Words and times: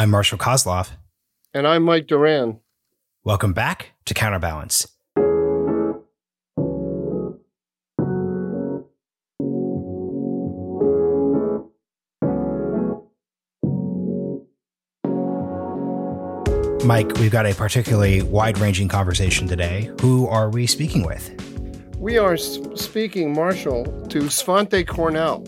I'm 0.00 0.08
Marshall 0.08 0.38
Kosloff. 0.38 0.92
And 1.52 1.66
I'm 1.66 1.82
Mike 1.82 2.06
Doran. 2.06 2.60
Welcome 3.22 3.52
back 3.52 3.92
to 4.06 4.14
Counterbalance. 4.14 4.86
Mike, 16.86 17.12
we've 17.18 17.30
got 17.30 17.44
a 17.44 17.52
particularly 17.54 18.22
wide 18.22 18.56
ranging 18.56 18.88
conversation 18.88 19.46
today. 19.46 19.90
Who 20.00 20.26
are 20.28 20.48
we 20.48 20.66
speaking 20.66 21.04
with? 21.04 21.30
We 21.98 22.16
are 22.16 22.38
speaking, 22.38 23.34
Marshall, 23.34 23.84
to 24.08 24.20
Svante 24.20 24.88
Cornell. 24.88 25.42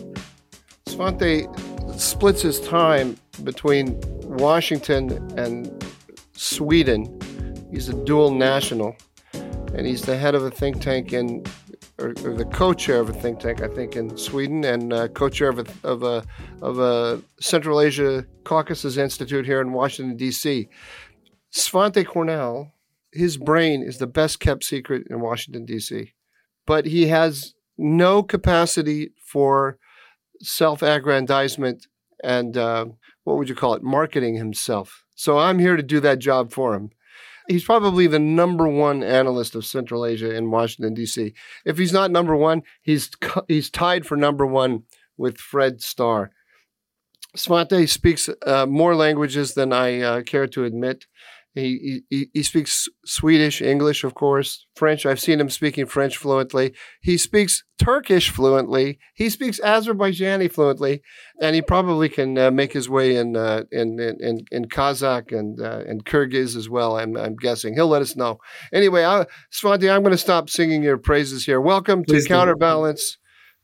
Svante 0.85 1.49
splits 1.99 2.43
his 2.43 2.61
time 2.61 3.17
between 3.43 3.99
Washington 4.37 5.11
and 5.37 5.83
Sweden. 6.33 7.19
He's 7.71 7.89
a 7.89 7.93
dual 8.03 8.31
national, 8.31 8.95
and 9.33 9.85
he's 9.85 10.03
the 10.03 10.17
head 10.17 10.35
of 10.35 10.43
a 10.43 10.51
think 10.51 10.81
tank 10.81 11.13
in, 11.13 11.43
or, 11.99 12.09
or 12.23 12.33
the 12.35 12.45
co-chair 12.45 12.99
of 12.99 13.09
a 13.09 13.13
think 13.13 13.39
tank, 13.39 13.61
I 13.61 13.67
think, 13.67 13.95
in 13.95 14.15
Sweden, 14.17 14.63
and 14.63 14.93
uh, 14.93 15.07
co-chair 15.09 15.49
of 15.49 15.59
a, 15.59 15.87
of 15.87 16.03
a 16.03 16.23
of 16.61 16.79
a 16.79 17.21
Central 17.39 17.81
Asia 17.81 18.25
Caucasus 18.43 18.97
Institute 18.97 19.45
here 19.45 19.61
in 19.61 19.73
Washington 19.73 20.17
D.C. 20.17 20.69
Svante 21.51 22.05
Cornell, 22.05 22.73
his 23.11 23.37
brain 23.37 23.83
is 23.83 23.97
the 23.97 24.07
best 24.07 24.39
kept 24.39 24.63
secret 24.63 25.07
in 25.09 25.19
Washington 25.21 25.65
D.C., 25.65 26.13
but 26.65 26.85
he 26.85 27.07
has 27.07 27.53
no 27.77 28.23
capacity 28.23 29.11
for 29.23 29.77
self-aggrandizement 30.41 31.87
and 32.23 32.57
uh, 32.57 32.85
what 33.23 33.37
would 33.37 33.49
you 33.49 33.55
call 33.55 33.73
it, 33.73 33.83
marketing 33.83 34.35
himself. 34.35 35.05
So 35.15 35.37
I'm 35.37 35.59
here 35.59 35.75
to 35.75 35.83
do 35.83 35.99
that 36.01 36.19
job 36.19 36.51
for 36.51 36.73
him. 36.73 36.91
He's 37.47 37.65
probably 37.65 38.07
the 38.07 38.19
number 38.19 38.67
one 38.67 39.03
analyst 39.03 39.53
of 39.53 39.65
Central 39.65 40.05
Asia 40.05 40.33
in 40.33 40.49
Washington 40.49 40.93
D.C. 40.93 41.33
If 41.65 41.77
he's 41.77 41.91
not 41.91 42.11
number 42.11 42.35
one, 42.35 42.63
he's 42.81 43.11
he's 43.47 43.69
tied 43.69 44.05
for 44.05 44.15
number 44.15 44.45
one 44.45 44.83
with 45.17 45.37
Fred 45.37 45.81
Starr. 45.81 46.31
Svante 47.35 47.89
speaks 47.89 48.29
uh, 48.45 48.65
more 48.65 48.95
languages 48.95 49.55
than 49.55 49.73
I 49.73 49.99
uh, 49.99 50.21
care 50.21 50.47
to 50.47 50.65
admit. 50.65 51.07
He, 51.55 52.01
he, 52.09 52.29
he 52.33 52.43
speaks 52.43 52.87
Swedish, 53.05 53.61
English, 53.61 54.03
of 54.03 54.15
course, 54.15 54.65
French. 54.75 55.05
I've 55.05 55.19
seen 55.19 55.39
him 55.39 55.49
speaking 55.49 55.85
French 55.85 56.17
fluently. 56.17 56.73
He 57.01 57.15
speaks 57.17 57.63
Turkish 57.77 58.31
fluently. 58.31 58.97
He 59.13 59.29
speaks 59.29 59.59
Azerbaijani 59.59 60.51
fluently, 60.51 61.03
and 61.39 61.55
he 61.55 61.61
probably 61.61 62.09
can 62.09 62.37
uh, 62.39 62.49
make 62.49 62.73
his 62.73 62.89
way 62.89 63.15
in, 63.15 63.37
uh, 63.37 63.63
in, 63.71 63.99
in 63.99 64.45
in 64.51 64.65
Kazakh 64.65 65.31
and 65.31 65.61
uh, 65.61 65.83
and 65.87 66.03
Kyrgyz 66.05 66.55
as 66.55 66.69
well. 66.69 66.97
I'm, 66.97 67.15
I'm 67.15 67.35
guessing 67.35 67.75
he'll 67.75 67.87
let 67.87 68.01
us 68.01 68.15
know. 68.15 68.39
Anyway, 68.73 69.05
I, 69.05 69.25
Svante, 69.51 69.93
I'm 69.93 70.01
going 70.01 70.11
to 70.11 70.17
stop 70.17 70.49
singing 70.49 70.81
your 70.81 70.97
praises 70.97 71.45
here. 71.45 71.61
Welcome 71.61 72.03
Please 72.03 72.23
to 72.23 72.29
Counterbalance, 72.29 73.17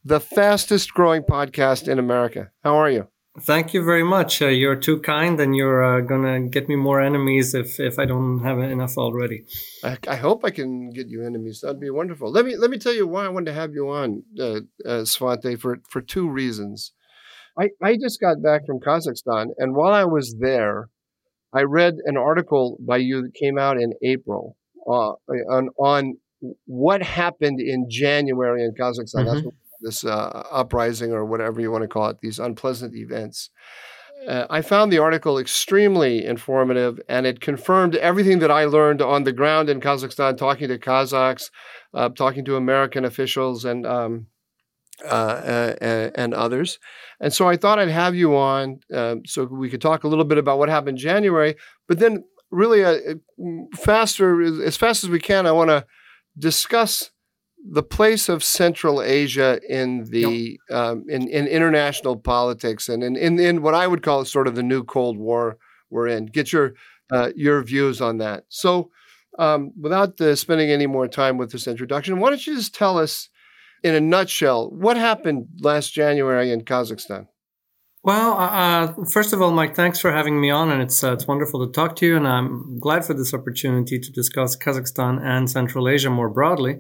the 0.06 0.20
fastest 0.20 0.94
growing 0.94 1.23
podcast 1.23 1.88
in 1.88 1.98
America. 1.98 2.52
How 2.64 2.76
are 2.76 2.92
you? 2.92 3.08
Thank 3.38 3.73
you 3.73 3.83
very 3.83 4.03
much. 4.03 4.41
Uh, 4.41 4.47
you're 4.47 4.75
too 4.75 4.99
kind, 4.99 5.39
and 5.39 5.55
you're 5.55 5.83
uh, 5.83 6.02
gonna 6.02 6.47
get 6.47 6.67
me 6.67 6.75
more 6.75 6.99
enemies 6.99 7.53
if 7.53 7.80
if 7.80 7.99
I 7.99 8.05
don't 8.05 8.39
have 8.39 8.59
enough 8.59 8.97
already. 8.97 9.45
I, 9.83 9.97
I, 10.08 10.16
hope 10.16 10.44
I 10.44 10.49
can 10.49 10.89
get 10.89 11.08
you 11.09 11.23
enemies. 11.23 11.61
That'd 11.61 11.80
be 11.80 11.91
wonderful. 11.91 12.31
Let 12.31 12.45
me 12.45 12.58
let 12.58 12.71
me 12.71 12.80
tell 12.80 12.94
you 12.94 13.08
why 13.08 13.25
I 13.25 13.30
wanted 13.30 13.52
to 13.52 13.53
have 13.53 13.73
you 13.73 13.89
on, 13.89 14.23
uh, 14.39 14.61
uh, 14.86 15.03
Svante, 15.05 15.59
for 15.59 15.80
for 15.89 16.02
two 16.02 16.27
reasons. 16.27 16.94
I 17.58 17.69
I 17.81 17.97
just 17.97 18.19
got 18.19 18.41
back 18.41 18.66
from 18.66 18.80
Kazakhstan, 18.80 19.52
and 19.58 19.75
while 19.75 19.93
I 19.93 20.05
was 20.05 20.36
there, 20.39 20.89
I 21.53 21.61
read 21.61 21.97
an 22.05 22.17
article 22.17 22.77
by 22.80 22.97
you 22.97 23.21
that 23.21 23.36
came 23.36 23.59
out 23.59 23.77
in 23.80 23.93
April 24.03 24.58
uh, 24.88 25.14
on 25.49 25.69
on 25.77 26.17
what 26.66 27.03
happened 27.03 27.59
in 27.61 27.88
January 27.89 28.64
in 28.64 28.73
Kazakhstan. 28.73 29.25
Mm-hmm. 29.25 29.49
This 29.82 30.04
uh, 30.04 30.44
uprising 30.52 31.12
or 31.12 31.26
whatever 31.26 31.62
you 31.62 31.72
want 31.72 31.84
to 31.84 31.88
call 31.88 32.10
it, 32.10 32.20
these 32.22 32.40
unpleasant 32.40 32.95
events. 32.95 33.50
Uh, 34.28 34.45
I 34.50 34.62
found 34.62 34.92
the 34.92 34.98
article 34.98 35.38
extremely 35.38 36.26
informative 36.26 37.00
and 37.08 37.26
it 37.26 37.40
confirmed 37.40 37.95
everything 37.95 38.40
that 38.40 38.52
I 38.52 38.66
learned 38.66 39.02
on 39.02 39.23
the 39.23 39.32
ground 39.32 39.70
in 39.70 39.80
Kazakhstan, 39.80 40.38
talking 40.38 40.67
to 40.67 40.78
Kazakhs, 40.78 41.50
uh, 41.94 42.10
talking 42.10 42.44
to 42.45 42.58
American 42.58 43.06
officials 43.06 43.64
and 43.64 43.86
um, 43.86 44.28
uh, 45.06 45.73
uh 45.82 46.10
and 46.16 46.34
others. 46.34 46.80
And 47.22 47.34
so 47.34 47.48
I 47.48 47.56
thought 47.56 47.80
I'd 47.80 47.90
have 47.90 48.16
you 48.16 48.36
on 48.36 48.82
um, 48.94 49.22
so 49.26 49.46
we 49.46 49.70
could 49.70 49.82
talk 49.82 50.04
a 50.04 50.10
little 50.10 50.26
bit 50.26 50.38
about 50.38 50.60
what 50.60 50.67
happened 50.67 50.98
in 50.98 50.98
January, 50.98 51.56
but 51.88 52.00
then 52.00 52.26
really 52.52 52.84
uh, 52.84 52.98
faster, 53.76 54.42
as 54.64 54.78
fast 54.78 55.04
as 55.04 55.10
we 55.10 55.20
can, 55.20 55.46
I 55.46 55.52
want 55.52 55.70
to 55.70 55.86
discuss 56.38 57.11
the 57.67 57.83
place 57.83 58.30
of 58.30 58.43
Central 58.43 59.02
Asia 59.02 59.59
in 59.67 60.05
the 60.05 60.58
yep. 60.70 60.77
um, 60.77 61.05
in, 61.09 61.27
in 61.27 61.47
international 61.47 62.15
politics 62.15 62.87
and 62.89 63.03
in, 63.03 63.15
in, 63.15 63.39
in 63.39 63.61
what 63.61 63.75
I 63.75 63.87
would 63.87 64.02
call 64.02 64.23
sort 64.25 64.47
of 64.47 64.55
the 64.55 64.64
new 64.64 64.83
Cold 64.83 65.17
War 65.17 65.58
we're 65.89 66.08
in. 66.08 66.27
Get 66.27 66.53
your 66.53 66.73
uh, 67.11 67.31
your 67.36 67.61
views 67.64 68.02
on 68.02 68.19
that. 68.19 68.45
So, 68.49 68.92
um, 69.37 69.71
without 69.80 70.19
uh, 70.21 70.36
spending 70.36 70.69
any 70.69 70.86
more 70.86 71.08
time 71.08 71.37
with 71.37 71.52
this 71.52 71.67
introduction, 71.67 72.19
why 72.19 72.30
don't 72.30 72.45
you 72.45 72.55
just 72.55 72.75
tell 72.75 72.99
us, 72.99 73.30
in 73.83 73.95
a 73.95 73.99
nutshell, 73.99 74.69
what 74.69 74.98
happened 74.98 75.48
last 75.61 75.92
January 75.92 76.52
in 76.52 76.61
Kazakhstan? 76.61 77.27
Well, 78.03 78.33
uh, 78.33 78.49
uh, 78.49 78.93
first 79.11 79.33
of 79.33 79.42
all, 79.42 79.52
Mike, 79.52 79.75
thanks 79.75 79.99
for 79.99 80.11
having 80.11 80.39
me 80.39 80.49
on, 80.49 80.69
and 80.71 80.81
it's 80.81 81.03
uh, 81.03 81.14
it's 81.14 81.27
wonderful 81.27 81.65
to 81.65 81.71
talk 81.71 81.95
to 81.98 82.05
you, 82.05 82.15
and 82.15 82.27
I'm 82.27 82.80
glad 82.80 83.03
for 83.03 83.14
this 83.14 83.33
opportunity 83.33 83.99
to 83.99 84.11
discuss 84.11 84.55
Kazakhstan 84.55 85.19
and 85.21 85.49
Central 85.49 85.89
Asia 85.89 86.09
more 86.09 86.30
broadly 86.30 86.80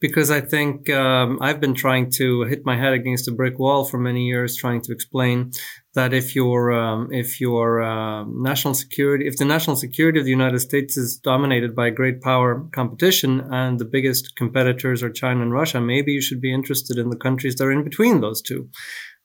because 0.00 0.30
I 0.30 0.40
think 0.40 0.90
um, 0.90 1.38
I've 1.40 1.60
been 1.60 1.74
trying 1.74 2.10
to 2.12 2.42
hit 2.42 2.64
my 2.64 2.76
head 2.76 2.92
against 2.92 3.28
a 3.28 3.32
brick 3.32 3.58
wall 3.58 3.84
for 3.84 3.98
many 3.98 4.26
years, 4.26 4.56
trying 4.56 4.82
to 4.82 4.92
explain 4.92 5.52
that 5.94 6.12
if 6.12 6.34
your 6.34 6.72
um, 6.72 7.08
if 7.12 7.40
your 7.40 7.82
uh, 7.82 8.24
national 8.24 8.74
security, 8.74 9.26
if 9.26 9.36
the 9.36 9.44
national 9.44 9.76
security 9.76 10.18
of 10.18 10.24
the 10.24 10.30
United 10.30 10.58
States 10.58 10.96
is 10.96 11.16
dominated 11.16 11.74
by 11.74 11.90
great 11.90 12.20
power 12.20 12.66
competition, 12.72 13.40
and 13.50 13.78
the 13.78 13.84
biggest 13.84 14.36
competitors 14.36 15.02
are 15.02 15.10
China 15.10 15.42
and 15.42 15.52
Russia, 15.52 15.80
maybe 15.80 16.12
you 16.12 16.20
should 16.20 16.40
be 16.40 16.52
interested 16.52 16.98
in 16.98 17.10
the 17.10 17.16
countries 17.16 17.54
that 17.56 17.64
are 17.64 17.72
in 17.72 17.84
between 17.84 18.20
those 18.20 18.42
two. 18.42 18.68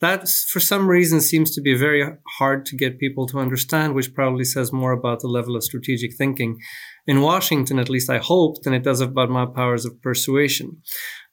That, 0.01 0.29
for 0.29 0.61
some 0.61 0.87
reason, 0.87 1.19
seems 1.19 1.51
to 1.51 1.61
be 1.61 1.75
very 1.77 2.03
hard 2.37 2.65
to 2.67 2.77
get 2.77 2.99
people 2.99 3.27
to 3.27 3.39
understand, 3.39 3.95
which 3.95 4.13
probably 4.13 4.45
says 4.45 4.71
more 4.71 4.93
about 4.93 5.19
the 5.19 5.27
level 5.27 5.57
of 5.57 5.63
strategic 5.63 6.15
thinking 6.15 6.57
in 7.05 7.21
Washington, 7.21 7.79
at 7.79 7.89
least 7.89 8.09
I 8.09 8.19
hope, 8.19 8.63
than 8.63 8.73
it 8.73 8.83
does 8.83 9.01
about 9.01 9.29
my 9.29 9.45
powers 9.45 9.85
of 9.85 10.01
persuasion. 10.01 10.77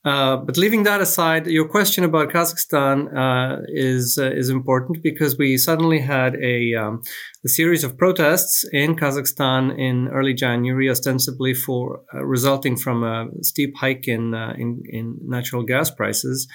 Uh, 0.06 0.36
but 0.36 0.56
leaving 0.56 0.84
that 0.84 1.00
aside, 1.00 1.48
your 1.48 1.68
question 1.68 2.04
about 2.04 2.28
Kazakhstan 2.28 3.12
uh, 3.12 3.62
is 3.66 4.16
uh, 4.16 4.30
is 4.30 4.48
important 4.48 5.02
because 5.02 5.36
we 5.36 5.58
suddenly 5.58 5.98
had 5.98 6.36
a, 6.36 6.74
um, 6.74 7.02
a 7.44 7.48
series 7.48 7.82
of 7.82 7.98
protests 7.98 8.64
in 8.72 8.94
Kazakhstan 8.94 9.76
in 9.76 10.06
early 10.08 10.32
January, 10.32 10.88
ostensibly 10.88 11.54
for 11.54 12.02
uh, 12.14 12.24
resulting 12.24 12.76
from 12.76 13.02
a 13.02 13.26
steep 13.42 13.76
hike 13.76 14.06
in, 14.06 14.32
uh, 14.32 14.54
in 14.56 14.80
in 14.88 15.18
natural 15.22 15.64
gas 15.64 15.90
prices, 15.90 16.46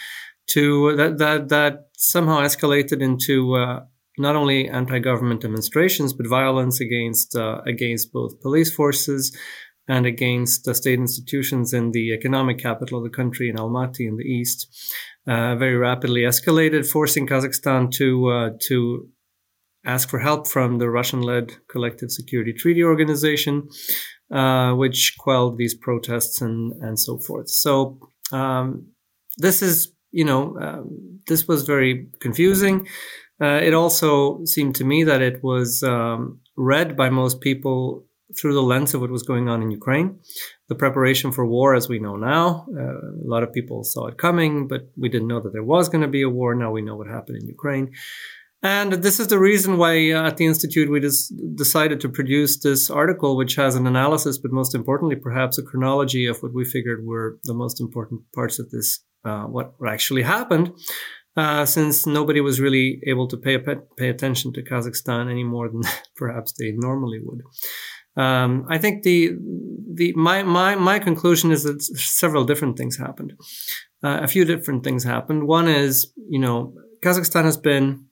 to 0.54 0.96
that 0.96 1.18
that 1.18 1.50
that 1.50 1.74
somehow 1.98 2.40
escalated 2.42 3.02
into 3.02 3.56
uh, 3.56 3.82
not 4.18 4.36
only 4.36 4.68
anti-government 4.68 5.42
demonstrations, 5.42 6.14
but 6.14 6.28
violence 6.28 6.80
against 6.82 7.36
uh, 7.36 7.62
against 7.66 8.12
both 8.12 8.42
police 8.42 8.74
forces 8.74 9.36
and 9.88 10.06
against 10.06 10.64
the 10.64 10.76
state 10.76 11.00
institutions 11.00 11.74
in 11.74 11.92
the 11.92 12.14
economic 12.14 12.58
capital 12.60 13.00
of 13.00 13.04
the 13.04 13.10
country, 13.10 13.50
in 13.50 13.56
Almaty, 13.56 14.08
in 14.08 14.16
the 14.16 14.24
east, 14.24 14.68
uh, 15.28 15.56
very 15.56 15.76
rapidly 15.76 16.22
escalated, 16.22 16.90
forcing 16.90 17.28
Kazakhstan 17.28 17.92
to 17.92 18.08
uh, 18.30 18.50
to 18.68 19.10
ask 19.84 20.10
for 20.10 20.20
help 20.20 20.48
from 20.48 20.78
the 20.78 20.90
Russian-led 20.90 21.54
Collective 21.68 22.12
Security 22.12 22.54
Treaty 22.54 22.84
Organization, 22.84 23.68
uh, 24.32 24.74
which 24.74 25.16
quelled 25.18 25.58
these 25.58 25.76
protests 25.76 26.42
and 26.42 26.74
and 26.82 27.00
so 27.00 27.18
forth. 27.18 27.50
So 27.50 27.98
um, 28.32 28.88
this 29.38 29.62
is 29.62 29.94
you 30.12 30.26
know 30.26 30.58
um, 30.60 31.20
this 31.28 31.48
was 31.48 31.64
very 31.64 32.08
confusing. 32.20 32.88
Uh, 33.42 33.60
it 33.64 33.74
also 33.74 34.44
seemed 34.46 34.76
to 34.76 34.84
me 34.84 35.04
that 35.04 35.22
it 35.22 35.44
was 35.44 35.82
um, 35.82 36.40
read 36.56 36.96
by 36.96 37.10
most 37.10 37.42
people 37.42 38.06
through 38.40 38.54
the 38.54 38.62
lens 38.62 38.94
of 38.94 39.02
what 39.02 39.10
was 39.10 39.24
going 39.24 39.50
on 39.50 39.62
in 39.62 39.72
Ukraine. 39.72 40.20
The 40.70 40.76
preparation 40.76 41.32
for 41.32 41.46
war, 41.46 41.76
as 41.76 41.90
we 41.90 42.00
know 42.00 42.16
now, 42.16 42.66
uh, 42.78 42.82
a 42.82 43.28
lot 43.34 43.44
of 43.44 43.52
people 43.52 43.84
saw 43.84 44.08
it 44.08 44.18
coming, 44.18 44.68
but 44.68 44.90
we 44.96 45.10
didn't 45.10 45.28
know 45.28 45.42
that 45.42 45.54
there 45.54 45.64
was 45.64 45.90
going 45.90 46.02
to 46.02 46.08
be 46.08 46.22
a 46.22 46.30
war. 46.30 46.56
Now 46.56 46.72
we 46.72 46.82
know 46.82 46.96
what 46.96 47.08
happened 47.08 47.38
in 47.42 47.48
Ukraine. 47.48 47.92
And 48.64 48.94
this 48.94 49.20
is 49.20 49.28
the 49.28 49.40
reason 49.40 49.78
why 49.78 50.12
uh, 50.12 50.28
at 50.28 50.38
the 50.38 50.46
Institute 50.46 50.90
we 50.90 51.00
just 51.00 51.34
decided 51.56 52.00
to 52.02 52.10
produce 52.10 52.60
this 52.60 52.92
article, 52.92 53.36
which 53.36 53.56
has 53.56 53.76
an 53.76 53.88
analysis, 53.88 54.38
but 54.38 54.52
most 54.52 54.76
importantly, 54.76 55.16
perhaps 55.16 55.58
a 55.58 55.64
chronology 55.64 56.28
of 56.28 56.38
what 56.44 56.54
we 56.54 56.64
figured 56.64 57.04
were 57.04 57.40
the 57.44 57.56
most 57.56 57.82
important 57.82 58.22
parts 58.36 58.60
of 58.60 58.70
this, 58.70 59.04
uh, 59.26 59.44
what 59.44 59.74
actually 59.88 60.24
happened. 60.24 60.72
uh, 61.38 61.66
since 61.66 62.06
nobody 62.06 62.42
was 62.42 62.60
really 62.60 63.02
able 63.08 63.28
to 63.28 63.38
pay 63.38 63.58
pay 63.98 64.10
attention 64.10 64.52
to 64.54 64.64
Kazakhstan 64.64 65.30
any 65.30 65.44
more 65.44 65.70
than 65.70 65.82
perhaps 66.16 66.54
they 66.54 66.72
normally 66.72 67.20
would. 67.24 67.42
Um, 68.22 68.66
I 68.70 68.78
think 68.78 69.04
the 69.04 69.32
the 69.94 70.14
my 70.16 70.44
my 70.44 70.76
my 70.76 71.00
conclusion 71.00 71.52
is 71.52 71.64
that 71.64 71.82
several 71.82 72.44
different 72.44 72.78
things 72.78 72.98
happened. 72.98 73.34
Uh, 74.04 74.20
a 74.22 74.28
few 74.28 74.46
different 74.46 74.84
things 74.84 75.04
happened. 75.04 75.48
One 75.48 75.68
is, 75.68 76.12
you 76.28 76.40
know, 76.40 76.74
Kazakhstan 77.04 77.44
has 77.44 77.58
been 77.58 78.08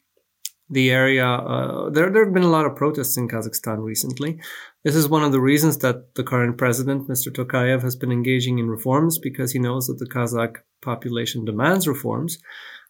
the 0.70 0.92
area. 0.92 1.26
Uh, 1.26 1.90
there 1.90 2.10
there 2.10 2.26
have 2.26 2.34
been 2.34 2.44
a 2.44 2.50
lot 2.50 2.66
of 2.66 2.76
protests 2.76 3.18
in 3.18 3.28
Kazakhstan 3.28 3.84
recently. 3.84 4.40
This 4.84 4.96
is 4.96 5.10
one 5.10 5.24
of 5.24 5.32
the 5.32 5.42
reasons 5.42 5.78
that 5.80 6.16
the 6.16 6.24
current 6.24 6.58
president, 6.58 7.08
Mr. 7.08 7.30
Tokayev, 7.32 7.82
has 7.82 7.96
been 7.96 8.12
engaging 8.12 8.60
in 8.60 8.70
reforms 8.70 9.18
because 9.18 9.52
he 9.52 9.60
knows 9.60 9.88
that 9.88 10.00
the 10.00 10.10
Kazakh 10.10 10.58
population 10.82 11.46
demands 11.46 11.88
reforms. 11.88 12.38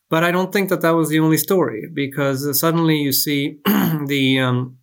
But 0.09 0.23
I 0.23 0.31
don't 0.31 0.51
think 0.51 0.69
that 0.69 0.81
that 0.81 0.95
was 0.95 1.09
the 1.09 1.19
only 1.19 1.37
story 1.37 1.87
because 1.93 2.59
suddenly 2.59 2.97
you 2.97 3.11
see 3.11 3.59
the 3.65 4.39
um, 4.39 4.77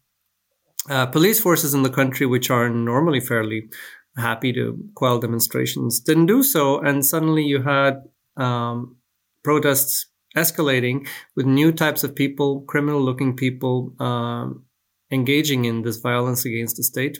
uh, 0.88 1.06
police 1.06 1.40
forces 1.40 1.74
in 1.74 1.82
the 1.82 1.90
country, 1.90 2.26
which 2.26 2.48
are 2.50 2.68
normally 2.68 3.20
fairly 3.20 3.68
happy 4.16 4.52
to 4.52 4.78
quell 4.94 5.18
demonstrations, 5.18 6.00
didn't 6.00 6.26
do 6.26 6.42
so. 6.42 6.78
And 6.80 7.04
suddenly 7.04 7.42
you 7.42 7.62
had 7.62 8.04
um, 8.36 8.96
protests 9.42 10.06
escalating 10.36 11.08
with 11.34 11.46
new 11.46 11.72
types 11.72 12.04
of 12.04 12.14
people, 12.14 12.60
criminal 12.62 13.00
looking 13.00 13.34
people, 13.34 13.94
um, 13.98 14.64
engaging 15.10 15.64
in 15.64 15.82
this 15.82 15.96
violence 15.96 16.44
against 16.44 16.76
the 16.76 16.82
state. 16.82 17.18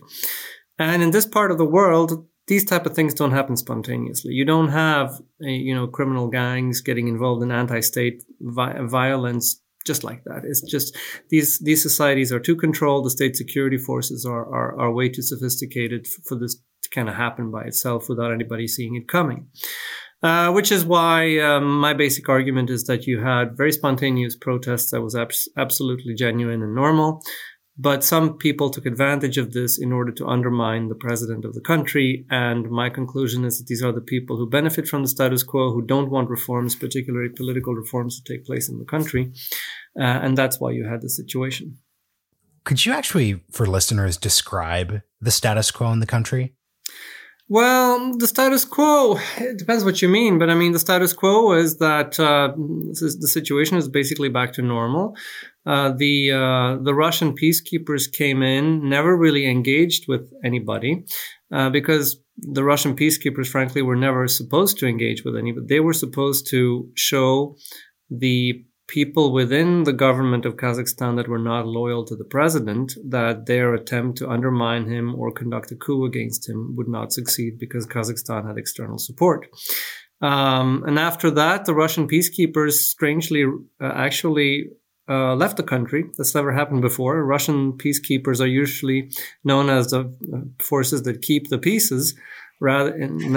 And 0.78 1.02
in 1.02 1.10
this 1.10 1.26
part 1.26 1.50
of 1.50 1.58
the 1.58 1.64
world, 1.64 2.26
these 2.46 2.64
type 2.64 2.86
of 2.86 2.94
things 2.94 3.14
don't 3.14 3.32
happen 3.32 3.56
spontaneously. 3.56 4.32
You 4.32 4.44
don't 4.44 4.68
have, 4.68 5.20
you 5.40 5.74
know, 5.74 5.86
criminal 5.86 6.28
gangs 6.28 6.80
getting 6.80 7.08
involved 7.08 7.42
in 7.42 7.50
anti-state 7.50 8.22
vi- 8.40 8.86
violence 8.86 9.60
just 9.86 10.04
like 10.04 10.24
that. 10.24 10.42
It's 10.44 10.60
just 10.62 10.96
these 11.30 11.60
these 11.60 11.82
societies 11.82 12.32
are 12.32 12.40
too 12.40 12.56
controlled. 12.56 13.06
The 13.06 13.10
state 13.10 13.36
security 13.36 13.78
forces 13.78 14.26
are 14.26 14.44
are, 14.44 14.78
are 14.80 14.92
way 14.92 15.08
too 15.08 15.22
sophisticated 15.22 16.06
for 16.06 16.36
this 16.36 16.56
to 16.82 16.90
kind 16.90 17.08
of 17.08 17.14
happen 17.14 17.50
by 17.50 17.62
itself 17.62 18.08
without 18.08 18.32
anybody 18.32 18.66
seeing 18.66 18.96
it 18.96 19.08
coming. 19.08 19.48
Uh, 20.22 20.50
which 20.50 20.72
is 20.72 20.84
why 20.84 21.38
um, 21.38 21.78
my 21.78 21.92
basic 21.92 22.28
argument 22.28 22.70
is 22.70 22.84
that 22.84 23.06
you 23.06 23.20
had 23.20 23.56
very 23.56 23.70
spontaneous 23.70 24.34
protests 24.34 24.90
that 24.90 25.02
was 25.02 25.14
abs- 25.14 25.48
absolutely 25.58 26.14
genuine 26.14 26.62
and 26.62 26.74
normal. 26.74 27.20
But 27.78 28.02
some 28.02 28.38
people 28.38 28.70
took 28.70 28.86
advantage 28.86 29.36
of 29.36 29.52
this 29.52 29.78
in 29.78 29.92
order 29.92 30.10
to 30.12 30.26
undermine 30.26 30.88
the 30.88 30.94
president 30.94 31.44
of 31.44 31.52
the 31.52 31.60
country. 31.60 32.24
And 32.30 32.70
my 32.70 32.88
conclusion 32.88 33.44
is 33.44 33.58
that 33.58 33.66
these 33.66 33.82
are 33.82 33.92
the 33.92 34.00
people 34.00 34.38
who 34.38 34.48
benefit 34.48 34.88
from 34.88 35.02
the 35.02 35.08
status 35.08 35.42
quo, 35.42 35.72
who 35.72 35.82
don't 35.82 36.10
want 36.10 36.30
reforms, 36.30 36.74
particularly 36.74 37.28
political 37.28 37.74
reforms, 37.74 38.18
to 38.18 38.32
take 38.32 38.46
place 38.46 38.70
in 38.70 38.78
the 38.78 38.86
country. 38.86 39.32
Uh, 39.98 40.04
and 40.04 40.38
that's 40.38 40.58
why 40.58 40.70
you 40.70 40.86
had 40.86 41.02
the 41.02 41.10
situation. 41.10 41.76
Could 42.64 42.86
you 42.86 42.92
actually, 42.92 43.42
for 43.52 43.66
listeners, 43.66 44.16
describe 44.16 45.02
the 45.20 45.30
status 45.30 45.70
quo 45.70 45.92
in 45.92 46.00
the 46.00 46.06
country? 46.06 46.54
Well, 47.48 48.16
the 48.18 48.26
status 48.26 48.64
quo, 48.64 49.18
it 49.38 49.56
depends 49.56 49.84
what 49.84 50.02
you 50.02 50.08
mean, 50.08 50.38
but 50.40 50.50
I 50.50 50.54
mean, 50.54 50.72
the 50.72 50.80
status 50.80 51.12
quo 51.12 51.52
is 51.52 51.78
that 51.78 52.18
uh, 52.18 52.52
the 52.56 53.28
situation 53.28 53.76
is 53.76 53.88
basically 53.88 54.28
back 54.28 54.52
to 54.54 54.62
normal. 54.62 55.16
Uh, 55.64 55.92
the 55.96 56.32
uh, 56.32 56.82
the 56.82 56.92
Russian 56.92 57.36
peacekeepers 57.36 58.12
came 58.12 58.42
in, 58.42 58.88
never 58.88 59.16
really 59.16 59.48
engaged 59.48 60.08
with 60.08 60.32
anybody, 60.44 61.04
uh, 61.52 61.70
because 61.70 62.20
the 62.36 62.64
Russian 62.64 62.96
peacekeepers, 62.96 63.46
frankly, 63.46 63.80
were 63.80 63.96
never 63.96 64.26
supposed 64.26 64.78
to 64.78 64.86
engage 64.88 65.24
with 65.24 65.36
anybody. 65.36 65.66
They 65.68 65.80
were 65.80 65.92
supposed 65.92 66.48
to 66.50 66.90
show 66.94 67.56
the 68.10 68.64
people 68.88 69.32
within 69.32 69.84
the 69.84 69.92
government 69.92 70.44
of 70.44 70.56
Kazakhstan 70.56 71.16
that 71.16 71.28
were 71.28 71.38
not 71.38 71.66
loyal 71.66 72.04
to 72.04 72.16
the 72.16 72.24
president 72.24 72.94
that 73.04 73.46
their 73.46 73.74
attempt 73.74 74.18
to 74.18 74.30
undermine 74.30 74.86
him 74.86 75.14
or 75.14 75.32
conduct 75.32 75.72
a 75.72 75.76
coup 75.76 76.04
against 76.04 76.48
him 76.48 76.74
would 76.76 76.88
not 76.88 77.12
succeed 77.12 77.58
because 77.58 77.86
Kazakhstan 77.86 78.46
had 78.46 78.58
external 78.58 78.98
support. 78.98 79.48
Um, 80.20 80.84
and 80.86 80.98
after 80.98 81.30
that, 81.32 81.64
the 81.64 81.74
Russian 81.74 82.08
peacekeepers 82.08 82.72
strangely 82.72 83.44
uh, 83.44 83.92
actually 83.94 84.70
uh, 85.08 85.34
left 85.34 85.56
the 85.56 85.62
country. 85.62 86.04
That's 86.16 86.34
never 86.34 86.52
happened 86.52 86.82
before. 86.82 87.24
Russian 87.24 87.72
peacekeepers 87.72 88.40
are 88.40 88.46
usually 88.46 89.10
known 89.44 89.68
as 89.68 89.88
the 89.88 90.00
uh, 90.00 90.62
forces 90.62 91.02
that 91.02 91.22
keep 91.22 91.48
the 91.48 91.58
pieces 91.58 92.14
rather, 92.60 92.96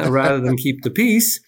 rather 0.10 0.40
than 0.40 0.58
keep 0.58 0.84
the 0.84 0.90
peace. 0.90 1.40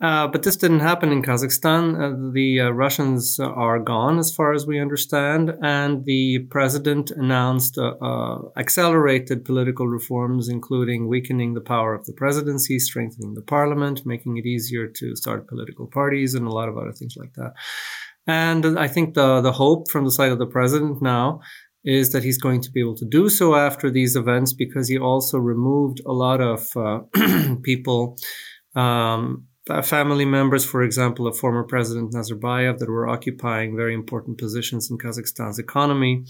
Uh, 0.00 0.28
but 0.28 0.44
this 0.44 0.56
didn't 0.56 0.78
happen 0.78 1.10
in 1.10 1.22
Kazakhstan. 1.22 1.94
Uh, 1.96 2.32
the 2.32 2.60
uh, 2.60 2.70
Russians 2.70 3.40
are 3.40 3.80
gone, 3.80 4.20
as 4.20 4.32
far 4.32 4.52
as 4.52 4.64
we 4.64 4.80
understand, 4.80 5.52
and 5.60 6.04
the 6.04 6.38
president 6.50 7.10
announced 7.10 7.76
uh, 7.78 7.94
uh, 8.00 8.38
accelerated 8.56 9.44
political 9.44 9.88
reforms, 9.88 10.48
including 10.48 11.08
weakening 11.08 11.54
the 11.54 11.60
power 11.60 11.94
of 11.94 12.06
the 12.06 12.12
presidency, 12.12 12.78
strengthening 12.78 13.34
the 13.34 13.42
parliament, 13.42 14.06
making 14.06 14.36
it 14.36 14.46
easier 14.46 14.86
to 14.86 15.16
start 15.16 15.48
political 15.48 15.88
parties, 15.88 16.34
and 16.34 16.46
a 16.46 16.52
lot 16.52 16.68
of 16.68 16.78
other 16.78 16.92
things 16.92 17.16
like 17.16 17.32
that. 17.34 17.54
And 18.28 18.78
I 18.78 18.86
think 18.86 19.14
the 19.14 19.40
the 19.40 19.52
hope 19.52 19.90
from 19.90 20.04
the 20.04 20.12
side 20.12 20.30
of 20.30 20.38
the 20.38 20.46
president 20.46 21.02
now 21.02 21.40
is 21.82 22.12
that 22.12 22.22
he's 22.22 22.38
going 22.38 22.60
to 22.60 22.70
be 22.70 22.80
able 22.80 22.96
to 22.96 23.04
do 23.04 23.28
so 23.28 23.56
after 23.56 23.90
these 23.90 24.14
events, 24.14 24.52
because 24.52 24.86
he 24.86 24.96
also 24.96 25.38
removed 25.38 26.00
a 26.06 26.12
lot 26.12 26.40
of 26.40 26.68
uh, 26.76 27.00
people. 27.64 28.16
Um, 28.76 29.48
family 29.82 30.24
members, 30.24 30.64
for 30.64 30.82
example, 30.82 31.26
of 31.26 31.38
former 31.38 31.64
President 31.64 32.12
Nazarbayev 32.12 32.78
that 32.78 32.88
were 32.88 33.08
occupying 33.08 33.76
very 33.76 33.94
important 33.94 34.38
positions 34.38 34.90
in 34.90 34.98
Kazakhstan's 34.98 35.58
economy. 35.58 36.24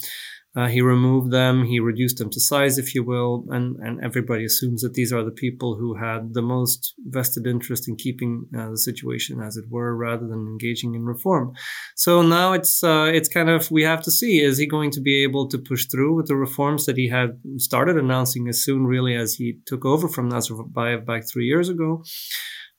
Uh, 0.56 0.66
he 0.66 0.80
removed 0.80 1.30
them, 1.30 1.64
he 1.66 1.78
reduced 1.78 2.16
them 2.16 2.30
to 2.30 2.40
size, 2.40 2.78
if 2.78 2.94
you 2.94 3.04
will, 3.04 3.44
and, 3.50 3.76
and 3.76 4.02
everybody 4.02 4.44
assumes 4.44 4.82
that 4.82 4.94
these 4.94 5.12
are 5.12 5.22
the 5.22 5.30
people 5.30 5.76
who 5.76 5.94
had 5.94 6.34
the 6.34 6.42
most 6.42 6.94
vested 7.06 7.46
interest 7.46 7.86
in 7.86 7.94
keeping 7.94 8.46
uh, 8.58 8.70
the 8.70 8.78
situation 8.78 9.40
as 9.40 9.56
it 9.56 9.66
were, 9.68 9.94
rather 9.94 10.26
than 10.26 10.48
engaging 10.48 10.94
in 10.94 11.04
reform. 11.04 11.52
So 11.94 12.22
now 12.22 12.54
it's 12.54 12.82
uh, 12.82 13.10
it's 13.14 13.28
kind 13.28 13.50
of 13.50 13.70
we 13.70 13.84
have 13.84 14.02
to 14.02 14.10
see 14.10 14.40
is 14.40 14.58
he 14.58 14.66
going 14.66 14.90
to 14.92 15.00
be 15.00 15.22
able 15.22 15.48
to 15.48 15.58
push 15.58 15.86
through 15.86 16.16
with 16.16 16.26
the 16.26 16.36
reforms 16.36 16.86
that 16.86 16.96
he 16.96 17.08
had 17.08 17.38
started 17.58 17.96
announcing 17.96 18.48
as 18.48 18.64
soon 18.64 18.86
really 18.86 19.14
as 19.14 19.34
he 19.34 19.58
took 19.66 19.84
over 19.84 20.08
from 20.08 20.30
Nazarbayev 20.30 21.04
back 21.04 21.28
three 21.28 21.46
years 21.46 21.68
ago 21.68 22.02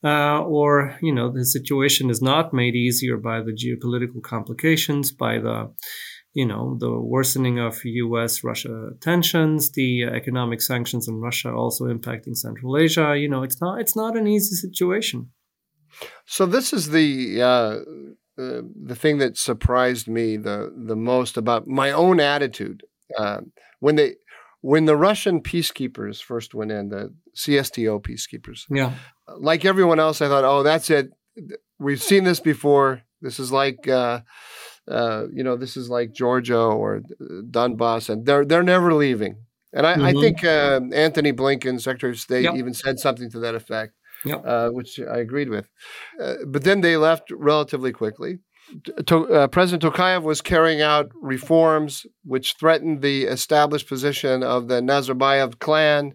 uh, 0.04 0.42
or 0.42 0.98
you 1.01 1.13
know 1.13 1.31
the 1.31 1.46
situation 1.46 2.10
is 2.10 2.22
not 2.22 2.54
made 2.54 2.75
easier 2.75 3.18
by 3.18 3.42
the 3.42 3.51
geopolitical 3.51 4.22
complications, 4.22 5.12
by 5.12 5.40
the 5.40 5.74
you 6.34 6.46
know 6.46 6.78
the 6.80 6.92
worsening 6.92 7.60
of 7.60 7.84
U.S.-Russia 7.84 9.00
tensions, 9.01 9.72
the 9.72 10.04
economic 10.04 10.62
sanctions 10.62 11.10
on 11.10 11.15
Russia 11.15 11.51
also 11.51 11.86
impacting 11.86 12.36
Central 12.36 12.77
Asia. 12.77 13.15
You 13.18 13.29
know, 13.29 13.44
it's 13.44 13.62
not 13.62 13.82
it's 13.82 13.96
not 13.96 14.15
an 14.15 14.27
easy 14.27 14.56
situation. 14.56 15.32
So 16.25 16.46
this 16.46 16.74
is 16.74 16.89
the. 16.89 17.41
Uh, 17.41 17.79
uh, 18.39 18.62
the 18.86 18.96
thing 18.96 19.18
that 19.18 19.38
surprised 19.38 20.08
me 20.08 20.38
the 20.38 20.74
the 20.74 20.96
most 20.96 21.36
about 21.36 21.68
my 21.68 21.91
own 21.91 22.22
attitude 22.22 22.84
uh, 23.18 23.41
when 23.82 23.98
they 23.98 24.15
when 24.62 24.86
the 24.86 24.96
Russian 24.96 25.41
peacekeepers 25.41 26.22
first 26.22 26.53
went 26.53 26.72
in, 26.72 26.89
the 26.89 27.13
CSTO 27.36 28.01
peacekeepers, 28.01 28.65
yeah, 28.70 28.94
like 29.38 29.65
everyone 29.65 30.00
else, 30.00 30.21
I 30.21 30.27
thought, 30.27 30.43
oh, 30.43 30.63
that's 30.63 30.89
it. 30.89 31.12
We've 31.79 32.01
seen 32.01 32.24
this 32.24 32.39
before. 32.39 33.01
This 33.21 33.39
is 33.39 33.51
like, 33.51 33.88
uh, 33.88 34.21
uh, 34.89 35.25
you 35.31 35.43
know, 35.43 35.55
this 35.55 35.77
is 35.77 35.89
like 35.89 36.13
Georgia 36.13 36.59
or 36.59 37.01
Donbass, 37.21 38.09
and 38.09 38.25
they're 38.25 38.45
they're 38.45 38.63
never 38.63 38.93
leaving. 38.93 39.38
And 39.71 39.86
I, 39.86 39.93
mm-hmm. 39.93 40.05
I 40.05 40.13
think 40.13 40.43
uh, 40.43 40.81
Antony 40.93 41.31
Blinken, 41.31 41.79
Secretary 41.79 42.12
of 42.12 42.19
State, 42.19 42.43
yep. 42.43 42.55
even 42.55 42.74
said 42.74 43.00
something 43.00 43.29
to 43.31 43.39
that 43.41 43.55
effect, 43.55 43.93
yep. 44.25 44.41
Uh, 44.43 44.69
which 44.69 45.00
I 45.00 45.19
agreed 45.19 45.50
with. 45.50 45.69
Uh, 46.21 46.36
but 46.48 46.63
then 46.63 46.81
they 46.81 46.98
left 46.98 47.31
relatively 47.31 47.91
quickly. 47.91 48.39
To, 49.07 49.27
uh, 49.33 49.48
President 49.48 49.81
Tokayev 49.81 50.21
was 50.21 50.41
carrying 50.41 50.81
out 50.81 51.12
reforms 51.21 52.05
which 52.24 52.55
threatened 52.59 53.01
the 53.01 53.24
established 53.24 53.88
position 53.88 54.43
of 54.43 54.67
the 54.67 54.79
Nazarbayev 54.79 55.57
clan 55.57 56.13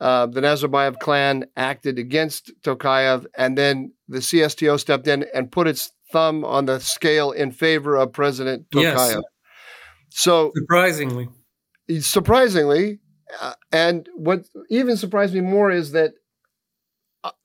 uh, 0.00 0.26
the 0.26 0.40
Nazarbayev 0.40 0.98
clan 0.98 1.46
acted 1.56 1.98
against 1.98 2.52
Tokayev, 2.62 3.26
and 3.36 3.56
then 3.56 3.92
the 4.08 4.18
CSTO 4.18 4.78
stepped 4.78 5.08
in 5.08 5.24
and 5.34 5.50
put 5.50 5.66
its 5.66 5.92
thumb 6.12 6.44
on 6.44 6.66
the 6.66 6.80
scale 6.80 7.32
in 7.32 7.50
favor 7.50 7.96
of 7.96 8.12
President 8.12 8.70
Tokayev. 8.70 9.14
Yes. 9.14 9.22
So 10.10 10.52
surprisingly, 10.54 11.28
surprisingly, 12.00 13.00
uh, 13.40 13.54
and 13.72 14.08
what 14.14 14.46
even 14.70 14.96
surprised 14.96 15.34
me 15.34 15.40
more 15.40 15.70
is 15.70 15.92
that 15.92 16.12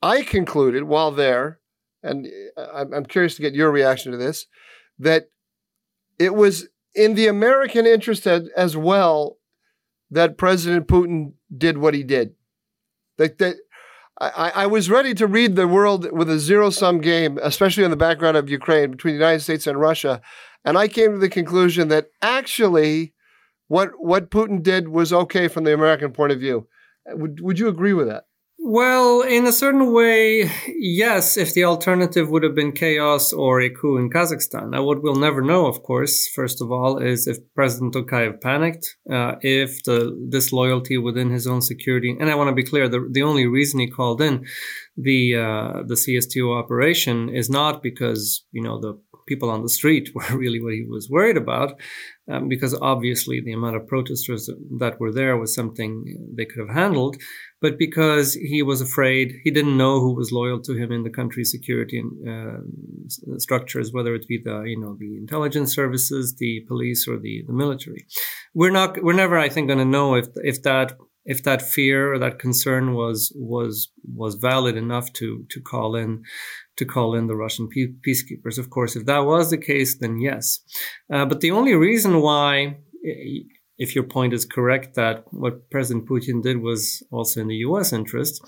I 0.02 0.22
concluded 0.22 0.84
while 0.84 1.10
there, 1.10 1.60
and 2.02 2.28
uh, 2.56 2.84
I'm 2.94 3.06
curious 3.06 3.36
to 3.36 3.42
get 3.42 3.54
your 3.54 3.70
reaction 3.70 4.12
to 4.12 4.18
this, 4.18 4.46
that 4.98 5.30
it 6.18 6.34
was 6.34 6.68
in 6.94 7.14
the 7.14 7.28
American 7.28 7.86
interest 7.86 8.26
as 8.26 8.76
well 8.76 9.38
that 10.10 10.38
President 10.38 10.86
Putin 10.86 11.34
did 11.56 11.78
what 11.78 11.94
he 11.94 12.02
did. 12.02 12.34
I, 14.20 14.52
I 14.54 14.66
was 14.66 14.90
ready 14.90 15.14
to 15.14 15.26
read 15.26 15.56
the 15.56 15.66
world 15.66 16.10
with 16.12 16.28
a 16.28 16.38
zero 16.38 16.70
sum 16.70 17.00
game, 17.00 17.38
especially 17.42 17.84
in 17.84 17.90
the 17.90 17.96
background 17.96 18.36
of 18.36 18.50
Ukraine 18.50 18.90
between 18.90 19.14
the 19.14 19.20
United 19.20 19.40
States 19.40 19.66
and 19.66 19.80
Russia. 19.80 20.20
And 20.64 20.76
I 20.76 20.88
came 20.88 21.12
to 21.12 21.18
the 21.18 21.30
conclusion 21.30 21.88
that 21.88 22.08
actually 22.20 23.14
what, 23.68 23.90
what 23.98 24.30
Putin 24.30 24.62
did 24.62 24.88
was 24.88 25.12
okay 25.12 25.48
from 25.48 25.64
the 25.64 25.72
American 25.72 26.12
point 26.12 26.32
of 26.32 26.40
view. 26.40 26.68
Would, 27.06 27.40
would 27.40 27.58
you 27.58 27.68
agree 27.68 27.94
with 27.94 28.08
that? 28.08 28.24
Well, 28.62 29.22
in 29.22 29.46
a 29.46 29.52
certain 29.52 29.90
way, 29.90 30.50
yes, 30.68 31.38
if 31.38 31.54
the 31.54 31.64
alternative 31.64 32.28
would 32.28 32.42
have 32.42 32.54
been 32.54 32.72
chaos 32.72 33.32
or 33.32 33.58
a 33.58 33.70
coup 33.70 33.96
in 33.96 34.10
Kazakhstan. 34.10 34.70
Now, 34.70 34.84
what 34.84 35.02
we'll 35.02 35.14
never 35.14 35.40
know, 35.40 35.66
of 35.66 35.82
course, 35.82 36.28
first 36.28 36.60
of 36.60 36.70
all, 36.70 36.98
is 36.98 37.26
if 37.26 37.38
President 37.54 37.94
Tokayev 37.94 38.42
panicked, 38.42 38.96
uh, 39.10 39.36
if 39.40 39.82
the 39.84 40.14
disloyalty 40.28 40.98
within 40.98 41.30
his 41.30 41.46
own 41.46 41.62
security, 41.62 42.14
and 42.20 42.30
I 42.30 42.34
want 42.34 42.48
to 42.48 42.54
be 42.54 42.62
clear, 42.62 42.86
the, 42.86 43.08
the 43.10 43.22
only 43.22 43.46
reason 43.46 43.80
he 43.80 43.88
called 43.88 44.20
in 44.20 44.46
the, 44.94 45.36
uh, 45.36 45.82
the 45.86 45.94
CSTO 45.94 46.54
operation 46.54 47.30
is 47.30 47.48
not 47.48 47.82
because, 47.82 48.44
you 48.52 48.62
know, 48.62 48.78
the 48.78 49.00
people 49.30 49.50
on 49.50 49.62
the 49.62 49.76
street 49.78 50.10
were 50.14 50.36
really 50.42 50.60
what 50.62 50.74
he 50.74 50.84
was 50.96 51.08
worried 51.08 51.38
about, 51.44 51.70
um, 52.30 52.48
because 52.48 52.74
obviously 52.92 53.40
the 53.40 53.56
amount 53.58 53.76
of 53.76 53.88
protesters 53.88 54.42
that 54.82 55.00
were 55.00 55.12
there 55.12 55.36
was 55.36 55.54
something 55.54 55.90
they 56.36 56.46
could 56.48 56.60
have 56.64 56.76
handled 56.82 57.16
but 57.60 57.78
because 57.78 58.34
he 58.34 58.62
was 58.62 58.80
afraid, 58.80 59.34
he 59.44 59.50
didn't 59.50 59.76
know 59.76 60.00
who 60.00 60.14
was 60.14 60.32
loyal 60.32 60.60
to 60.62 60.74
him 60.74 60.90
in 60.92 61.02
the 61.02 61.10
country's 61.10 61.50
security 61.50 62.02
uh, 62.26 62.58
structures, 63.36 63.92
whether 63.92 64.14
it 64.14 64.26
be 64.26 64.40
the 64.42 64.62
you 64.62 64.80
know 64.80 64.96
the 64.98 65.18
intelligence 65.18 65.74
services, 65.74 66.36
the 66.36 66.64
police, 66.66 67.06
or 67.06 67.18
the 67.18 67.44
the 67.46 67.52
military. 67.52 68.06
We're 68.54 68.70
not 68.70 69.02
we're 69.02 69.12
never, 69.12 69.38
I 69.38 69.50
think, 69.50 69.68
going 69.68 69.78
to 69.78 69.84
know 69.84 70.14
if 70.14 70.28
if 70.36 70.62
that 70.62 70.96
if 71.24 71.42
that 71.42 71.62
fear 71.62 72.12
or 72.12 72.18
that 72.18 72.38
concern 72.38 72.94
was 72.94 73.32
was 73.36 73.90
was 74.14 74.34
valid 74.36 74.76
enough 74.76 75.12
to 75.14 75.46
to 75.50 75.60
call 75.60 75.94
in 75.94 76.22
to 76.76 76.84
call 76.84 77.14
in 77.14 77.26
the 77.26 77.36
Russian 77.36 77.68
peacekeepers. 77.68 78.58
Of 78.58 78.70
course, 78.70 78.96
if 78.96 79.06
that 79.06 79.20
was 79.20 79.50
the 79.50 79.58
case, 79.58 79.98
then 79.98 80.20
yes. 80.20 80.60
Uh, 81.12 81.26
but 81.26 81.40
the 81.40 81.50
only 81.50 81.74
reason 81.74 82.20
why 82.20 82.78
if 83.80 83.94
your 83.94 84.04
point 84.04 84.34
is 84.34 84.44
correct 84.44 84.94
that 84.94 85.24
what 85.30 85.70
President 85.70 86.06
Putin 86.06 86.42
did 86.42 86.58
was 86.58 87.02
also 87.10 87.40
in 87.40 87.48
the 87.48 87.62
US 87.66 87.92
interest, 87.92 88.42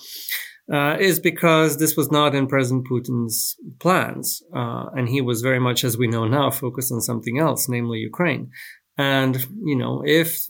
uh, 0.72 0.96
is 1.00 1.18
because 1.18 1.78
this 1.78 1.96
was 1.96 2.10
not 2.10 2.34
in 2.34 2.46
President 2.46 2.86
Putin's 2.86 3.56
plans. 3.80 4.42
Uh, 4.54 4.86
and 4.94 5.08
he 5.08 5.20
was 5.20 5.42
very 5.42 5.58
much, 5.58 5.84
as 5.84 5.98
we 5.98 6.06
know 6.06 6.26
now, 6.26 6.50
focused 6.50 6.92
on 6.92 7.00
something 7.00 7.38
else, 7.38 7.68
namely 7.68 7.98
Ukraine. 7.98 8.50
And, 8.98 9.46
you 9.62 9.76
know, 9.76 10.02
if 10.04 10.46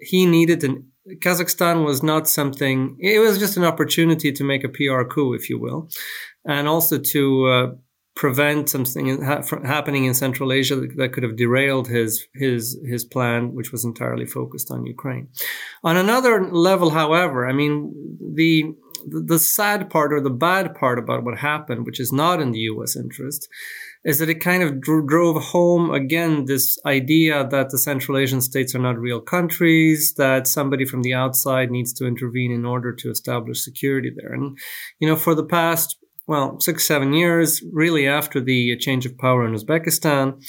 he 0.00 0.26
needed 0.26 0.62
an 0.64 0.90
Kazakhstan 1.18 1.84
was 1.84 2.02
not 2.02 2.28
something, 2.28 2.96
it 3.00 3.18
was 3.18 3.38
just 3.38 3.56
an 3.56 3.64
opportunity 3.64 4.32
to 4.32 4.44
make 4.44 4.64
a 4.64 4.68
PR 4.68 5.02
coup, 5.02 5.34
if 5.34 5.50
you 5.50 5.58
will, 5.58 5.88
and 6.44 6.68
also 6.68 6.98
to 6.98 7.46
uh, 7.46 7.66
prevent 8.14 8.68
something 8.68 9.22
ha- 9.22 9.42
happening 9.64 10.04
in 10.04 10.14
Central 10.14 10.52
Asia 10.52 10.76
that, 10.76 10.96
that, 10.96 11.12
could 11.12 11.22
have 11.22 11.36
derailed 11.36 11.88
his 11.88 12.26
his 12.34 12.78
his 12.84 13.04
plan, 13.04 13.54
which 13.54 13.72
was 13.72 13.84
entirely 13.84 14.26
focused 14.26 14.70
on 14.70 14.86
Ukraine. 14.86 15.28
On 15.82 15.96
another 15.96 16.50
level, 16.52 16.90
however, 16.90 17.48
I 17.48 17.52
mean 17.52 17.92
the 18.34 18.74
the 19.06 19.38
sad 19.38 19.88
part 19.88 20.12
or 20.12 20.20
the 20.20 20.30
bad 20.30 20.74
part 20.74 20.98
about 20.98 21.24
what 21.24 21.38
happened, 21.38 21.86
which 21.86 21.98
is 21.98 22.12
not 22.12 22.40
in 22.40 22.52
the 22.52 22.58
U.S. 22.72 22.96
interest, 22.96 23.48
is 24.04 24.18
that 24.18 24.30
it 24.30 24.40
kind 24.40 24.62
of 24.62 24.80
dro- 24.80 25.06
drove 25.06 25.42
home 25.42 25.90
again 25.90 26.46
this 26.46 26.78
idea 26.86 27.46
that 27.48 27.70
the 27.70 27.78
Central 27.78 28.16
Asian 28.16 28.40
states 28.40 28.74
are 28.74 28.80
not 28.80 28.98
real 28.98 29.20
countries, 29.20 30.14
that 30.14 30.46
somebody 30.46 30.84
from 30.84 31.02
the 31.02 31.14
outside 31.14 31.70
needs 31.70 31.92
to 31.94 32.06
intervene 32.06 32.52
in 32.52 32.64
order 32.64 32.94
to 32.94 33.10
establish 33.10 33.62
security 33.62 34.10
there. 34.14 34.32
And, 34.32 34.56
you 34.98 35.08
know, 35.08 35.16
for 35.16 35.34
the 35.34 35.44
past 35.44 35.96
well, 36.30 36.60
six, 36.60 36.86
seven 36.86 37.12
years, 37.12 37.60
really 37.72 38.06
after 38.06 38.40
the 38.40 38.76
change 38.76 39.04
of 39.04 39.18
power 39.18 39.44
in 39.44 39.52
Uzbekistan, 39.52 40.40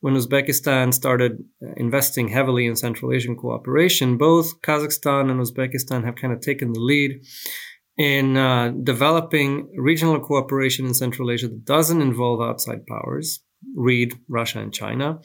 when 0.00 0.14
Uzbekistan 0.14 0.94
started 0.94 1.44
investing 1.76 2.28
heavily 2.28 2.66
in 2.66 2.74
Central 2.74 3.12
Asian 3.12 3.36
cooperation, 3.36 4.16
both 4.16 4.62
Kazakhstan 4.62 5.30
and 5.30 5.38
Uzbekistan 5.38 6.04
have 6.06 6.16
kind 6.16 6.32
of 6.32 6.40
taken 6.40 6.72
the 6.72 6.80
lead 6.80 7.20
in 7.96 8.36
uh, 8.36 8.72
developing 8.82 9.72
regional 9.76 10.20
cooperation 10.20 10.86
in 10.86 10.94
Central 10.94 11.30
Asia 11.30 11.48
that 11.48 11.64
doesn't 11.64 12.02
involve 12.02 12.42
outside 12.42 12.86
powers, 12.86 13.40
read 13.74 14.14
Russia 14.28 14.60
and 14.60 14.72
China. 14.72 15.20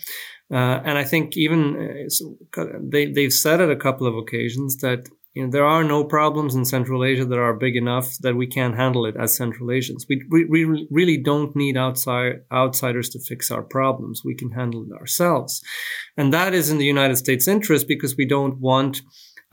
Uh, 0.52 0.80
and 0.86 0.98
I 0.98 1.04
think 1.04 1.36
even 1.38 2.10
uh, 2.58 2.64
they, 2.82 3.12
they've 3.12 3.34
said 3.34 3.62
at 3.62 3.70
a 3.70 3.76
couple 3.76 4.08
of 4.08 4.16
occasions 4.16 4.78
that 4.78 5.08
you 5.34 5.46
know, 5.46 5.52
there 5.52 5.66
are 5.66 5.84
no 5.84 6.04
problems 6.04 6.56
in 6.56 6.66
Central 6.66 7.06
Asia 7.06 7.24
that 7.24 7.40
are 7.40 7.54
big 7.54 7.78
enough 7.78 8.18
that 8.18 8.36
we 8.36 8.48
can't 8.48 8.76
handle 8.76 9.06
it 9.06 9.16
as 9.18 9.36
Central 9.36 9.72
Asians. 9.72 10.06
We, 10.10 10.26
we, 10.30 10.44
we 10.46 10.88
really 10.92 11.18
don't 11.18 11.56
need 11.56 11.78
outside 11.78 12.42
outsiders 12.52 13.10
to 13.10 13.20
fix 13.20 13.50
our 13.50 13.64
problems. 13.64 14.24
We 14.26 14.36
can 14.36 14.52
handle 14.52 14.84
it 14.84 14.92
ourselves. 14.92 15.62
And 16.18 16.34
that 16.34 16.54
is 16.54 16.70
in 16.70 16.80
the 16.80 16.86
United 16.86 17.16
States' 17.16 17.48
interest 17.48 17.88
because 17.88 18.18
we 18.18 18.26
don't 18.26 18.60
want 18.60 19.02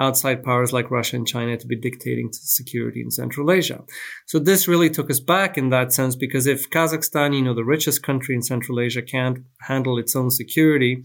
outside 0.00 0.44
powers 0.44 0.72
like 0.72 0.90
Russia 0.90 1.16
and 1.16 1.26
China 1.26 1.56
to 1.56 1.66
be 1.66 1.76
dictating 1.76 2.30
to 2.30 2.38
security 2.38 3.00
in 3.00 3.10
Central 3.10 3.50
Asia. 3.50 3.82
So 4.26 4.38
this 4.38 4.68
really 4.68 4.90
took 4.90 5.10
us 5.10 5.20
back 5.20 5.58
in 5.58 5.70
that 5.70 5.92
sense 5.92 6.14
because 6.14 6.46
if 6.46 6.70
Kazakhstan, 6.70 7.34
you 7.34 7.42
know, 7.42 7.54
the 7.54 7.64
richest 7.64 8.02
country 8.02 8.34
in 8.34 8.42
Central 8.42 8.80
Asia 8.80 9.02
can't 9.02 9.38
handle 9.62 9.98
its 9.98 10.14
own 10.14 10.30
security, 10.30 11.02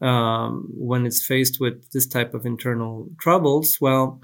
um, 0.00 0.68
when 0.74 1.06
it's 1.06 1.24
faced 1.24 1.58
with 1.58 1.90
this 1.92 2.06
type 2.06 2.34
of 2.34 2.44
internal 2.44 3.08
troubles, 3.18 3.78
well, 3.80 4.20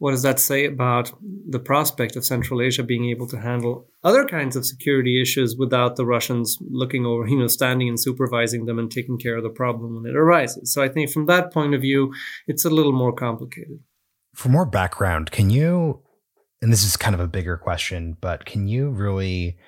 what 0.00 0.12
does 0.12 0.22
that 0.22 0.40
say 0.40 0.64
about 0.64 1.12
the 1.46 1.58
prospect 1.58 2.16
of 2.16 2.24
Central 2.24 2.62
Asia 2.62 2.82
being 2.82 3.10
able 3.10 3.28
to 3.28 3.38
handle 3.38 3.86
other 4.02 4.24
kinds 4.24 4.56
of 4.56 4.64
security 4.64 5.20
issues 5.20 5.56
without 5.58 5.96
the 5.96 6.06
Russians 6.06 6.56
looking 6.70 7.04
over, 7.04 7.28
you 7.28 7.38
know, 7.38 7.46
standing 7.48 7.86
and 7.86 8.00
supervising 8.00 8.64
them 8.64 8.78
and 8.78 8.90
taking 8.90 9.18
care 9.18 9.36
of 9.36 9.42
the 9.42 9.50
problem 9.50 9.96
when 9.96 10.10
it 10.10 10.16
arises? 10.16 10.72
So 10.72 10.82
I 10.82 10.88
think 10.88 11.10
from 11.10 11.26
that 11.26 11.52
point 11.52 11.74
of 11.74 11.82
view, 11.82 12.14
it's 12.46 12.64
a 12.64 12.70
little 12.70 12.92
more 12.92 13.12
complicated. 13.12 13.80
For 14.34 14.48
more 14.48 14.64
background, 14.64 15.32
can 15.32 15.50
you, 15.50 16.00
and 16.62 16.72
this 16.72 16.82
is 16.82 16.96
kind 16.96 17.14
of 17.14 17.20
a 17.20 17.28
bigger 17.28 17.58
question, 17.58 18.16
but 18.22 18.46
can 18.46 18.66
you 18.66 18.88
really 18.88 19.58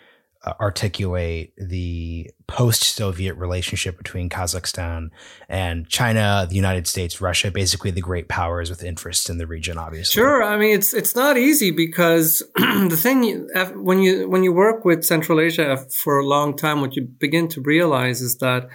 articulate 0.46 1.52
the 1.56 2.30
post-Soviet 2.48 3.34
relationship 3.34 3.96
between 3.96 4.28
Kazakhstan 4.28 5.10
and 5.48 5.88
China, 5.88 6.46
the 6.48 6.56
United 6.56 6.86
States, 6.86 7.20
Russia, 7.20 7.50
basically 7.50 7.90
the 7.90 8.00
great 8.00 8.28
powers 8.28 8.68
with 8.68 8.82
interests 8.82 9.30
in 9.30 9.38
the 9.38 9.46
region. 9.46 9.78
Obviously, 9.78 10.20
sure. 10.20 10.42
I 10.42 10.56
mean, 10.56 10.74
it's 10.74 10.92
it's 10.92 11.14
not 11.14 11.36
easy 11.36 11.70
because 11.70 12.42
the 12.56 12.98
thing 13.00 13.48
when 13.76 14.00
you 14.00 14.28
when 14.28 14.42
you 14.42 14.52
work 14.52 14.84
with 14.84 15.04
Central 15.04 15.40
Asia 15.40 15.76
for 16.02 16.18
a 16.18 16.26
long 16.26 16.56
time, 16.56 16.80
what 16.80 16.96
you 16.96 17.04
begin 17.04 17.48
to 17.48 17.60
realize 17.60 18.20
is 18.20 18.38
that 18.38 18.68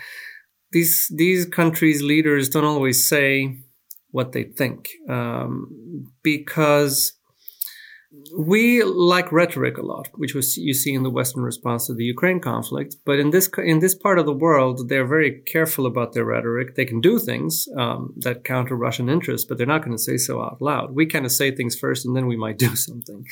these 0.72 1.12
these 1.16 1.46
countries' 1.46 2.02
leaders 2.02 2.50
don't 2.50 2.66
always 2.66 3.08
say 3.08 3.58
what 4.12 4.32
they 4.32 4.44
think 4.44 4.90
um, 5.10 6.12
because 6.24 7.17
we 8.38 8.84
like 8.84 9.32
rhetoric 9.32 9.78
a 9.78 9.86
lot, 9.86 10.10
which 10.16 10.34
was 10.34 10.58
you 10.58 10.74
see 10.74 10.94
in 10.94 11.04
the 11.04 11.10
Western 11.10 11.44
response 11.44 11.88
to 11.88 11.94
the 11.94 12.04
Ukraine 12.04 12.40
conflict. 12.40 12.96
But 13.06 13.20
in 13.20 13.32
this 13.32 13.50
in 13.64 13.80
this 13.80 13.96
part 13.96 14.20
of 14.20 14.26
the 14.26 14.34
world, 14.34 14.90
they're 14.90 15.08
very 15.08 15.42
careful 15.42 15.86
about 15.86 16.14
their 16.14 16.26
rhetoric. 16.26 16.76
They 16.76 16.86
can 16.86 17.02
do 17.02 17.20
things 17.20 17.68
um, 17.78 18.14
that 18.18 18.44
counter 18.44 18.76
Russian 18.76 19.10
interests, 19.10 19.48
but 19.48 19.58
they're 19.58 19.68
not 19.68 19.84
going 19.84 19.96
to 19.96 20.04
say 20.04 20.18
so 20.18 20.42
out 20.42 20.62
loud. 20.62 20.96
We 20.96 21.06
kind 21.06 21.26
of 21.26 21.32
say 21.32 21.52
things 21.52 21.78
first, 21.78 22.06
and 22.06 22.16
then 22.16 22.28
we 22.28 22.38
might 22.38 22.58
do 22.58 22.76
something. 22.88 23.26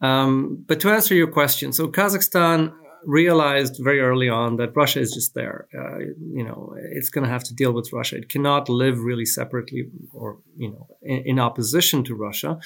Um, 0.00 0.64
but 0.66 0.80
to 0.80 0.90
answer 0.90 1.14
your 1.14 1.30
question, 1.30 1.72
so 1.72 1.88
Kazakhstan 1.88 2.72
realized 3.06 3.78
very 3.82 4.00
early 4.00 4.28
on 4.28 4.56
that 4.56 4.76
Russia 4.76 5.00
is 5.00 5.12
just 5.12 5.34
there. 5.34 5.68
Uh, 5.76 5.98
you 5.98 6.44
know, 6.44 6.74
it's 6.92 7.10
going 7.10 7.24
to 7.24 7.30
have 7.30 7.44
to 7.44 7.54
deal 7.54 7.72
with 7.72 7.92
Russia. 7.92 8.16
It 8.16 8.28
cannot 8.28 8.68
live 8.68 8.98
really 9.00 9.24
separately 9.24 9.88
or 10.12 10.38
you 10.56 10.70
know 10.70 10.86
in, 11.02 11.18
in, 11.26 11.38
opposition 11.38 12.04
to 12.04 12.14
Russia 12.14 12.58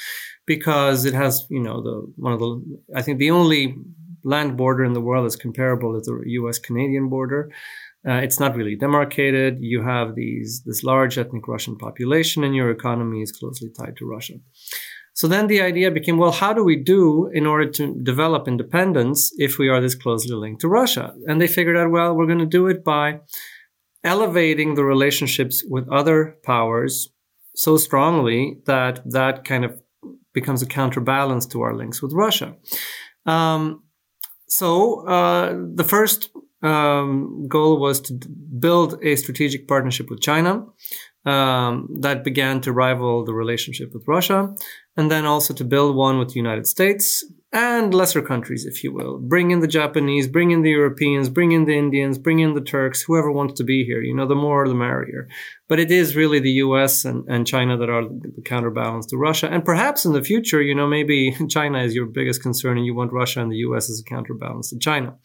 because 0.46 1.04
it 1.04 1.14
has 1.14 1.46
you 1.48 1.60
know 1.60 1.82
the 1.82 2.12
one 2.16 2.32
of 2.32 2.40
the 2.40 2.80
I 2.94 3.02
think 3.02 3.18
the 3.18 3.30
only 3.30 3.76
land 4.24 4.56
border 4.56 4.84
in 4.84 4.92
the 4.92 5.00
world 5.00 5.24
that's 5.24 5.36
comparable 5.36 5.96
is 5.96 6.06
the 6.06 6.20
U.S. 6.26 6.58
Canadian 6.58 7.08
border. 7.08 7.50
Uh, 8.06 8.14
it's 8.14 8.38
not 8.38 8.54
really 8.54 8.76
demarcated. 8.76 9.58
You 9.60 9.82
have 9.82 10.14
these 10.14 10.62
this 10.64 10.84
large 10.84 11.18
ethnic 11.18 11.48
Russian 11.48 11.76
population, 11.76 12.44
and 12.44 12.54
your 12.54 12.70
economy 12.70 13.22
is 13.22 13.32
closely 13.32 13.70
tied 13.70 13.96
to 13.96 14.06
Russia. 14.06 14.34
So 15.18 15.26
then 15.26 15.48
the 15.48 15.60
idea 15.62 15.90
became, 15.90 16.16
well, 16.16 16.30
how 16.30 16.52
do 16.52 16.62
we 16.62 16.76
do 16.76 17.28
in 17.34 17.44
order 17.44 17.68
to 17.72 17.92
develop 18.04 18.46
independence 18.46 19.32
if 19.36 19.58
we 19.58 19.68
are 19.68 19.80
this 19.80 19.96
closely 19.96 20.36
linked 20.36 20.60
to 20.60 20.68
Russia? 20.68 21.12
And 21.26 21.40
they 21.40 21.48
figured 21.48 21.76
out, 21.76 21.90
well, 21.90 22.14
we're 22.14 22.32
going 22.32 22.38
to 22.38 22.46
do 22.46 22.68
it 22.68 22.84
by 22.84 23.18
elevating 24.04 24.76
the 24.76 24.84
relationships 24.84 25.64
with 25.68 25.88
other 25.88 26.36
powers 26.44 27.08
so 27.56 27.76
strongly 27.76 28.60
that 28.66 29.02
that 29.10 29.44
kind 29.44 29.64
of 29.64 29.82
becomes 30.32 30.62
a 30.62 30.66
counterbalance 30.66 31.46
to 31.46 31.62
our 31.62 31.74
links 31.74 32.00
with 32.00 32.12
Russia. 32.12 32.54
Um, 33.26 33.82
so 34.46 35.04
uh, 35.04 35.52
the 35.74 35.82
first 35.82 36.30
um, 36.62 37.48
goal 37.48 37.80
was 37.80 38.00
to 38.02 38.12
build 38.60 39.02
a 39.02 39.16
strategic 39.16 39.66
partnership 39.66 40.10
with 40.10 40.20
China 40.20 40.66
um, 41.24 41.88
that 42.00 42.24
began 42.24 42.60
to 42.62 42.72
rival 42.72 43.24
the 43.24 43.34
relationship 43.34 43.92
with 43.92 44.04
Russia. 44.06 44.54
And 44.98 45.10
then 45.10 45.24
also 45.24 45.54
to 45.54 45.64
build 45.64 45.94
one 45.96 46.18
with 46.18 46.30
the 46.30 46.34
United 46.34 46.66
States 46.66 47.24
and 47.52 47.94
lesser 47.94 48.20
countries, 48.20 48.66
if 48.66 48.84
you 48.84 48.92
will. 48.92 49.18
Bring 49.18 49.52
in 49.52 49.60
the 49.60 49.68
Japanese, 49.68 50.26
bring 50.26 50.50
in 50.50 50.62
the 50.62 50.70
Europeans, 50.70 51.30
bring 51.30 51.52
in 51.52 51.64
the 51.64 51.78
Indians, 51.78 52.18
bring 52.18 52.40
in 52.40 52.54
the 52.54 52.60
Turks, 52.60 53.00
whoever 53.00 53.30
wants 53.30 53.54
to 53.54 53.64
be 53.64 53.84
here. 53.84 54.02
You 54.02 54.14
know, 54.14 54.26
the 54.26 54.34
more 54.34 54.68
the 54.68 54.74
merrier. 54.74 55.28
But 55.68 55.78
it 55.78 55.90
is 55.90 56.16
really 56.16 56.40
the 56.40 56.58
US 56.66 57.04
and, 57.06 57.24
and 57.28 57.46
China 57.46 57.78
that 57.78 57.88
are 57.88 58.02
the 58.02 58.42
counterbalance 58.44 59.06
to 59.06 59.16
Russia. 59.16 59.48
And 59.48 59.64
perhaps 59.64 60.04
in 60.04 60.12
the 60.12 60.22
future, 60.22 60.60
you 60.60 60.74
know, 60.74 60.86
maybe 60.86 61.34
China 61.48 61.78
is 61.78 61.94
your 61.94 62.06
biggest 62.06 62.42
concern 62.42 62.76
and 62.76 62.84
you 62.84 62.94
want 62.94 63.12
Russia 63.12 63.40
and 63.40 63.52
the 63.52 63.62
US 63.68 63.88
as 63.88 64.00
a 64.04 64.10
counterbalance 64.10 64.70
to 64.70 64.78
China. 64.78 65.16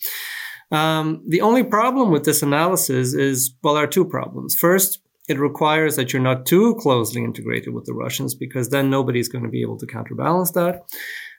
Um, 0.71 1.23
the 1.27 1.41
only 1.41 1.63
problem 1.63 2.09
with 2.09 2.23
this 2.23 2.41
analysis 2.41 3.13
is, 3.13 3.53
well, 3.63 3.73
there 3.73 3.83
are 3.83 3.87
two 3.87 4.05
problems. 4.05 4.55
First, 4.55 5.02
it 5.29 5.39
requires 5.39 5.95
that 5.95 6.11
you're 6.11 6.21
not 6.21 6.45
too 6.45 6.75
closely 6.75 7.23
integrated 7.23 7.73
with 7.73 7.85
the 7.85 7.93
Russians 7.93 8.35
because 8.35 8.69
then 8.69 8.89
nobody's 8.89 9.29
going 9.29 9.43
to 9.43 9.49
be 9.49 9.61
able 9.61 9.77
to 9.77 9.87
counterbalance 9.87 10.51
that. 10.51 10.83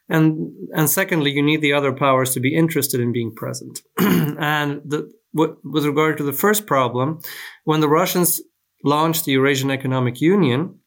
And 0.09 0.53
and 0.75 0.89
secondly, 0.89 1.31
you 1.31 1.43
need 1.43 1.63
the 1.63 1.73
other 1.73 1.93
powers 1.93 2.35
to 2.35 2.41
be 2.41 2.55
interested 2.55 3.01
in 3.01 3.13
being 3.13 3.35
present. 3.35 3.81
and 3.99 4.83
the, 4.85 5.11
with, 5.33 5.53
with 5.65 5.87
regard 5.87 6.19
to 6.19 6.25
the 6.25 6.33
first 6.33 6.67
problem, 6.67 7.21
when 7.65 7.81
the 7.81 7.89
Russians 7.89 8.41
launched 8.85 9.25
the 9.25 9.33
Eurasian 9.33 9.71
Economic 9.71 10.21
Union, 10.21 10.79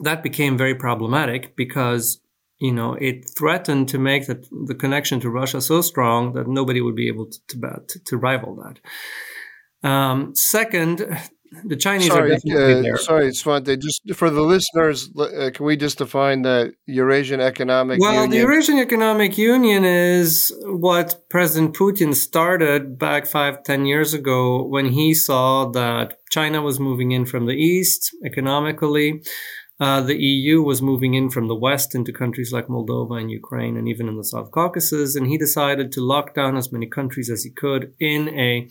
that 0.00 0.22
became 0.22 0.58
very 0.58 0.74
problematic 0.74 1.56
because 1.56 2.20
you 2.58 2.72
know 2.72 2.94
it 2.94 3.30
threatened 3.36 3.88
to 3.88 3.98
make 3.98 4.26
the, 4.26 4.44
the 4.66 4.74
connection 4.74 5.20
to 5.20 5.30
Russia 5.30 5.60
so 5.60 5.80
strong 5.80 6.34
that 6.34 6.46
nobody 6.46 6.80
would 6.80 6.96
be 6.96 7.08
able 7.08 7.26
to 7.26 7.60
to, 7.88 8.04
to 8.04 8.16
rival 8.16 8.56
that. 8.56 8.78
Um, 9.88 10.34
second, 10.34 11.06
the 11.64 11.76
Chinese 11.76 12.08
sorry, 12.08 12.30
are 12.30 12.34
definitely 12.34 12.74
uh, 12.74 12.82
there. 12.82 12.96
Sorry, 12.98 13.28
Svante. 13.30 13.78
Just 13.78 14.02
for 14.14 14.30
the 14.30 14.42
listeners, 14.42 15.10
uh, 15.18 15.50
can 15.52 15.66
we 15.66 15.76
just 15.76 15.98
define 15.98 16.42
the 16.42 16.74
Eurasian 16.86 17.40
Economic 17.40 17.98
union 17.98 18.14
well, 18.14 18.24
Union? 18.24 18.30
the 18.30 18.36
Eurasian 18.38 18.78
Economic 18.78 19.38
Union 19.38 19.84
is 19.84 20.52
what 20.64 21.28
President 21.30 21.76
Putin 21.76 22.14
started 22.14 22.98
back 22.98 23.26
five, 23.26 23.62
ten 23.64 23.86
years 23.86 24.14
ago 24.14 24.62
when 24.62 24.86
he 24.86 25.14
saw 25.14 25.70
that 25.70 26.18
China 26.30 26.62
was 26.62 26.78
moving 26.78 27.12
in 27.12 27.26
from 27.26 27.46
the 27.46 27.54
east 27.54 28.14
economically. 28.24 29.22
Uh, 29.80 30.00
the 30.00 30.16
EU 30.16 30.60
was 30.60 30.82
moving 30.82 31.14
in 31.14 31.30
from 31.30 31.46
the 31.46 31.54
west 31.54 31.94
into 31.94 32.12
countries 32.12 32.52
like 32.52 32.66
Moldova 32.66 33.20
and 33.20 33.30
Ukraine 33.30 33.76
and 33.76 33.86
even 33.88 34.08
in 34.08 34.16
the 34.16 34.24
South 34.24 34.50
Caucasus. 34.50 35.14
And 35.14 35.28
he 35.28 35.38
decided 35.38 35.92
to 35.92 36.00
lock 36.04 36.34
down 36.34 36.56
as 36.56 36.72
many 36.72 36.88
countries 36.88 37.30
as 37.30 37.44
he 37.44 37.50
could 37.50 37.94
in 38.00 38.28
a 38.30 38.68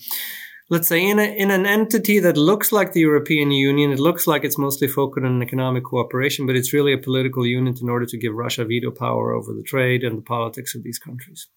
let's 0.70 0.88
say 0.88 1.08
in, 1.08 1.20
a, 1.20 1.24
in 1.24 1.52
an 1.52 1.66
entity 1.66 2.20
that 2.20 2.38
looks 2.38 2.72
like 2.72 2.92
the 2.92 3.00
European 3.00 3.52
Union, 3.52 3.92
it 3.92 4.00
looks 4.00 4.28
like 4.28 4.44
it's 4.44 4.58
mostly 4.58 4.88
focused 4.88 5.26
on 5.26 5.42
economic 5.42 5.84
cooperation, 5.84 6.46
but 6.46 6.56
it's 6.56 6.74
really 6.74 6.94
a 6.94 6.98
political 6.98 7.46
unit 7.46 7.82
in 7.82 7.90
order 7.90 8.06
to 8.06 8.18
give 8.18 8.34
Russia 8.34 8.66
veto 8.66 8.92
power 8.92 9.34
over 9.34 9.54
the 9.54 9.64
trade 9.64 10.04
and 10.04 10.18
the 10.18 10.24
politics 10.24 10.76
of 10.76 10.84
these 10.84 11.00
countries. 11.00 11.48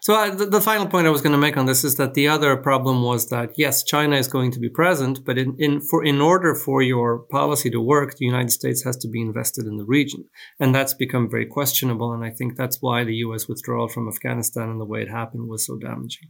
So 0.00 0.14
uh, 0.14 0.34
the, 0.34 0.44
the, 0.44 0.60
final 0.60 0.86
point 0.86 1.06
I 1.06 1.10
was 1.10 1.22
going 1.22 1.32
to 1.32 1.38
make 1.38 1.56
on 1.56 1.64
this 1.64 1.82
is 1.82 1.94
that 1.94 2.12
the 2.12 2.28
other 2.28 2.58
problem 2.58 3.02
was 3.02 3.30
that 3.30 3.52
yes, 3.56 3.82
China 3.82 4.16
is 4.16 4.28
going 4.28 4.50
to 4.50 4.60
be 4.60 4.68
present, 4.68 5.24
but 5.24 5.38
in, 5.38 5.56
in 5.58 5.80
for 5.80 6.04
in 6.04 6.20
order 6.20 6.54
for 6.54 6.82
your 6.82 7.20
policy 7.30 7.70
to 7.70 7.80
work, 7.80 8.14
the 8.18 8.26
United 8.26 8.50
States 8.50 8.84
has 8.84 8.98
to 8.98 9.08
be 9.08 9.22
invested 9.22 9.64
in 9.64 9.78
the 9.78 9.86
region, 9.86 10.26
and 10.60 10.74
that's 10.74 10.92
become 10.92 11.30
very 11.30 11.46
questionable. 11.46 12.12
And 12.12 12.22
I 12.22 12.28
think 12.28 12.54
that's 12.54 12.82
why 12.82 13.04
the 13.04 13.14
U.S. 13.26 13.48
withdrawal 13.48 13.88
from 13.88 14.06
Afghanistan 14.06 14.68
and 14.68 14.78
the 14.78 14.84
way 14.84 15.00
it 15.00 15.08
happened 15.08 15.48
was 15.48 15.64
so 15.64 15.78
damaging. 15.78 16.28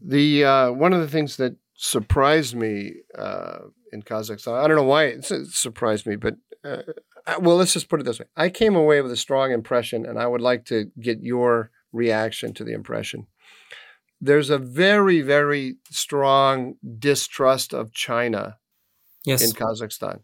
The 0.00 0.44
uh, 0.44 0.72
one 0.72 0.92
of 0.92 1.00
the 1.00 1.08
things 1.08 1.36
that 1.36 1.56
surprised 1.76 2.54
me 2.54 2.94
uh, 3.16 3.58
in 3.92 4.02
Kazakhstan, 4.02 4.62
I 4.62 4.66
don't 4.66 4.76
know 4.76 4.82
why 4.82 5.04
it 5.04 5.24
surprised 5.24 6.06
me, 6.06 6.16
but 6.16 6.36
uh, 6.64 6.82
well, 7.40 7.56
let's 7.56 7.72
just 7.72 7.88
put 7.88 8.00
it 8.00 8.04
this 8.04 8.18
way: 8.18 8.26
I 8.36 8.48
came 8.48 8.76
away 8.76 9.00
with 9.00 9.12
a 9.12 9.16
strong 9.16 9.52
impression, 9.52 10.06
and 10.06 10.18
I 10.18 10.26
would 10.26 10.40
like 10.40 10.64
to 10.66 10.90
get 11.00 11.22
your 11.22 11.70
reaction 11.92 12.54
to 12.54 12.64
the 12.64 12.72
impression. 12.72 13.26
There's 14.20 14.50
a 14.50 14.58
very, 14.58 15.22
very 15.22 15.76
strong 15.90 16.74
distrust 16.98 17.72
of 17.72 17.92
China 17.92 18.58
yes. 19.24 19.42
in 19.42 19.50
Kazakhstan, 19.50 20.20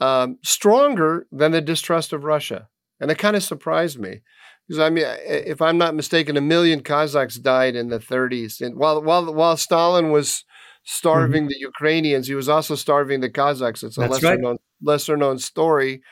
um, 0.00 0.38
stronger 0.42 1.26
than 1.32 1.52
the 1.52 1.62
distrust 1.62 2.12
of 2.12 2.24
Russia, 2.24 2.68
and 3.00 3.10
it 3.10 3.18
kind 3.18 3.36
of 3.36 3.42
surprised 3.42 3.98
me. 3.98 4.20
Because 4.68 4.80
I 4.80 4.90
mean, 4.90 5.06
if 5.24 5.62
I'm 5.62 5.78
not 5.78 5.94
mistaken, 5.94 6.36
a 6.36 6.42
million 6.42 6.82
Kazakhs 6.82 7.40
died 7.40 7.74
in 7.74 7.88
the 7.88 7.98
30s, 7.98 8.60
and 8.60 8.76
while 8.76 9.02
while 9.02 9.32
while 9.32 9.56
Stalin 9.56 10.10
was 10.10 10.44
starving 10.84 11.44
mm-hmm. 11.44 11.48
the 11.48 11.58
Ukrainians, 11.58 12.28
he 12.28 12.34
was 12.34 12.48
also 12.48 12.74
starving 12.74 13.20
the 13.20 13.30
Kazakhs. 13.30 13.82
It's 13.82 13.96
a 13.96 14.00
That's 14.00 14.12
lesser 14.14 14.26
right. 14.28 14.40
known 14.40 14.58
lesser 14.82 15.16
known 15.16 15.38
story. 15.38 16.02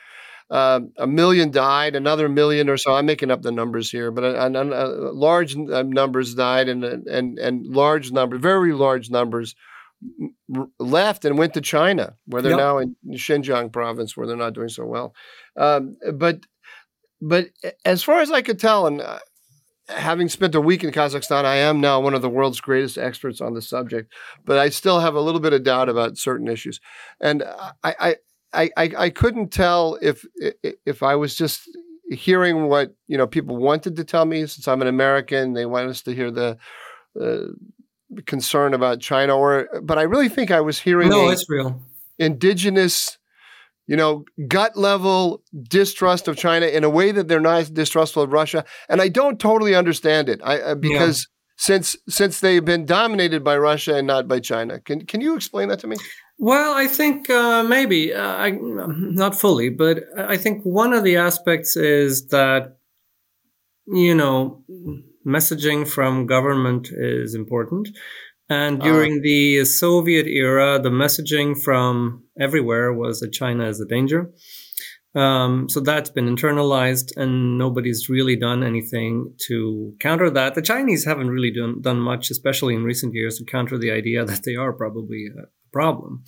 Uh, 0.49 0.79
a 0.97 1.05
million 1.05 1.51
died, 1.51 1.95
another 1.95 2.29
million 2.29 2.69
or 2.69 2.77
so. 2.77 2.95
I'm 2.95 3.05
making 3.05 3.31
up 3.31 3.41
the 3.41 3.51
numbers 3.51 3.91
here, 3.91 4.11
but 4.11 4.23
a, 4.23 4.45
a, 4.45 4.49
a 4.49 5.11
large 5.11 5.57
uh, 5.57 5.83
numbers 5.83 6.33
died, 6.35 6.69
and 6.69 6.83
and 6.83 7.37
and 7.37 7.65
large 7.65 8.11
numbers, 8.11 8.41
very 8.41 8.71
large 8.71 9.09
numbers, 9.09 9.55
left 10.79 11.25
and 11.25 11.37
went 11.37 11.53
to 11.55 11.61
China, 11.61 12.15
where 12.25 12.41
they're 12.41 12.51
yep. 12.51 12.59
now 12.59 12.77
in 12.77 12.95
Xinjiang 13.09 13.73
province, 13.73 14.15
where 14.15 14.25
they're 14.25 14.37
not 14.37 14.53
doing 14.53 14.69
so 14.69 14.85
well. 14.85 15.13
Um, 15.57 15.97
but 16.13 16.45
but 17.21 17.49
as 17.85 18.03
far 18.03 18.21
as 18.21 18.31
I 18.31 18.41
could 18.41 18.59
tell, 18.59 18.87
and 18.87 19.01
uh, 19.01 19.19
having 19.89 20.29
spent 20.29 20.55
a 20.55 20.61
week 20.61 20.83
in 20.83 20.91
Kazakhstan, 20.91 21.45
I 21.45 21.55
am 21.55 21.81
now 21.81 21.99
one 21.99 22.13
of 22.13 22.21
the 22.21 22.29
world's 22.29 22.61
greatest 22.61 22.97
experts 22.97 23.41
on 23.41 23.53
the 23.53 23.61
subject. 23.61 24.13
But 24.45 24.57
I 24.59 24.69
still 24.69 24.99
have 24.99 25.15
a 25.15 25.21
little 25.21 25.41
bit 25.41 25.53
of 25.53 25.63
doubt 25.63 25.89
about 25.89 26.17
certain 26.17 26.47
issues, 26.47 26.79
and 27.19 27.43
I 27.83 28.15
I 28.53 28.69
I, 28.77 28.91
I 28.97 29.09
couldn't 29.09 29.51
tell 29.51 29.97
if 30.01 30.25
if 30.85 31.03
I 31.03 31.15
was 31.15 31.35
just 31.35 31.69
hearing 32.09 32.67
what 32.67 32.95
you 33.07 33.17
know 33.17 33.27
people 33.27 33.57
wanted 33.57 33.95
to 33.97 34.03
tell 34.03 34.25
me 34.25 34.45
since 34.45 34.67
I'm 34.67 34.81
an 34.81 34.87
American. 34.87 35.53
They 35.53 35.65
want 35.65 35.89
us 35.89 36.01
to 36.03 36.13
hear 36.13 36.31
the. 36.31 36.57
Uh, 37.19 37.53
concern 38.25 38.73
about 38.73 39.01
China, 39.01 39.35
or 39.35 39.67
but 39.83 39.97
I 39.97 40.03
really 40.03 40.29
think 40.29 40.49
I 40.49 40.61
was 40.61 40.79
hearing 40.79 41.09
no, 41.09 41.27
it's 41.27 41.49
real 41.49 41.81
indigenous 42.17 43.17
you 43.87 43.95
know, 43.95 44.25
gut 44.47 44.75
level 44.75 45.41
distrust 45.63 46.27
of 46.27 46.37
China 46.37 46.65
in 46.65 46.83
a 46.83 46.89
way 46.89 47.11
that 47.11 47.27
they're 47.27 47.39
not 47.39 47.73
distrustful 47.73 48.23
of 48.23 48.33
Russia, 48.33 48.65
and 48.89 49.01
I 49.01 49.07
don't 49.07 49.39
totally 49.39 49.73
understand 49.73 50.29
it. 50.29 50.41
I 50.43 50.59
uh, 50.59 50.75
because 50.75 51.27
yeah. 51.29 51.63
since 51.65 51.97
since 52.07 52.39
they've 52.41 52.63
been 52.63 52.85
dominated 52.85 53.43
by 53.43 53.57
Russia 53.57 53.95
and 53.95 54.05
not 54.05 54.27
by 54.27 54.39
China. 54.39 54.79
Can 54.79 55.05
can 55.05 55.21
you 55.21 55.35
explain 55.35 55.69
that 55.69 55.79
to 55.79 55.87
me? 55.87 55.95
Well, 56.39 56.73
I 56.73 56.85
think 56.85 57.29
uh, 57.29 57.63
maybe 57.63 58.13
uh, 58.13 58.21
I, 58.21 58.51
not 58.51 59.33
fully, 59.33 59.69
but 59.69 60.03
I 60.17 60.37
think 60.37 60.61
one 60.63 60.93
of 60.93 61.03
the 61.03 61.17
aspects 61.17 61.75
is 61.75 62.27
that 62.27 62.77
you 63.87 64.13
know 64.13 64.63
messaging 65.25 65.87
from 65.87 66.27
government 66.27 66.89
is 66.91 67.35
important. 67.35 67.89
And 68.49 68.81
uh-huh. 68.81 68.91
during 68.91 69.19
uh, 69.19 69.23
the 69.23 69.65
Soviet 69.65 70.27
era, 70.27 70.79
the 70.79 70.89
messaging 70.89 71.61
from 71.61 72.23
everywhere 72.39 72.93
was 72.93 73.19
that 73.19 73.33
China 73.33 73.67
is 73.67 73.81
a 73.81 73.85
danger. 73.85 74.31
Um, 75.15 75.67
so 75.67 75.79
that's 75.79 76.11
been 76.11 76.33
internalized, 76.33 77.17
and 77.17 77.57
nobody's 77.57 78.07
really 78.07 78.35
done 78.35 78.63
anything 78.63 79.33
to 79.47 79.95
counter 79.99 80.29
that. 80.29 80.53
The 80.53 80.61
Chinese 80.61 81.05
haven't 81.05 81.31
really 81.31 81.51
done, 81.51 81.81
done 81.81 81.99
much, 81.99 82.29
especially 82.29 82.75
in 82.75 82.83
recent 82.83 83.15
years, 83.15 83.37
to 83.37 83.45
counter 83.45 83.77
the 83.77 83.91
idea 83.91 84.23
that 84.29 84.43
they 84.43 84.55
are 84.55 84.73
probably 84.73 85.27
a 85.27 85.47
problem. 85.73 86.23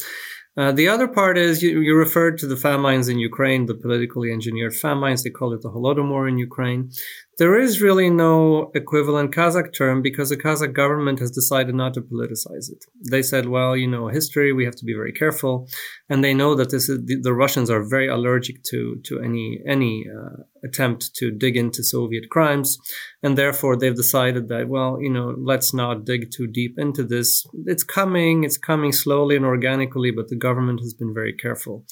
Uh, 0.57 0.71
the 0.71 0.89
other 0.89 1.07
part 1.07 1.37
is 1.37 1.61
you, 1.61 1.79
you, 1.79 1.95
referred 1.95 2.37
to 2.37 2.47
the 2.47 2.57
famines 2.57 3.07
in 3.07 3.19
Ukraine, 3.19 3.67
the 3.67 3.75
politically 3.75 4.31
engineered 4.31 4.75
famines. 4.75 5.23
They 5.23 5.29
call 5.29 5.53
it 5.53 5.61
the 5.61 5.69
Holodomor 5.69 6.27
in 6.27 6.37
Ukraine. 6.37 6.89
There 7.39 7.57
is 7.57 7.81
really 7.81 8.09
no 8.09 8.69
equivalent 8.75 9.33
Kazakh 9.33 9.73
term 9.73 10.01
because 10.01 10.29
the 10.29 10.35
Kazakh 10.35 10.73
government 10.73 11.19
has 11.19 11.31
decided 11.31 11.73
not 11.73 11.93
to 11.93 12.01
politicize 12.01 12.69
it. 12.69 12.83
They 13.09 13.21
said, 13.21 13.47
well, 13.47 13.77
you 13.77 13.87
know, 13.87 14.09
history, 14.09 14.51
we 14.51 14.65
have 14.65 14.75
to 14.75 14.83
be 14.83 14.93
very 14.93 15.13
careful. 15.13 15.69
And 16.09 16.21
they 16.21 16.33
know 16.33 16.53
that 16.55 16.69
this 16.69 16.89
is, 16.89 16.99
the, 17.05 17.15
the 17.21 17.33
Russians 17.33 17.69
are 17.69 17.81
very 17.81 18.09
allergic 18.09 18.61
to, 18.63 18.99
to 19.05 19.21
any, 19.21 19.61
any 19.65 20.05
uh, 20.05 20.43
attempt 20.65 21.15
to 21.15 21.31
dig 21.31 21.55
into 21.55 21.81
Soviet 21.81 22.29
crimes. 22.29 22.77
And 23.23 23.37
therefore 23.37 23.77
they've 23.77 23.95
decided 23.95 24.49
that, 24.49 24.67
well, 24.67 24.97
you 24.99 25.09
know, 25.09 25.33
let's 25.37 25.73
not 25.73 26.03
dig 26.03 26.31
too 26.31 26.45
deep 26.45 26.77
into 26.77 27.05
this. 27.05 27.45
It's 27.65 27.85
coming, 27.85 28.43
it's 28.43 28.57
coming 28.57 28.91
slowly 28.91 29.37
and 29.37 29.45
organically, 29.45 30.11
but 30.11 30.27
the 30.27 30.35
government 30.35 30.81
has 30.81 30.93
been 30.93 31.13
very 31.13 31.33
careful. 31.33 31.85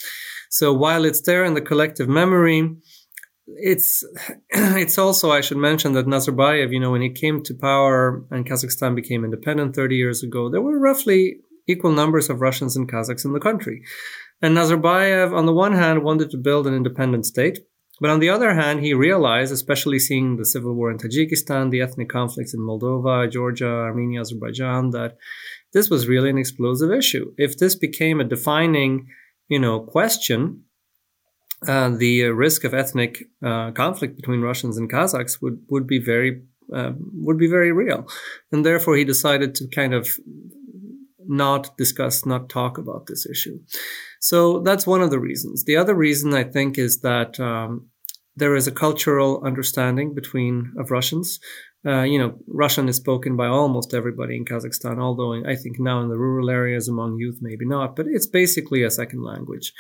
So 0.49 0.73
while 0.73 1.05
it's 1.05 1.21
there 1.21 1.45
in 1.45 1.53
the 1.53 1.62
collective 1.62 2.10
memory, 2.10 2.75
it's 3.47 4.03
it's 4.49 4.97
also 4.97 5.31
I 5.31 5.41
should 5.41 5.57
mention 5.57 5.93
that 5.93 6.05
Nazarbayev, 6.05 6.71
you 6.71 6.79
know, 6.79 6.91
when 6.91 7.01
he 7.01 7.10
came 7.10 7.41
to 7.43 7.53
power 7.53 8.25
and 8.29 8.45
Kazakhstan 8.45 8.95
became 8.95 9.23
independent 9.23 9.75
30 9.75 9.95
years 9.95 10.23
ago, 10.23 10.49
there 10.49 10.62
were 10.62 10.79
roughly 10.79 11.38
equal 11.67 11.91
numbers 11.91 12.29
of 12.29 12.41
Russians 12.41 12.75
and 12.75 12.91
Kazakhs 12.91 13.25
in 13.25 13.33
the 13.33 13.39
country. 13.39 13.83
And 14.41 14.55
Nazarbayev, 14.55 15.33
on 15.33 15.45
the 15.45 15.53
one 15.53 15.73
hand, 15.73 16.03
wanted 16.03 16.29
to 16.31 16.38
build 16.38 16.67
an 16.67 16.73
independent 16.73 17.25
state, 17.25 17.60
but 17.99 18.12
on 18.12 18.19
the 18.19 18.29
other 18.29 18.53
hand, 18.53 18.81
he 18.81 18.93
realized, 18.93 19.51
especially 19.51 19.97
seeing 19.97 20.38
the 20.38 20.45
civil 20.45 20.75
war 20.75 20.91
in 20.91 20.97
Tajikistan, 20.97 21.71
the 21.71 21.81
ethnic 21.81 22.10
conflicts 22.10 22.53
in 22.53 22.60
Moldova, 22.60 23.29
Georgia, 23.31 23.67
Armenia, 23.67 24.21
Azerbaijan, 24.21 24.91
that 24.91 25.17
this 25.73 25.89
was 25.89 26.07
really 26.07 26.29
an 26.29 26.38
explosive 26.38 26.91
issue. 26.91 27.33
If 27.38 27.57
this 27.57 27.75
became 27.75 28.19
a 28.19 28.23
defining 28.23 29.07
you 29.47 29.60
know, 29.60 29.79
question 29.79 30.63
uh, 31.65 31.89
the 31.89 32.24
risk 32.26 32.63
of 32.63 32.74
ethnic 32.74 33.24
uh, 33.43 33.72
conflict 33.72 34.15
between 34.15 34.41
Russians 34.41 34.78
and 34.78 34.91
Kazakhs 34.91 35.41
would 35.41 35.60
would 35.70 35.88
be 35.88 36.00
very 36.00 36.41
uh, 36.74 36.91
would 37.13 37.38
be 37.38 37.48
very 37.48 37.72
real, 37.72 38.08
and 38.52 38.65
therefore 38.65 38.96
he 38.96 39.04
decided 39.04 39.56
to 39.56 39.67
kind 39.67 39.93
of 39.93 40.10
not 41.28 41.76
discuss, 41.78 42.26
not 42.26 42.50
talk 42.50 42.78
about 42.78 43.08
this 43.08 43.26
issue. 43.26 43.60
So 44.20 44.60
that's 44.60 44.88
one 44.88 45.02
of 45.02 45.10
the 45.10 45.20
reasons. 45.20 45.65
The 45.65 45.76
other 45.76 45.93
reason 45.93 46.34
I 46.34 46.43
think 46.43 46.78
is 46.78 47.02
that 47.02 47.39
um, 47.39 47.89
there 48.36 48.56
is 48.56 48.67
a 48.67 48.72
cultural 48.72 49.41
understanding 49.43 50.13
between 50.13 50.74
of 50.78 50.91
Russians. 50.91 51.39
Uh, 51.86 52.04
you 52.04 52.20
know, 52.20 52.38
Russian 52.48 52.89
is 52.89 52.96
spoken 52.98 53.36
by 53.36 53.48
almost 53.48 53.93
everybody 53.93 54.36
in 54.36 54.46
Kazakhstan, 54.46 55.00
although 55.00 55.34
I 55.46 55.56
think 55.56 55.80
now 55.80 56.02
in 56.02 56.10
the 56.10 56.17
rural 56.17 56.50
areas 56.50 56.88
among 56.88 57.17
youth, 57.17 57.39
maybe 57.41 57.65
not, 57.65 57.96
but 57.96 58.08
it's 58.08 58.28
basically 58.28 58.84
a 58.84 58.91
second 58.91 59.24
language. 59.24 59.74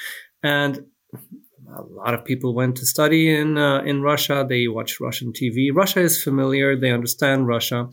And 0.43 0.85
a 1.75 1.81
lot 1.81 2.13
of 2.13 2.23
people 2.23 2.53
went 2.53 2.77
to 2.77 2.85
study 2.85 3.33
in 3.33 3.57
uh, 3.57 3.81
in 3.81 4.01
Russia. 4.01 4.45
They 4.47 4.67
watch 4.67 4.99
Russian 4.99 5.33
TV. 5.33 5.69
Russia 5.73 6.01
is 6.01 6.23
familiar. 6.23 6.75
They 6.75 6.91
understand 6.91 7.47
Russia, 7.47 7.89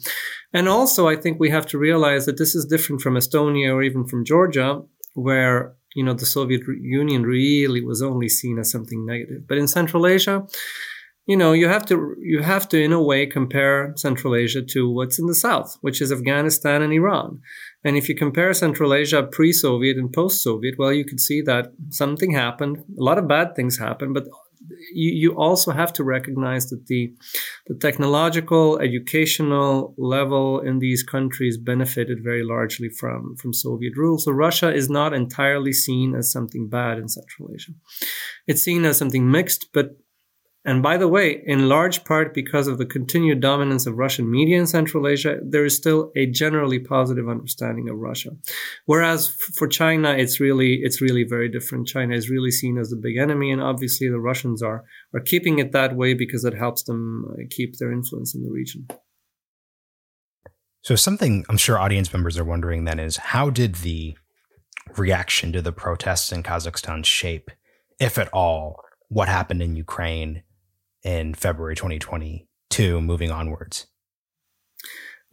and 0.52 0.68
also 0.68 1.08
I 1.08 1.16
think 1.16 1.40
we 1.40 1.50
have 1.50 1.66
to 1.68 1.78
realize 1.78 2.26
that 2.26 2.38
this 2.38 2.54
is 2.54 2.64
different 2.66 3.02
from 3.02 3.14
Estonia 3.14 3.74
or 3.74 3.82
even 3.82 4.06
from 4.06 4.24
Georgia, 4.24 4.82
where 5.14 5.74
you 5.94 6.04
know 6.04 6.14
the 6.14 6.26
Soviet 6.26 6.62
Union 6.80 7.24
really 7.24 7.80
was 7.80 8.02
only 8.02 8.28
seen 8.28 8.58
as 8.58 8.70
something 8.70 9.04
negative. 9.04 9.46
But 9.48 9.58
in 9.58 9.66
Central 9.66 10.06
Asia, 10.06 10.46
you 11.26 11.37
know 11.37 11.52
you 11.52 11.68
have 11.68 11.84
to 11.87 12.14
you 12.20 12.42
have 12.42 12.68
to 12.68 12.80
in 12.80 12.92
a 12.92 13.02
way 13.02 13.26
compare 13.26 13.92
Central 13.96 14.37
Asia 14.37 14.62
to 14.62 14.88
what's 14.88 15.18
in 15.18 15.26
the 15.26 15.34
south, 15.34 15.78
which 15.80 16.00
is 16.00 16.12
Afghanistan 16.12 16.82
and 16.82 16.92
Iran. 16.92 17.40
And 17.85 17.97
if 17.97 18.09
you 18.09 18.14
compare 18.14 18.53
Central 18.55 18.94
Asia 18.94 19.23
pre 19.23 19.53
Soviet 19.53 19.97
and 19.99 20.12
post 20.12 20.42
Soviet, 20.42 20.77
well, 20.79 20.92
you 20.92 21.05
could 21.05 21.20
see 21.20 21.42
that 21.42 21.73
something 21.90 22.33
happened. 22.33 22.79
A 22.99 23.03
lot 23.03 23.18
of 23.18 23.29
bad 23.29 23.55
things 23.55 23.79
happened, 23.79 24.14
but 24.14 24.27
you, 24.92 25.11
you 25.12 25.37
also 25.37 25.73
have 25.73 25.92
to 25.94 26.05
recognize 26.05 26.70
that 26.70 26.87
the, 26.87 27.14
the 27.66 27.75
technological, 27.75 28.79
educational 28.79 29.94
level 29.99 30.61
in 30.61 30.79
these 30.79 31.03
countries 31.03 31.59
benefited 31.59 32.23
very 32.23 32.44
largely 32.44 32.88
from, 32.88 33.37
from 33.37 33.53
Soviet 33.53 33.97
rule. 33.97 34.18
So 34.18 34.33
Russia 34.33 34.73
is 34.73 34.88
not 34.88 35.12
entirely 35.12 35.73
seen 35.73 36.14
as 36.14 36.33
something 36.33 36.68
bad 36.68 36.99
in 36.99 37.09
Central 37.09 37.51
Asia. 37.55 37.73
It's 38.47 38.62
seen 38.62 38.85
as 38.85 38.99
something 38.99 39.31
mixed, 39.31 39.68
but 39.73 39.97
and 40.66 40.83
by 40.83 40.96
the 40.96 41.09
way, 41.09 41.42
in 41.44 41.68
large 41.68 42.05
part 42.05 42.33
because 42.33 42.68
of 42.68 42.79
the 42.79 42.87
continued 42.87 43.40
dominance 43.40 43.87
of 43.87 43.98
Russian 43.98 44.31
media 44.31 44.59
in 44.59 44.66
Central 44.66 45.07
Asia, 45.07 45.38
there 45.42 45.66
is 45.66 45.77
still 45.77 46.11
a 46.16 46.24
generally 46.24 46.79
positive 46.79 47.29
understanding 47.29 47.90
of 47.90 47.98
Russia. 47.98 48.31
Whereas 48.87 49.29
for 49.29 49.68
China, 49.68 50.12
it's 50.12 50.40
really 50.40 50.81
it's 50.83 51.03
really 51.03 51.24
very 51.24 51.50
different. 51.50 51.87
China 51.87 52.14
is 52.14 52.31
really 52.31 52.50
seen 52.50 52.79
as 52.79 52.88
the 52.88 52.96
big 52.96 53.18
enemy, 53.18 53.50
and 53.50 53.61
obviously 53.61 54.09
the 54.09 54.20
Russians 54.20 54.62
are 54.62 54.85
are 55.12 55.20
keeping 55.20 55.59
it 55.59 55.72
that 55.72 55.96
way 55.96 56.14
because 56.14 56.46
it 56.46 56.55
helps 56.55 56.85
them 56.85 57.27
uh, 57.31 57.42
keep 57.50 57.77
their 57.77 57.92
influence 57.92 58.35
in 58.35 58.42
the 58.42 58.50
region. 58.50 58.87
So 60.81 60.96
something 60.96 61.44
I'm 61.50 61.59
sure 61.59 61.79
audience 61.79 62.11
members 62.11 62.38
are 62.38 62.44
wondering 62.44 62.85
then 62.85 62.98
is 62.98 63.18
how 63.18 63.50
did 63.50 63.77
the 63.77 64.16
reaction 64.96 65.53
to 65.53 65.61
the 65.61 65.72
protests 65.72 66.33
in 66.33 66.42
Kazakhstan 66.42 67.05
shape, 67.05 67.50
if 68.00 68.16
at 68.18 68.29
all, 68.33 68.81
what 69.09 69.29
happened 69.29 69.62
in 69.62 69.77
Ukraine 69.77 70.42
in 71.05 71.35
February 71.35 71.77
2022 71.77 73.01
moving 73.01 73.31
onwards? 73.31 73.87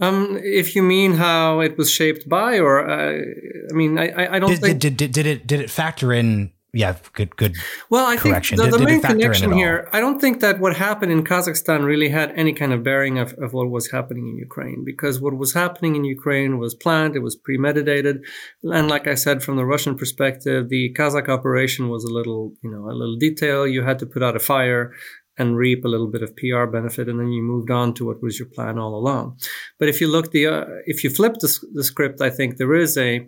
Um, 0.02 0.40
if 0.42 0.76
you 0.76 0.82
mean 0.82 1.14
how 1.14 1.60
it 1.60 1.78
was 1.78 1.92
shaped 1.92 2.28
by, 2.28 2.58
or 2.58 2.90
uh, 2.90 3.22
I 3.70 3.74
mean, 3.74 4.00
I, 4.00 4.36
I 4.36 4.40
don't 4.40 4.50
did, 4.50 4.60
think 4.60 4.80
did, 4.80 4.98
did, 4.98 5.12
did 5.12 5.26
it 5.28 5.48
did 5.48 5.62
it 5.62 5.70
factor 5.70 6.12
in? 6.12 6.52
Yeah, 6.74 6.96
good 7.14 7.36
good. 7.36 7.56
Well, 7.90 8.06
I 8.06 8.16
correction. 8.16 8.58
think 8.58 8.72
the, 8.72 8.78
the 8.78 8.86
main 8.86 9.02
connection 9.02 9.52
here. 9.52 9.90
I 9.92 10.00
don't 10.00 10.20
think 10.20 10.40
that 10.40 10.60
what 10.60 10.76
happened 10.76 11.12
in 11.12 11.24
Kazakhstan 11.24 11.86
really 11.86 12.08
had 12.10 12.32
any 12.32 12.54
kind 12.54 12.72
of 12.72 12.82
bearing 12.82 13.20
of, 13.20 13.34
of 13.34 13.52
what 13.54 13.70
was 13.70 13.92
happening 13.92 14.28
in 14.30 14.38
Ukraine, 14.38 14.84
because 14.86 15.20
what 15.22 15.38
was 15.38 15.54
happening 15.54 15.98
in 15.98 16.06
Ukraine 16.06 16.58
was 16.58 16.74
planned, 16.74 17.16
it 17.18 17.20
was 17.20 17.36
premeditated, 17.36 18.24
and 18.64 18.88
like 18.88 19.06
I 19.06 19.16
said, 19.16 19.44
from 19.44 19.58
the 19.58 19.66
Russian 19.66 19.98
perspective, 19.98 20.70
the 20.70 20.94
Kazakh 20.98 21.28
operation 21.28 21.90
was 21.90 22.06
a 22.06 22.12
little, 22.12 22.54
you 22.64 22.72
know, 22.72 22.90
a 22.90 22.96
little 22.96 23.18
detail. 23.18 23.68
You 23.68 23.84
had 23.84 24.00
to 24.00 24.06
put 24.06 24.24
out 24.24 24.38
a 24.38 24.40
fire 24.40 24.94
and 25.38 25.58
reap 25.58 25.86
a 25.86 25.88
little 25.88 26.08
bit 26.08 26.24
of 26.24 26.36
PR 26.36 26.65
benefit, 26.65 27.08
and 27.08 27.20
then 27.20 27.30
you 27.30 27.41
moved 27.41 27.72
on 27.72 27.94
to 27.96 28.06
what 28.06 28.22
was 28.22 28.38
your 28.38 28.48
plan 28.48 28.78
all 28.78 28.96
along. 28.96 29.38
But 29.80 29.89
if 29.89 30.02
you 30.02 30.08
look 30.08 30.32
the 30.32 30.48
uh, 30.48 30.65
if 30.86 31.04
you 31.04 31.10
flip 31.10 31.36
the, 31.39 31.58
the 31.74 31.84
script, 31.84 32.22
I 32.22 32.30
think 32.30 32.58
there 32.58 32.74
is 32.76 32.98
a 32.98 33.28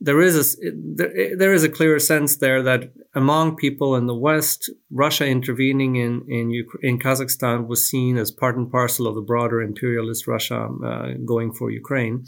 there 0.00 0.20
is 0.20 0.58
a 0.62 0.70
there, 0.72 1.36
there 1.36 1.52
is 1.52 1.64
a 1.64 1.68
clear 1.68 1.98
sense 1.98 2.36
there 2.36 2.62
that 2.62 2.92
among 3.14 3.56
people 3.56 3.96
in 3.96 4.06
the 4.06 4.14
West, 4.14 4.70
Russia 4.90 5.26
intervening 5.26 5.96
in 5.96 6.24
in 6.28 6.66
in 6.82 6.98
Kazakhstan 6.98 7.66
was 7.66 7.88
seen 7.88 8.16
as 8.16 8.30
part 8.30 8.56
and 8.56 8.70
parcel 8.70 9.06
of 9.06 9.14
the 9.14 9.20
broader 9.20 9.60
imperialist 9.60 10.26
Russia 10.26 10.68
uh, 10.84 11.12
going 11.24 11.52
for 11.52 11.70
Ukraine, 11.70 12.24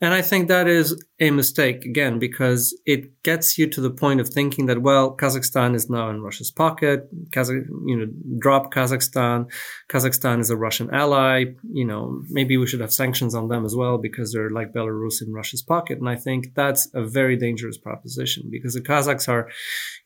and 0.00 0.12
I 0.12 0.20
think 0.20 0.48
that 0.48 0.68
is 0.68 1.02
a 1.20 1.30
mistake 1.30 1.84
again 1.84 2.18
because 2.18 2.76
it 2.84 3.22
gets 3.22 3.56
you 3.56 3.68
to 3.68 3.80
the 3.80 3.90
point 3.90 4.20
of 4.20 4.28
thinking 4.28 4.66
that 4.66 4.82
well, 4.82 5.16
Kazakhstan 5.16 5.74
is 5.74 5.88
now 5.88 6.10
in 6.10 6.20
Russia's 6.20 6.50
pocket. 6.50 7.08
You 7.36 7.96
know, 7.96 8.06
drop 8.38 8.74
Kazakhstan. 8.74 9.50
Kazakhstan 9.88 10.40
is 10.40 10.50
a 10.50 10.56
Russian 10.56 10.90
ally. 10.92 11.44
You 11.72 11.86
know, 11.86 12.22
maybe 12.28 12.56
we 12.56 12.66
should 12.66 12.80
have 12.80 12.92
sanctions 12.92 13.34
on 13.34 13.48
them 13.48 13.64
as 13.64 13.74
well 13.76 13.96
because 13.96 14.32
they're 14.32 14.50
like 14.50 14.72
Belarus 14.74 15.22
in 15.22 15.32
Russia's 15.32 15.62
pocket. 15.62 15.98
And 15.98 16.08
I 16.08 16.16
think 16.16 16.54
that's 16.54 16.88
a 16.94 17.04
very 17.04 17.36
dangerous 17.36 17.78
proposition 17.78 18.48
because 18.50 18.74
the 18.74 18.80
Kazakhs 18.80 19.28
are, 19.28 19.48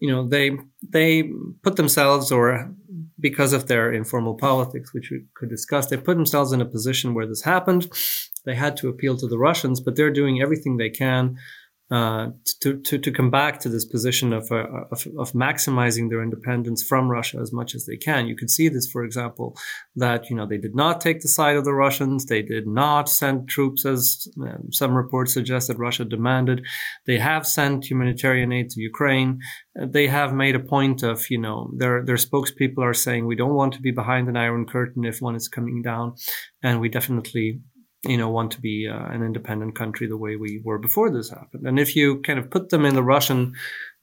you 0.00 0.10
know, 0.10 0.28
they 0.28 0.52
they 0.88 1.30
put 1.62 1.76
themselves 1.88 2.30
or 2.30 2.70
because 3.18 3.52
of 3.54 3.66
their 3.66 3.90
informal 3.92 4.34
politics, 4.34 4.92
which 4.92 5.10
we 5.10 5.24
could 5.34 5.48
discuss, 5.48 5.86
they 5.86 5.96
put 5.96 6.16
themselves 6.16 6.52
in 6.52 6.60
a 6.60 6.66
position 6.66 7.14
where 7.14 7.26
this 7.26 7.42
happened. 7.42 7.90
They 8.44 8.54
had 8.54 8.76
to 8.78 8.88
appeal 8.88 9.16
to 9.16 9.26
the 9.26 9.38
Russians, 9.38 9.80
but 9.80 9.96
they're 9.96 10.12
doing 10.12 10.40
everything 10.42 10.76
they 10.76 10.90
can 10.90 11.38
uh, 11.90 12.28
to, 12.60 12.78
to, 12.82 12.98
to 12.98 13.10
come 13.10 13.30
back 13.30 13.58
to 13.60 13.68
this 13.70 13.86
position 13.86 14.34
of, 14.34 14.52
uh, 14.52 14.66
of, 14.90 15.06
of, 15.18 15.32
maximizing 15.32 16.10
their 16.10 16.22
independence 16.22 16.82
from 16.82 17.08
Russia 17.10 17.38
as 17.38 17.50
much 17.50 17.74
as 17.74 17.86
they 17.86 17.96
can. 17.96 18.26
You 18.26 18.36
could 18.36 18.50
see 18.50 18.68
this, 18.68 18.90
for 18.90 19.04
example, 19.04 19.56
that, 19.96 20.28
you 20.28 20.36
know, 20.36 20.46
they 20.46 20.58
did 20.58 20.74
not 20.74 21.00
take 21.00 21.20
the 21.20 21.28
side 21.28 21.56
of 21.56 21.64
the 21.64 21.72
Russians. 21.72 22.26
They 22.26 22.42
did 22.42 22.66
not 22.66 23.08
send 23.08 23.48
troops 23.48 23.86
as 23.86 24.28
um, 24.38 24.70
some 24.70 24.94
reports 24.94 25.32
suggest 25.32 25.68
that 25.68 25.78
Russia 25.78 26.04
demanded. 26.04 26.66
They 27.06 27.18
have 27.18 27.46
sent 27.46 27.90
humanitarian 27.90 28.52
aid 28.52 28.68
to 28.70 28.82
Ukraine. 28.82 29.40
Uh, 29.80 29.86
they 29.86 30.08
have 30.08 30.34
made 30.34 30.56
a 30.56 30.60
point 30.60 31.02
of, 31.02 31.30
you 31.30 31.38
know, 31.38 31.70
their, 31.74 32.04
their 32.04 32.16
spokespeople 32.16 32.82
are 32.82 32.92
saying 32.92 33.24
we 33.24 33.34
don't 33.34 33.54
want 33.54 33.72
to 33.72 33.80
be 33.80 33.92
behind 33.92 34.28
an 34.28 34.36
iron 34.36 34.66
curtain 34.66 35.06
if 35.06 35.22
one 35.22 35.36
is 35.36 35.48
coming 35.48 35.80
down. 35.80 36.16
And 36.62 36.82
we 36.82 36.90
definitely 36.90 37.60
you 38.04 38.16
know, 38.16 38.28
want 38.28 38.52
to 38.52 38.60
be 38.60 38.88
uh, 38.88 39.06
an 39.06 39.22
independent 39.22 39.74
country 39.74 40.06
the 40.06 40.16
way 40.16 40.36
we 40.36 40.60
were 40.64 40.78
before 40.78 41.10
this 41.10 41.30
happened. 41.30 41.66
And 41.66 41.78
if 41.78 41.96
you 41.96 42.20
kind 42.22 42.38
of 42.38 42.50
put 42.50 42.68
them 42.68 42.84
in 42.84 42.94
the 42.94 43.02
Russian 43.02 43.54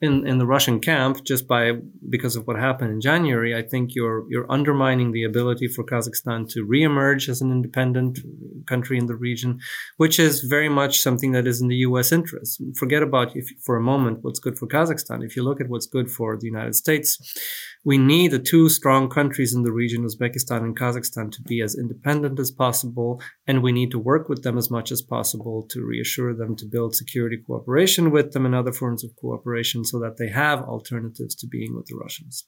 in, 0.02 0.28
in 0.28 0.40
the 0.40 0.46
Russian 0.46 0.80
camp 0.80 1.24
just 1.24 1.48
by 1.48 1.72
because 2.10 2.36
of 2.36 2.46
what 2.48 2.58
happened 2.58 2.92
in 2.92 3.00
January, 3.00 3.56
I 3.56 3.62
think 3.62 3.96
you're 3.96 4.26
you're 4.30 4.52
undermining 4.52 5.12
the 5.12 5.24
ability 5.24 5.68
for 5.70 5.86
Kazakhstan 5.86 6.50
to 6.50 6.66
reemerge 6.66 7.30
as 7.30 7.42
an 7.42 7.52
independent 7.52 8.20
country 8.68 8.98
in 8.98 9.06
the 9.06 9.16
region, 9.16 9.60
which 9.98 10.20
is 10.20 10.42
very 10.42 10.70
much 10.70 11.00
something 11.00 11.32
that 11.32 11.48
is 11.48 11.62
in 11.62 11.70
the 11.70 11.84
U.S. 11.88 12.12
interest. 12.12 12.62
Forget 12.78 13.04
about 13.04 13.36
if 13.36 13.48
for 13.66 13.78
a 13.78 13.82
moment 13.82 14.20
what's 14.22 14.40
good 14.40 14.58
for 14.58 14.68
Kazakhstan. 14.68 15.24
If 15.24 15.36
you 15.36 15.44
look 15.44 15.62
at 15.62 15.70
what's 15.70 15.88
good 15.88 16.12
for 16.12 16.38
the 16.38 16.48
United 16.48 16.76
States, 16.76 17.18
we 17.86 17.98
need 17.98 18.32
the 18.32 18.40
two 18.40 18.68
strong 18.68 19.10
countries 19.10 19.54
in 19.54 19.64
the 19.64 19.72
region, 19.72 20.06
Uzbekistan 20.06 20.64
and 20.64 20.78
Kazakhstan, 20.78 21.32
to 21.32 21.42
be 21.44 21.62
as 21.62 21.76
independent 21.76 22.40
as 22.40 22.52
possible, 22.52 23.22
and 23.48 23.64
we 23.64 23.72
need 23.72 23.92
to 23.92 24.00
work 24.00 24.28
with 24.28 24.44
them 24.44 24.58
as 24.58 24.72
much 24.72 24.92
as 24.92 25.02
possible 25.02 25.66
to 25.70 25.86
reassure 25.86 26.34
them 26.34 26.56
to 26.58 26.66
build 26.66 26.96
security 26.96 27.38
cooperation 27.38 28.12
with 28.12 28.32
them 28.34 28.46
and 28.46 28.56
other 28.56 28.74
forms 28.74 29.04
of 29.04 29.16
cooperation 29.16 29.85
so 29.86 30.00
that 30.00 30.18
they 30.18 30.30
have 30.30 30.62
alternatives 30.62 31.36
to 31.36 31.48
being 31.48 31.76
with 31.76 31.86
the 31.86 31.96
Russians. 31.96 32.48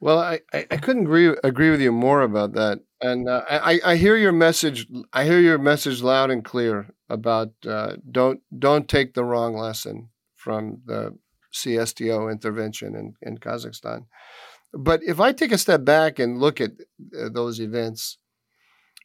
Well, 0.00 0.20
I, 0.20 0.40
I, 0.52 0.76
couldn't 0.76 1.06
agree 1.06 1.34
agree 1.42 1.70
with 1.70 1.80
you 1.80 1.90
more 1.90 2.22
about 2.22 2.52
that, 2.52 2.78
and 3.00 3.28
uh, 3.28 3.42
I, 3.50 3.80
I 3.84 3.96
hear 3.96 4.16
your 4.16 4.30
message. 4.30 4.86
I 5.12 5.24
hear 5.24 5.40
your 5.40 5.58
message 5.58 6.02
loud 6.02 6.30
and 6.30 6.44
clear 6.44 6.94
about 7.08 7.48
uh, 7.66 7.96
don't 8.08 8.40
don't 8.56 8.88
take 8.88 9.14
the 9.14 9.24
wrong 9.24 9.56
lesson 9.56 10.10
from 10.36 10.82
the 10.86 11.18
CSTO 11.52 12.30
intervention 12.30 12.94
in, 12.94 13.14
in 13.22 13.38
Kazakhstan. 13.38 14.06
But 14.72 15.02
if 15.02 15.18
I 15.18 15.32
take 15.32 15.52
a 15.52 15.58
step 15.58 15.84
back 15.84 16.18
and 16.18 16.38
look 16.38 16.60
at 16.60 16.72
uh, 17.18 17.30
those 17.32 17.60
events, 17.60 18.18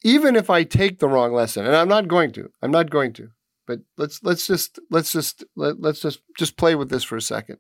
even 0.03 0.35
if 0.35 0.49
I 0.49 0.63
take 0.63 0.99
the 0.99 1.07
wrong 1.07 1.33
lesson, 1.33 1.65
and 1.65 1.75
I'm 1.75 1.87
not 1.87 2.07
going 2.07 2.31
to, 2.33 2.49
I'm 2.61 2.71
not 2.71 2.89
going 2.89 3.13
to, 3.13 3.29
but 3.67 3.79
let's 3.97 4.21
let's 4.23 4.47
just 4.47 4.79
let's 4.91 5.11
just 5.11 5.43
let, 5.55 5.79
let's 5.79 6.01
just 6.01 6.21
just 6.37 6.57
play 6.57 6.75
with 6.75 6.89
this 6.89 7.03
for 7.03 7.17
a 7.17 7.21
second. 7.21 7.57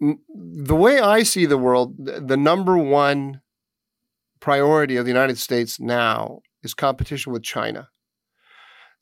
The 0.00 0.74
way 0.76 0.98
I 0.98 1.24
see 1.24 1.46
the 1.46 1.58
world, 1.58 1.94
the 1.98 2.36
number 2.36 2.78
one 2.78 3.42
priority 4.40 4.96
of 4.96 5.04
the 5.04 5.10
United 5.10 5.38
States 5.38 5.78
now 5.78 6.40
is 6.62 6.74
competition 6.74 7.32
with 7.32 7.42
China. 7.42 7.88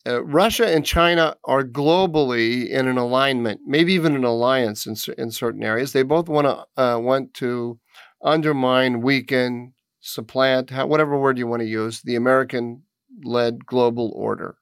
uh, 0.06 0.24
Russia 0.24 0.66
and 0.74 0.84
China 0.84 1.36
are 1.44 1.64
globally 1.64 2.68
in 2.68 2.86
an 2.88 2.96
alignment, 2.96 3.60
maybe 3.66 3.92
even 3.92 4.14
an 4.14 4.24
alliance 4.24 4.86
in, 4.86 4.96
in 5.18 5.30
certain 5.30 5.62
areas. 5.62 5.92
They 5.92 6.02
both 6.02 6.28
want 6.28 6.46
to 6.46 6.82
uh, 6.82 6.98
want 6.98 7.34
to 7.34 7.78
undermine, 8.22 9.00
weaken, 9.02 9.74
supplant, 10.00 10.70
whatever 10.70 11.18
word 11.18 11.38
you 11.38 11.46
want 11.46 11.60
to 11.60 11.68
use, 11.68 12.02
the 12.02 12.16
American-led 12.16 13.66
global 13.66 14.12
order. 14.14 14.56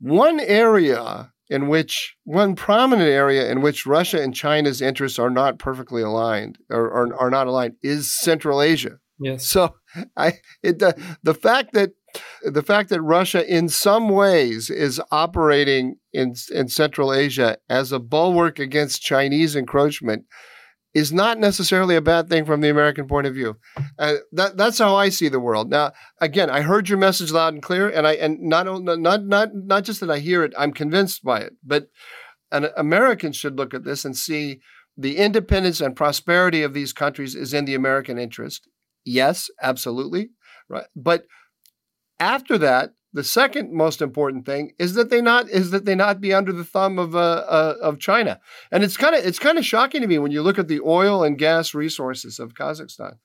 One 0.00 0.40
area 0.40 1.32
in 1.50 1.68
which 1.68 2.16
one 2.24 2.54
prominent 2.54 3.08
area 3.08 3.50
in 3.50 3.62
which 3.62 3.86
Russia 3.86 4.22
and 4.22 4.34
China's 4.34 4.82
interests 4.82 5.18
are 5.18 5.30
not 5.30 5.58
perfectly 5.58 6.02
aligned 6.02 6.58
or, 6.70 6.86
or 6.86 7.16
are 7.16 7.30
not 7.30 7.46
aligned 7.46 7.74
is 7.82 8.14
Central 8.14 8.60
Asia. 8.60 8.98
Yes. 9.20 9.46
So 9.46 9.74
I 10.16 10.34
it 10.62 10.78
the, 10.78 10.96
the 11.22 11.34
fact 11.34 11.72
that 11.72 11.90
the 12.42 12.62
fact 12.62 12.90
that 12.90 13.02
Russia 13.02 13.44
in 13.46 13.68
some 13.68 14.08
ways 14.08 14.70
is 14.70 15.00
operating 15.10 15.96
in 16.12 16.34
in 16.52 16.68
Central 16.68 17.12
Asia 17.12 17.58
as 17.68 17.92
a 17.92 17.98
bulwark 17.98 18.58
against 18.58 19.02
Chinese 19.02 19.56
encroachment 19.56 20.24
is 20.94 21.12
not 21.12 21.38
necessarily 21.38 21.96
a 21.96 22.00
bad 22.00 22.28
thing 22.28 22.44
from 22.44 22.60
the 22.60 22.70
American 22.70 23.06
point 23.06 23.26
of 23.26 23.34
view. 23.34 23.56
Uh, 23.98 24.14
that, 24.32 24.56
that's 24.56 24.78
how 24.78 24.96
I 24.96 25.10
see 25.10 25.28
the 25.28 25.40
world. 25.40 25.70
Now, 25.70 25.92
again, 26.20 26.50
I 26.50 26.62
heard 26.62 26.88
your 26.88 26.98
message 26.98 27.30
loud 27.30 27.54
and 27.54 27.62
clear, 27.62 27.88
and 27.88 28.06
I 28.06 28.14
and 28.14 28.40
not 28.40 28.66
not 28.82 29.24
not 29.24 29.50
not 29.54 29.84
just 29.84 30.00
that 30.00 30.10
I 30.10 30.18
hear 30.18 30.42
it, 30.44 30.54
I'm 30.58 30.72
convinced 30.72 31.22
by 31.22 31.40
it. 31.40 31.54
But 31.64 31.88
an 32.50 32.68
American 32.76 33.32
should 33.32 33.58
look 33.58 33.74
at 33.74 33.84
this 33.84 34.04
and 34.04 34.16
see 34.16 34.60
the 34.96 35.18
independence 35.18 35.80
and 35.80 35.94
prosperity 35.94 36.62
of 36.62 36.74
these 36.74 36.92
countries 36.92 37.34
is 37.34 37.54
in 37.54 37.66
the 37.66 37.74
American 37.74 38.18
interest. 38.18 38.68
Yes, 39.04 39.50
absolutely, 39.62 40.30
right. 40.68 40.86
But 40.96 41.24
after 42.18 42.58
that, 42.58 42.94
the 43.12 43.24
second 43.24 43.72
most 43.72 44.02
important 44.02 44.44
thing 44.44 44.72
is 44.78 44.94
that 44.94 45.10
they 45.10 45.20
not 45.20 45.48
is 45.48 45.70
that 45.70 45.84
they 45.84 45.94
not 45.94 46.20
be 46.20 46.32
under 46.32 46.52
the 46.52 46.64
thumb 46.64 46.98
of 46.98 47.16
uh, 47.16 47.18
uh, 47.18 47.74
of 47.82 47.98
China, 47.98 48.40
and 48.70 48.84
it's 48.84 48.96
kind 48.96 49.14
of 49.14 49.24
it's 49.24 49.38
kind 49.38 49.58
of 49.58 49.64
shocking 49.64 50.02
to 50.02 50.06
me 50.06 50.18
when 50.18 50.30
you 50.30 50.42
look 50.42 50.58
at 50.58 50.68
the 50.68 50.80
oil 50.80 51.24
and 51.24 51.38
gas 51.38 51.74
resources 51.74 52.38
of 52.38 52.54
Kazakhstan 52.54 53.16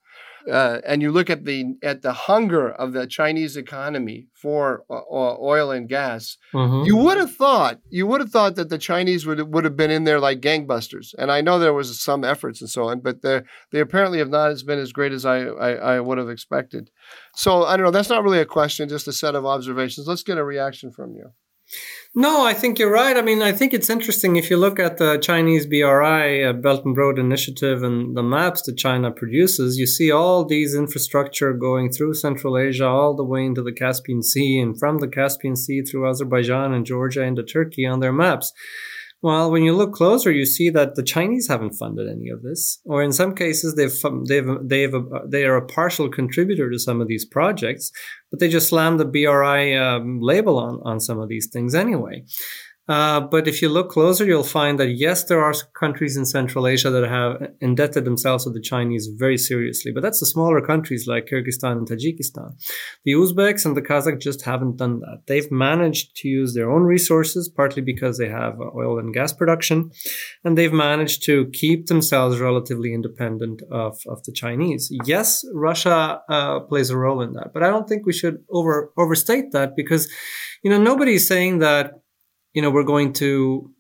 uh, 0.52 0.80
and 0.86 1.02
you 1.02 1.12
look 1.12 1.30
at 1.30 1.46
the 1.46 1.76
at 1.82 2.02
the 2.02 2.14
hunger 2.14 2.70
of 2.70 2.94
the 2.94 3.08
Chinese 3.08 3.56
economy 3.56 4.28
for 4.34 4.84
uh, 4.90 5.02
oil 5.12 5.72
and 5.72 5.88
gas, 5.88 6.38
mm-hmm. 6.54 6.86
you 6.86 6.98
would 6.98 7.18
have 7.18 7.34
thought 7.34 7.80
you 7.90 8.06
would 8.08 8.22
have 8.22 8.30
thought 8.30 8.56
that 8.56 8.70
the 8.70 8.78
Chinese 8.78 9.26
would 9.26 9.54
would 9.54 9.64
have 9.64 9.78
been 9.78 9.92
in 9.92 10.04
there 10.04 10.20
like 10.20 10.42
gangbusters. 10.42 11.14
And 11.18 11.32
I 11.32 11.42
know 11.42 11.60
there 11.60 11.74
was 11.74 12.00
some 12.02 12.24
efforts 12.24 12.62
and 12.62 12.70
so 12.70 12.90
on, 12.90 13.00
but 13.00 13.22
they 13.22 13.42
they 13.72 13.80
apparently 13.80 14.20
have 14.20 14.30
not 14.30 14.54
been 14.66 14.80
as 14.80 14.92
great 14.92 15.12
as 15.12 15.26
I, 15.26 15.46
I, 15.46 15.72
I 15.96 16.00
would 16.00 16.18
have 16.18 16.30
expected. 16.30 16.90
So 17.36 17.64
I 17.64 17.78
don't 17.78 17.86
know. 17.86 17.92
That's 17.92 18.10
not 18.10 18.24
really 18.24 18.40
a 18.40 18.46
question, 18.46 18.90
just 18.90 19.08
a 19.08 19.14
set 19.14 19.36
of 19.36 19.46
observations. 19.46 20.08
Let's 20.08 20.24
get 20.24 20.38
a 20.38 20.44
reaction 20.44 20.92
from 20.92 21.16
you. 21.16 21.32
No, 22.16 22.46
I 22.46 22.54
think 22.54 22.78
you're 22.78 22.92
right. 22.92 23.18
I 23.18 23.24
mean, 23.24 23.42
I 23.42 23.52
think 23.52 23.74
it's 23.74 23.90
interesting 23.90 24.36
if 24.36 24.52
you 24.52 24.58
look 24.58 24.80
at 24.80 24.98
the 24.98 25.18
Chinese 25.18 25.66
BRI, 25.66 26.44
uh, 26.44 26.54
Belt 26.54 26.86
and 26.86 26.96
Road 26.96 27.18
Initiative, 27.18 27.82
and 27.82 28.16
the 28.16 28.22
maps 28.22 28.62
that 28.64 28.78
China 28.78 29.10
produces, 29.10 29.80
you 29.80 29.88
see 29.88 30.12
all 30.12 30.46
these 30.46 30.76
infrastructure 30.76 31.54
going 31.54 31.92
through 31.92 32.14
Central 32.14 32.56
Asia 32.56 32.86
all 32.86 33.16
the 33.16 33.24
way 33.24 33.44
into 33.44 33.64
the 33.64 33.72
Caspian 33.72 34.22
Sea 34.22 34.60
and 34.60 34.78
from 34.78 35.00
the 35.00 35.08
Caspian 35.08 35.56
Sea 35.56 35.82
through 35.82 36.08
Azerbaijan 36.08 36.72
and 36.72 36.86
Georgia 36.86 37.24
into 37.24 37.42
Turkey 37.42 37.88
on 37.88 38.00
their 38.00 38.14
maps. 38.14 38.54
Well, 39.24 39.50
when 39.50 39.64
you 39.64 39.74
look 39.74 39.94
closer, 39.94 40.32
you 40.32 40.46
see 40.46 40.70
that 40.72 40.96
the 40.96 41.02
Chinese 41.02 41.48
haven't 41.48 41.76
funded 41.76 42.10
any 42.10 42.28
of 42.28 42.44
this, 42.44 42.80
or 42.84 43.02
in 43.02 43.14
some 43.14 43.34
cases, 43.34 43.74
they've 43.74 44.28
they've 44.28 44.50
they've 44.62 44.94
they 45.26 45.46
are 45.46 45.56
a 45.56 45.66
partial 45.66 46.10
contributor 46.10 46.70
to 46.70 46.78
some 46.78 47.00
of 47.00 47.08
these 47.08 47.24
projects, 47.24 47.90
but 48.34 48.40
they 48.40 48.50
just 48.50 48.70
slammed 48.70 49.00
the 49.00 49.06
BRI 49.06 49.78
um, 49.78 50.20
label 50.20 50.58
on 50.58 50.82
on 50.84 51.00
some 51.00 51.20
of 51.20 51.30
these 51.30 51.46
things 51.54 51.76
anyway. 51.76 52.24
Uh, 52.88 53.22
but 53.22 53.48
if 53.48 53.62
you 53.62 53.70
look 53.70 53.90
closer, 53.90 54.26
you'll 54.26 54.44
find 54.44 54.78
that 54.78 54.92
yes, 54.92 55.24
there 55.24 55.42
are 55.42 55.54
countries 55.80 56.18
in 56.18 56.26
Central 56.26 56.68
Asia 56.68 56.90
that 56.90 57.08
have 57.08 57.52
indebted 57.62 58.04
themselves 58.04 58.44
to 58.44 58.50
the 58.50 58.62
Chinese 58.62 59.10
very 59.16 59.38
seriously. 59.38 59.92
But 59.94 60.04
that's 60.04 60.20
the 60.20 60.26
smaller 60.26 60.60
countries 60.60 61.08
like 61.08 61.28
Kyrgyzstan 61.28 61.78
and 61.78 61.88
Tajikistan. 61.88 62.56
The 63.06 63.14
Uzbeks 63.14 63.66
and 63.66 63.78
the 63.78 63.82
Kazakhs 63.82 64.22
just 64.22 64.44
haven't 64.44 64.78
done 64.78 65.00
that. 65.00 65.22
They've 65.28 65.50
managed 65.50 66.16
to 66.18 66.28
use 66.28 66.54
their 66.54 66.70
own 66.70 66.84
resources, 66.84 67.48
partly 67.48 67.82
because 67.82 68.18
they 68.18 68.30
have 68.30 68.60
oil 68.60 69.00
and 69.00 69.14
gas 69.14 69.32
production, 69.32 69.92
and 70.44 70.58
they've 70.58 70.74
managed 70.74 71.24
to 71.24 71.50
keep 71.54 71.88
themselves 71.88 72.40
relatively 72.40 72.94
independent 72.94 73.62
of, 73.72 73.98
of 74.08 74.24
the 74.26 74.34
Chinese. 74.34 74.90
Yes, 75.06 75.46
Russia 75.54 76.22
uh, 76.28 76.60
plays 76.62 76.90
a 76.90 76.98
role 76.98 77.22
in 77.22 77.34
that, 77.34 77.52
but 77.54 77.64
I 77.64 77.70
don't 77.70 77.88
think 77.88 78.06
we 78.06 78.14
should 78.14 78.44
over 78.50 78.92
overstate 78.98 79.52
that 79.54 79.76
because, 79.76 80.10
you 80.64 80.70
know, 80.70 80.82
nobody's 80.82 81.28
saying 81.28 81.60
that 81.60 82.03
you 82.54 82.62
know, 82.62 82.72
we're 82.72 82.84
going 82.84 83.14
to 83.14 83.72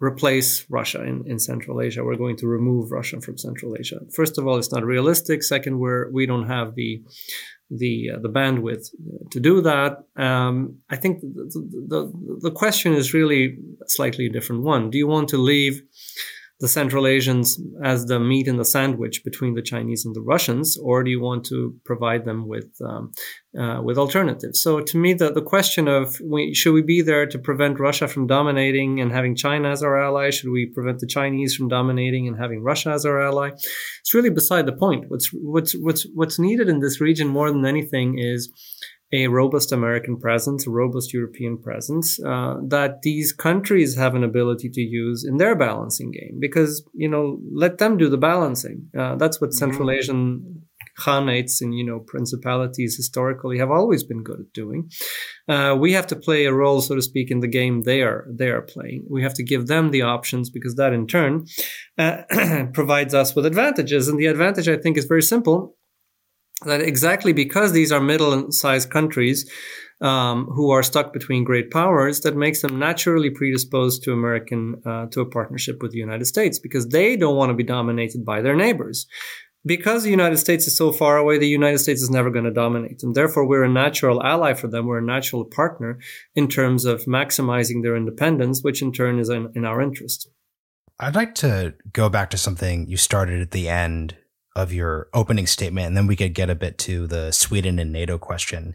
replace 0.00 0.64
Russia 0.70 1.02
in, 1.04 1.24
in 1.26 1.38
Central 1.38 1.80
Asia. 1.80 2.02
We're 2.02 2.16
going 2.16 2.36
to 2.38 2.46
remove 2.46 2.90
Russia 2.90 3.20
from 3.20 3.36
Central 3.36 3.76
Asia. 3.78 4.00
First 4.14 4.38
of 4.38 4.46
all, 4.46 4.56
it's 4.56 4.72
not 4.72 4.84
realistic. 4.84 5.42
Second, 5.42 5.78
we're 5.78 6.10
we 6.10 6.26
don't 6.26 6.48
have 6.48 6.74
the 6.74 7.02
the 7.70 8.10
uh, 8.14 8.18
the 8.20 8.28
bandwidth 8.28 8.88
to 9.30 9.40
do 9.40 9.60
that. 9.60 9.98
Um, 10.16 10.78
I 10.88 10.96
think 10.96 11.20
the, 11.20 11.84
the 11.88 12.38
the 12.40 12.50
question 12.50 12.94
is 12.94 13.14
really 13.14 13.58
a 13.82 13.88
slightly 13.88 14.28
different 14.28 14.62
one. 14.62 14.90
Do 14.90 14.98
you 14.98 15.06
want 15.06 15.28
to 15.30 15.36
leave 15.36 15.82
the 16.60 16.68
Central 16.68 17.06
Asians 17.06 17.58
as 17.82 18.04
the 18.04 18.20
meat 18.20 18.46
in 18.46 18.58
the 18.58 18.64
sandwich 18.64 19.24
between 19.24 19.54
the 19.54 19.62
Chinese 19.62 20.04
and 20.04 20.14
the 20.14 20.20
Russians, 20.20 20.76
or 20.76 21.02
do 21.02 21.10
you 21.10 21.20
want 21.20 21.44
to 21.46 21.74
provide 21.84 22.26
them 22.26 22.46
with 22.46 22.70
um, 22.84 23.12
uh, 23.58 23.80
with 23.82 23.96
alternatives? 23.96 24.62
So, 24.62 24.80
to 24.80 24.98
me, 24.98 25.14
the, 25.14 25.32
the 25.32 25.42
question 25.42 25.88
of 25.88 26.20
we, 26.22 26.54
should 26.54 26.74
we 26.74 26.82
be 26.82 27.00
there 27.00 27.26
to 27.26 27.38
prevent 27.38 27.80
Russia 27.80 28.06
from 28.06 28.26
dominating 28.26 29.00
and 29.00 29.10
having 29.10 29.34
China 29.34 29.70
as 29.70 29.82
our 29.82 29.98
ally? 29.98 30.28
Should 30.30 30.50
we 30.50 30.66
prevent 30.66 30.98
the 30.98 31.06
Chinese 31.06 31.56
from 31.56 31.68
dominating 31.68 32.28
and 32.28 32.38
having 32.38 32.62
Russia 32.62 32.90
as 32.90 33.06
our 33.06 33.22
ally? 33.22 33.48
It's 34.00 34.14
really 34.14 34.30
beside 34.30 34.66
the 34.66 34.76
point. 34.76 35.06
What's 35.08 35.30
what's 35.32 35.72
what's 35.72 36.06
what's 36.14 36.38
needed 36.38 36.68
in 36.68 36.80
this 36.80 37.00
region 37.00 37.28
more 37.28 37.50
than 37.50 37.64
anything 37.64 38.18
is 38.18 38.52
a 39.12 39.26
robust 39.26 39.72
American 39.72 40.18
presence, 40.18 40.66
a 40.66 40.70
robust 40.70 41.12
European 41.12 41.58
presence 41.58 42.22
uh, 42.24 42.56
that 42.68 43.02
these 43.02 43.32
countries 43.32 43.96
have 43.96 44.14
an 44.14 44.24
ability 44.24 44.70
to 44.70 44.80
use 44.80 45.24
in 45.26 45.36
their 45.38 45.56
balancing 45.56 46.12
game. 46.12 46.38
Because 46.40 46.84
you 46.94 47.08
know, 47.08 47.38
let 47.52 47.78
them 47.78 47.96
do 47.96 48.08
the 48.08 48.18
balancing. 48.18 48.88
Uh, 48.96 49.16
that's 49.16 49.40
what 49.40 49.52
Central. 49.52 49.90
Asian 49.90 50.62
khanates 50.98 51.60
and 51.60 51.74
you 51.74 51.84
know 51.84 52.00
principalities 52.00 52.96
historically 52.96 53.58
have 53.58 53.70
always 53.70 54.04
been 54.04 54.22
good 54.22 54.40
at 54.40 54.52
doing. 54.52 54.90
Uh, 55.48 55.76
we 55.78 55.92
have 55.92 56.06
to 56.06 56.16
play 56.16 56.44
a 56.44 56.52
role, 56.52 56.80
so 56.80 56.94
to 56.94 57.02
speak, 57.02 57.30
in 57.30 57.40
the 57.40 57.48
game 57.48 57.82
they 57.82 58.02
are 58.02 58.26
they 58.30 58.48
are 58.48 58.62
playing. 58.62 59.06
We 59.08 59.22
have 59.22 59.34
to 59.34 59.42
give 59.42 59.66
them 59.66 59.90
the 59.90 60.02
options 60.02 60.50
because 60.50 60.74
that 60.76 60.92
in 60.92 61.06
turn 61.06 61.46
uh, 61.98 62.22
provides 62.72 63.14
us 63.14 63.34
with 63.34 63.46
advantages. 63.46 64.08
And 64.08 64.18
the 64.18 64.26
advantage, 64.26 64.68
I 64.68 64.76
think, 64.76 64.96
is 64.96 65.06
very 65.06 65.22
simple 65.22 65.76
that 66.64 66.80
exactly 66.80 67.32
because 67.32 67.72
these 67.72 67.92
are 67.92 68.00
middle-sized 68.00 68.90
countries 68.90 69.50
um, 70.00 70.46
who 70.46 70.70
are 70.70 70.82
stuck 70.82 71.12
between 71.12 71.44
great 71.44 71.70
powers, 71.70 72.20
that 72.20 72.36
makes 72.36 72.62
them 72.62 72.78
naturally 72.78 73.30
predisposed 73.30 74.02
to 74.04 74.12
American 74.12 74.80
uh, 74.86 75.06
to 75.06 75.20
a 75.20 75.26
partnership 75.26 75.82
with 75.82 75.92
the 75.92 75.98
United 75.98 76.24
States 76.24 76.58
because 76.58 76.88
they 76.88 77.16
don't 77.16 77.36
want 77.36 77.50
to 77.50 77.54
be 77.54 77.64
dominated 77.64 78.24
by 78.24 78.40
their 78.40 78.56
neighbors. 78.56 79.06
Because 79.66 80.02
the 80.02 80.10
United 80.10 80.38
States 80.38 80.66
is 80.66 80.74
so 80.74 80.90
far 80.90 81.18
away, 81.18 81.36
the 81.36 81.46
United 81.46 81.78
States 81.78 82.00
is 82.00 82.08
never 82.08 82.30
going 82.30 82.46
to 82.46 82.50
dominate 82.50 83.00
them. 83.00 83.12
Therefore, 83.12 83.46
we're 83.46 83.64
a 83.64 83.68
natural 83.68 84.22
ally 84.22 84.54
for 84.54 84.68
them. 84.68 84.86
We're 84.86 84.98
a 84.98 85.02
natural 85.02 85.44
partner 85.44 85.98
in 86.34 86.48
terms 86.48 86.86
of 86.86 87.04
maximizing 87.04 87.82
their 87.82 87.94
independence, 87.94 88.62
which 88.62 88.80
in 88.80 88.90
turn 88.90 89.18
is 89.18 89.28
in, 89.28 89.52
in 89.54 89.66
our 89.66 89.82
interest. 89.82 90.30
I'd 90.98 91.14
like 91.14 91.34
to 91.36 91.74
go 91.92 92.08
back 92.08 92.30
to 92.30 92.38
something 92.38 92.88
you 92.88 92.96
started 92.96 93.42
at 93.42 93.50
the 93.50 93.68
end 93.68 94.16
of 94.56 94.72
your 94.72 95.08
opening 95.14 95.46
statement, 95.46 95.86
and 95.86 95.96
then 95.96 96.06
we 96.06 96.16
could 96.16 96.34
get 96.34 96.50
a 96.50 96.54
bit 96.54 96.76
to 96.78 97.06
the 97.06 97.30
Sweden 97.30 97.78
and 97.78 97.92
NATO 97.92 98.18
question. 98.18 98.74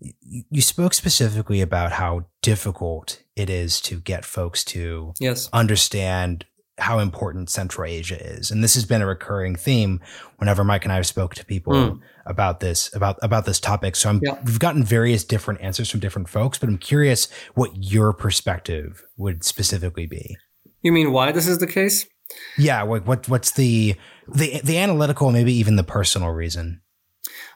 You 0.00 0.60
spoke 0.60 0.94
specifically 0.94 1.60
about 1.60 1.92
how 1.92 2.26
difficult 2.42 3.22
it 3.34 3.50
is 3.50 3.80
to 3.82 4.00
get 4.00 4.24
folks 4.24 4.64
to 4.66 5.14
yes. 5.18 5.48
understand 5.52 6.46
how 6.78 6.98
important 6.98 7.48
Central 7.48 7.86
Asia 7.86 8.22
is. 8.22 8.50
And 8.50 8.62
this 8.62 8.74
has 8.74 8.84
been 8.84 9.00
a 9.00 9.06
recurring 9.06 9.56
theme 9.56 10.00
whenever 10.36 10.62
Mike 10.62 10.84
and 10.84 10.92
I 10.92 10.96
have 10.96 11.06
spoke 11.06 11.34
to 11.36 11.44
people 11.44 11.72
mm. 11.72 12.00
about 12.26 12.60
this, 12.60 12.94
about, 12.94 13.18
about 13.22 13.46
this 13.46 13.58
topic. 13.58 13.96
So 13.96 14.10
I'm, 14.10 14.20
yeah. 14.22 14.38
we've 14.44 14.58
gotten 14.58 14.84
various 14.84 15.24
different 15.24 15.62
answers 15.62 15.90
from 15.90 16.00
different 16.00 16.28
folks, 16.28 16.58
but 16.58 16.68
I'm 16.68 16.78
curious 16.78 17.28
what 17.54 17.70
your 17.74 18.12
perspective 18.12 19.02
would 19.16 19.42
specifically 19.42 20.06
be. 20.06 20.36
You 20.82 20.92
mean 20.92 21.12
why 21.12 21.32
this 21.32 21.48
is 21.48 21.58
the 21.58 21.66
case? 21.66 22.06
Yeah, 22.58 22.82
what, 22.82 23.06
what 23.06 23.28
what's 23.28 23.52
the 23.52 23.94
the 24.28 24.60
the 24.62 24.78
analytical, 24.78 25.30
maybe 25.30 25.52
even 25.52 25.76
the 25.76 25.84
personal 25.84 26.30
reason? 26.30 26.80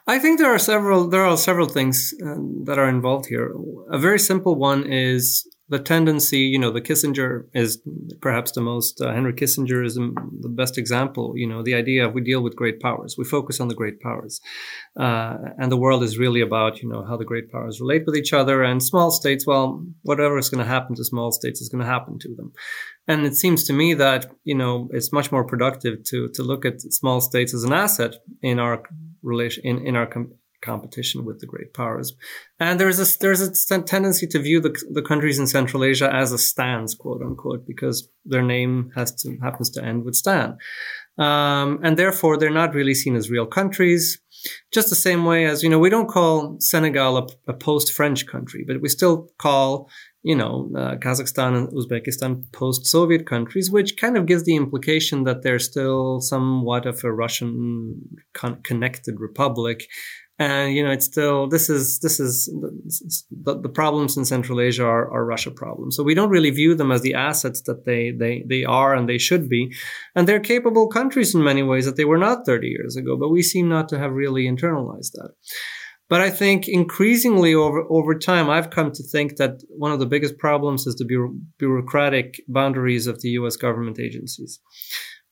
I 0.07 0.19
think 0.19 0.39
there 0.39 0.53
are 0.53 0.59
several 0.59 1.07
there 1.09 1.25
are 1.25 1.37
several 1.37 1.67
things 1.67 2.13
uh, 2.25 2.35
that 2.65 2.79
are 2.79 2.89
involved 2.89 3.27
here. 3.27 3.53
A 3.91 3.97
very 3.97 4.19
simple 4.19 4.55
one 4.55 4.85
is 4.91 5.47
the 5.71 5.79
tendency, 5.79 6.39
you 6.39 6.59
know, 6.59 6.69
the 6.69 6.81
Kissinger 6.81 7.45
is 7.53 7.81
perhaps 8.19 8.51
the 8.51 8.59
most, 8.59 8.99
uh, 8.99 9.13
Henry 9.13 9.31
Kissinger 9.31 9.85
is 9.85 9.95
the 9.95 10.49
best 10.49 10.77
example, 10.77 11.31
you 11.37 11.47
know, 11.47 11.63
the 11.63 11.75
idea 11.75 12.05
of 12.05 12.13
we 12.13 12.19
deal 12.19 12.43
with 12.43 12.57
great 12.57 12.81
powers, 12.81 13.15
we 13.17 13.23
focus 13.23 13.61
on 13.61 13.69
the 13.69 13.73
great 13.73 14.01
powers. 14.01 14.41
Uh, 14.99 15.37
and 15.57 15.71
the 15.71 15.77
world 15.77 16.03
is 16.03 16.17
really 16.17 16.41
about, 16.41 16.81
you 16.81 16.89
know, 16.89 17.05
how 17.05 17.15
the 17.15 17.23
great 17.23 17.49
powers 17.49 17.79
relate 17.79 18.03
with 18.05 18.17
each 18.17 18.33
other 18.33 18.61
and 18.63 18.83
small 18.83 19.11
states, 19.11 19.47
well, 19.47 19.81
whatever 20.01 20.37
is 20.37 20.49
going 20.49 20.61
to 20.61 20.69
happen 20.69 20.93
to 20.93 21.05
small 21.05 21.31
states 21.31 21.61
is 21.61 21.69
going 21.69 21.83
to 21.83 21.89
happen 21.89 22.19
to 22.19 22.35
them. 22.35 22.51
And 23.07 23.25
it 23.25 23.35
seems 23.35 23.63
to 23.63 23.73
me 23.73 23.93
that, 23.93 24.25
you 24.43 24.55
know, 24.55 24.89
it's 24.91 25.13
much 25.13 25.31
more 25.31 25.45
productive 25.45 26.03
to, 26.03 26.27
to 26.33 26.43
look 26.43 26.65
at 26.65 26.81
small 26.81 27.21
states 27.21 27.53
as 27.53 27.63
an 27.63 27.71
asset 27.71 28.15
in 28.41 28.59
our 28.59 28.83
relation, 29.23 29.63
in, 29.65 29.87
in 29.87 29.95
our, 29.95 30.09
competition 30.61 31.25
with 31.25 31.39
the 31.39 31.47
great 31.47 31.73
powers. 31.73 32.13
And 32.59 32.79
there's 32.79 32.99
a, 32.99 33.19
there's 33.19 33.41
a 33.41 33.81
tendency 33.81 34.27
to 34.27 34.39
view 34.39 34.61
the, 34.61 34.73
the 34.91 35.01
countries 35.01 35.39
in 35.39 35.47
Central 35.47 35.83
Asia 35.83 36.13
as 36.13 36.31
a 36.31 36.37
stans, 36.37 36.95
quote 36.95 37.21
unquote, 37.21 37.65
because 37.65 38.07
their 38.25 38.43
name 38.43 38.91
has 38.95 39.13
to, 39.15 39.37
happens 39.41 39.69
to 39.71 39.83
end 39.83 40.05
with 40.05 40.15
stan. 40.15 40.57
Um, 41.17 41.79
and 41.83 41.97
therefore 41.97 42.37
they're 42.37 42.49
not 42.49 42.73
really 42.73 42.93
seen 42.93 43.15
as 43.15 43.29
real 43.29 43.45
countries. 43.45 44.19
Just 44.71 44.89
the 44.89 44.95
same 44.95 45.25
way 45.25 45.45
as, 45.45 45.61
you 45.61 45.69
know, 45.69 45.79
we 45.79 45.89
don't 45.89 46.09
call 46.09 46.55
Senegal 46.59 47.17
a, 47.17 47.27
a 47.47 47.53
post-French 47.53 48.25
country, 48.25 48.63
but 48.65 48.81
we 48.81 48.89
still 48.89 49.29
call, 49.37 49.89
you 50.23 50.35
know, 50.35 50.71
uh, 50.75 50.95
Kazakhstan 50.95 51.55
and 51.55 51.67
Uzbekistan 51.69 52.51
post-Soviet 52.51 53.27
countries, 53.27 53.69
which 53.69 53.97
kind 53.97 54.17
of 54.17 54.25
gives 54.25 54.43
the 54.43 54.55
implication 54.55 55.25
that 55.25 55.43
they're 55.43 55.59
still 55.59 56.21
somewhat 56.21 56.85
of 56.85 57.03
a 57.03 57.11
Russian 57.11 58.01
con- 58.33 58.61
connected 58.63 59.19
republic 59.19 59.87
and 60.41 60.73
you 60.75 60.83
know 60.83 60.89
it's 60.89 61.05
still 61.05 61.47
this 61.47 61.69
is 61.69 61.99
this 61.99 62.19
is 62.19 62.49
the, 63.45 63.59
the 63.59 63.69
problems 63.69 64.17
in 64.17 64.25
central 64.25 64.59
asia 64.59 64.83
are, 64.83 65.05
are, 65.11 65.23
russia 65.23 65.51
problems. 65.51 65.95
So 65.95 66.03
we 66.03 66.15
don't 66.15 66.31
really 66.35 66.49
view 66.49 66.73
them 66.73 66.91
as 66.91 67.01
the 67.01 67.13
assets 67.13 67.61
that 67.67 67.85
they 67.85 68.11
they 68.11 68.43
they 68.47 68.63
are 68.63 68.95
and 68.95 69.07
they 69.07 69.19
should 69.19 69.47
be. 69.47 69.71
And 70.15 70.27
they're 70.27 70.51
capable 70.53 70.87
countries 70.87 71.35
in 71.35 71.43
many 71.43 71.63
ways 71.63 71.85
that 71.85 71.95
they 71.95 72.05
were 72.05 72.17
not 72.17 72.45
30 72.45 72.67
years 72.67 72.95
ago 72.95 73.15
but 73.17 73.29
we 73.29 73.43
seem 73.43 73.69
not 73.69 73.87
to 73.89 73.99
have 73.99 74.13
really 74.13 74.43
internalized 74.53 75.11
that. 75.17 75.31
But 76.09 76.21
i 76.21 76.29
think 76.29 76.67
increasingly 76.67 77.53
over 77.53 77.81
over 77.97 78.13
time 78.29 78.49
i've 78.49 78.71
come 78.77 78.91
to 78.93 79.03
think 79.13 79.37
that 79.37 79.53
one 79.83 79.93
of 79.93 79.99
the 79.99 80.11
biggest 80.13 80.35
problems 80.37 80.87
is 80.87 80.95
the 80.95 81.09
bureaucratic 81.59 82.41
boundaries 82.47 83.05
of 83.07 83.21
the 83.21 83.29
us 83.29 83.57
government 83.65 83.99
agencies. 83.99 84.59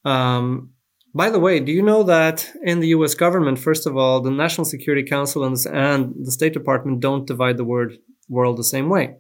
Um, 0.06 0.72
by 1.14 1.30
the 1.30 1.40
way, 1.40 1.60
do 1.60 1.72
you 1.72 1.82
know 1.82 2.04
that 2.04 2.52
in 2.64 2.80
the 2.80 2.90
US 2.90 3.16
government, 3.16 3.60
first 3.60 3.88
of 3.88 3.98
all, 3.98 4.22
the 4.22 4.32
National 4.32 4.66
Security 4.66 5.08
Council 5.08 5.44
and 5.44 5.56
the 5.56 6.32
State 6.32 6.54
Department 6.54 7.00
don't 7.00 7.28
divide 7.28 7.58
the 7.58 7.64
word 7.64 7.98
world 8.28 8.58
the 8.58 8.64
same 8.64 8.90
way? 8.90 9.16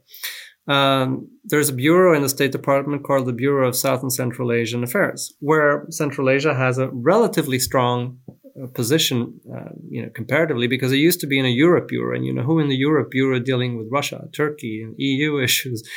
Um, 0.67 1.29
there's 1.43 1.69
a 1.69 1.73
bureau 1.73 2.15
in 2.15 2.21
the 2.21 2.29
State 2.29 2.51
Department 2.51 3.03
called 3.03 3.25
the 3.25 3.33
Bureau 3.33 3.67
of 3.67 3.75
South 3.75 4.03
and 4.03 4.13
Central 4.13 4.51
Asian 4.51 4.83
Affairs, 4.83 5.33
where 5.39 5.87
Central 5.89 6.29
Asia 6.29 6.53
has 6.53 6.77
a 6.77 6.89
relatively 6.89 7.57
strong 7.57 8.19
position, 8.67 9.39
uh, 9.53 9.69
you 9.89 10.01
know, 10.01 10.09
comparatively, 10.13 10.67
because 10.67 10.91
it 10.91 10.97
used 10.97 11.19
to 11.21 11.27
be 11.27 11.39
in 11.39 11.45
a 11.45 11.49
Europe 11.49 11.87
bureau, 11.87 12.15
and 12.15 12.25
you 12.25 12.33
know 12.33 12.43
who 12.43 12.59
in 12.59 12.69
the 12.69 12.75
Europe 12.75 13.11
bureau 13.11 13.39
dealing 13.39 13.77
with 13.77 13.87
Russia, 13.91 14.27
Turkey, 14.35 14.81
and 14.83 14.95
EU 14.97 15.39
issues, 15.47 15.87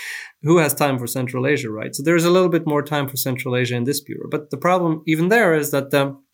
who 0.43 0.59
has 0.59 0.75
time 0.75 0.99
for 0.99 1.07
Central 1.07 1.47
Asia, 1.47 1.71
right? 1.71 1.95
So 1.95 2.03
there's 2.03 2.25
a 2.25 2.31
little 2.31 2.49
bit 2.49 2.67
more 2.67 2.83
time 2.83 3.09
for 3.09 3.17
Central 3.17 3.57
Asia 3.57 3.77
in 3.77 3.85
this 3.85 4.01
bureau, 4.01 4.29
but 4.31 4.51
the 4.51 4.57
problem 4.57 5.03
even 5.07 5.29
there 5.29 5.55
is 5.55 5.71
that. 5.71 5.93
Um, 5.95 6.25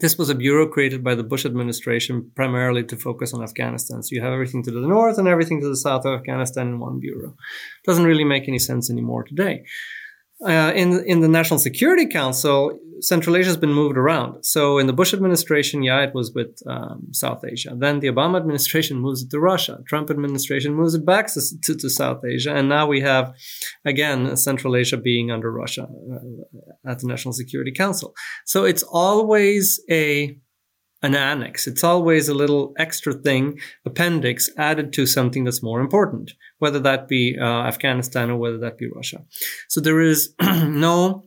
this 0.00 0.16
was 0.16 0.30
a 0.30 0.34
bureau 0.34 0.66
created 0.66 1.04
by 1.04 1.14
the 1.14 1.22
Bush 1.22 1.44
administration 1.44 2.30
primarily 2.34 2.82
to 2.84 2.96
focus 2.96 3.34
on 3.34 3.42
Afghanistan. 3.42 4.02
So 4.02 4.14
you 4.14 4.22
have 4.22 4.32
everything 4.32 4.62
to 4.62 4.70
the 4.70 4.80
north 4.80 5.18
and 5.18 5.28
everything 5.28 5.60
to 5.60 5.68
the 5.68 5.76
south 5.76 6.06
of 6.06 6.18
Afghanistan 6.18 6.68
in 6.68 6.78
one 6.78 6.98
bureau. 6.98 7.36
Doesn't 7.84 8.06
really 8.06 8.24
make 8.24 8.48
any 8.48 8.58
sense 8.58 8.90
anymore 8.90 9.22
today. 9.22 9.64
Uh, 10.44 10.72
in 10.74 11.04
in 11.04 11.20
the 11.20 11.28
National 11.28 11.58
Security 11.58 12.06
Council, 12.06 12.78
Central 13.00 13.36
Asia 13.36 13.48
has 13.48 13.56
been 13.56 13.72
moved 13.72 13.96
around. 13.96 14.44
So 14.44 14.78
in 14.78 14.86
the 14.86 14.92
Bush 14.92 15.12
administration, 15.12 15.82
yeah, 15.82 16.00
it 16.02 16.14
was 16.14 16.32
with 16.34 16.58
um, 16.66 17.08
South 17.12 17.44
Asia. 17.44 17.74
Then 17.76 18.00
the 18.00 18.08
Obama 18.08 18.38
administration 18.38 18.98
moves 18.98 19.22
it 19.22 19.30
to 19.30 19.40
Russia. 19.40 19.78
Trump 19.86 20.10
administration 20.10 20.74
moves 20.74 20.94
it 20.94 21.04
back 21.04 21.32
to, 21.34 21.40
to, 21.64 21.74
to 21.76 21.88
South 21.88 22.24
Asia, 22.24 22.54
and 22.54 22.68
now 22.68 22.86
we 22.86 23.00
have 23.00 23.34
again 23.84 24.36
Central 24.36 24.76
Asia 24.76 24.96
being 24.96 25.30
under 25.30 25.50
Russia 25.52 25.84
uh, 25.84 26.90
at 26.90 26.98
the 27.00 27.06
National 27.06 27.32
Security 27.32 27.72
Council. 27.72 28.14
So 28.44 28.64
it's 28.64 28.82
always 28.82 29.80
a 29.90 30.36
an 31.02 31.16
annex. 31.16 31.66
It's 31.66 31.82
always 31.82 32.28
a 32.28 32.34
little 32.34 32.72
extra 32.78 33.12
thing, 33.12 33.58
appendix 33.84 34.48
added 34.56 34.92
to 34.92 35.06
something 35.06 35.44
that's 35.44 35.62
more 35.62 35.80
important, 35.80 36.32
whether 36.62 36.78
that 36.78 37.08
be 37.08 37.36
uh, 37.36 37.62
Afghanistan 37.72 38.30
or 38.30 38.36
whether 38.36 38.58
that 38.58 38.78
be 38.78 38.88
Russia. 38.94 39.24
So 39.68 39.80
there 39.80 40.00
is 40.00 40.32
no 40.40 41.24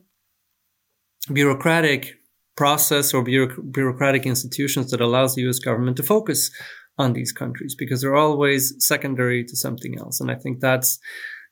bureaucratic 1.30 2.14
process 2.56 3.12
or 3.12 3.22
bureaucratic 3.22 4.24
institutions 4.24 4.90
that 4.90 5.02
allows 5.02 5.34
the 5.34 5.42
US 5.42 5.58
government 5.58 5.98
to 5.98 6.02
focus 6.02 6.50
on 6.96 7.12
these 7.12 7.32
countries 7.32 7.74
because 7.78 8.00
they're 8.00 8.16
always 8.16 8.74
secondary 8.78 9.44
to 9.44 9.54
something 9.54 9.98
else. 9.98 10.22
And 10.22 10.30
I 10.30 10.36
think 10.36 10.60
that's 10.60 10.98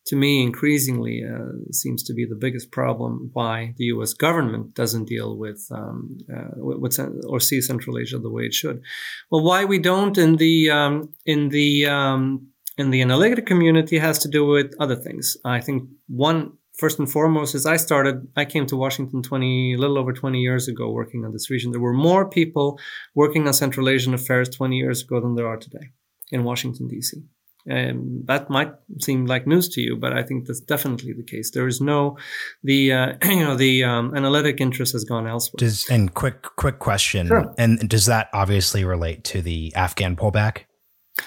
to 0.07 0.17
me, 0.17 0.43
increasingly 0.43 1.23
uh, 1.25 1.73
seems 1.73 2.03
to 2.05 2.15
be 2.15 2.27
the 2.27 2.35
biggest 2.35 2.71
problem 2.71 3.31
why 3.33 3.75
the 3.79 3.85
U.S. 3.85 4.13
government 4.13 4.75
doesn't 4.75 5.07
deal 5.07 5.37
with 5.37 5.67
um, 5.71 6.19
uh, 6.35 6.53
with, 6.57 6.99
or 7.27 7.41
see 7.41 7.61
Central 7.61 7.99
Asia 7.99 8.19
the 8.19 8.31
way 8.31 8.45
it 8.45 8.55
should. 8.55 8.83
Well, 9.31 9.43
why 9.43 9.65
we 9.65 9.79
don't 9.79 10.19
in 10.19 10.37
the 10.37 10.71
um, 10.71 11.15
in 11.25 11.49
the 11.49 11.87
um, 11.87 12.49
in 12.77 12.91
the 12.91 13.03
analytic 13.03 13.47
community 13.47 13.99
has 13.99 14.19
to 14.21 14.29
do 14.29 14.45
with 14.47 14.75
other 14.81 14.97
things. 14.97 15.37
I 15.45 15.61
think 15.61 15.89
one 16.09 16.53
first 16.77 16.99
and 16.99 17.11
foremost 17.11 17.55
is 17.55 17.67
I 17.67 17.77
started. 17.77 18.27
I 18.37 18.45
came 18.45 18.67
to 18.67 18.77
Washington 18.77 19.23
twenty 19.23 19.75
a 19.75 19.79
little 19.79 19.99
over 19.99 20.13
twenty 20.13 20.41
years 20.41 20.69
ago, 20.69 20.91
working 20.91 21.25
on 21.25 21.33
this 21.33 21.51
region. 21.51 21.73
There 21.73 21.81
were 21.81 21.93
more 21.93 22.29
people 22.29 22.79
working 23.15 23.47
on 23.47 23.53
Central 23.53 23.89
Asian 23.89 24.15
affairs 24.15 24.49
twenty 24.49 24.77
years 24.77 25.03
ago 25.03 25.21
than 25.21 25.35
there 25.35 25.49
are 25.49 25.57
today 25.57 25.91
in 26.33 26.45
Washington 26.45 26.89
D.C. 26.89 27.23
Um, 27.71 28.23
that 28.27 28.51
might 28.51 28.73
seem 29.01 29.25
like 29.25 29.47
news 29.47 29.71
to 29.71 29.81
you, 29.81 29.97
but 29.97 30.13
I 30.13 30.23
think 30.23 30.47
that's 30.47 30.61
definitely 30.61 31.15
the 31.15 31.23
case. 31.23 31.51
There 31.51 31.67
is 31.67 31.81
no 31.81 32.19
the 32.63 32.93
uh, 32.93 33.13
you 33.25 33.41
know 33.41 33.57
the 33.57 33.85
um, 33.85 34.15
analytic 34.15 34.61
interest 34.61 34.93
has 34.93 35.05
gone 35.05 35.27
elsewhere. 35.27 35.59
Does 35.59 35.89
and 35.89 36.13
quick 36.13 36.43
quick 36.43 36.79
question, 36.79 37.29
sure. 37.29 37.55
and 37.57 37.89
does 37.89 38.07
that 38.07 38.29
obviously 38.35 38.85
relate 38.85 39.25
to 39.25 39.41
the 39.41 39.73
Afghan 39.75 40.17
pullback? 40.17 40.65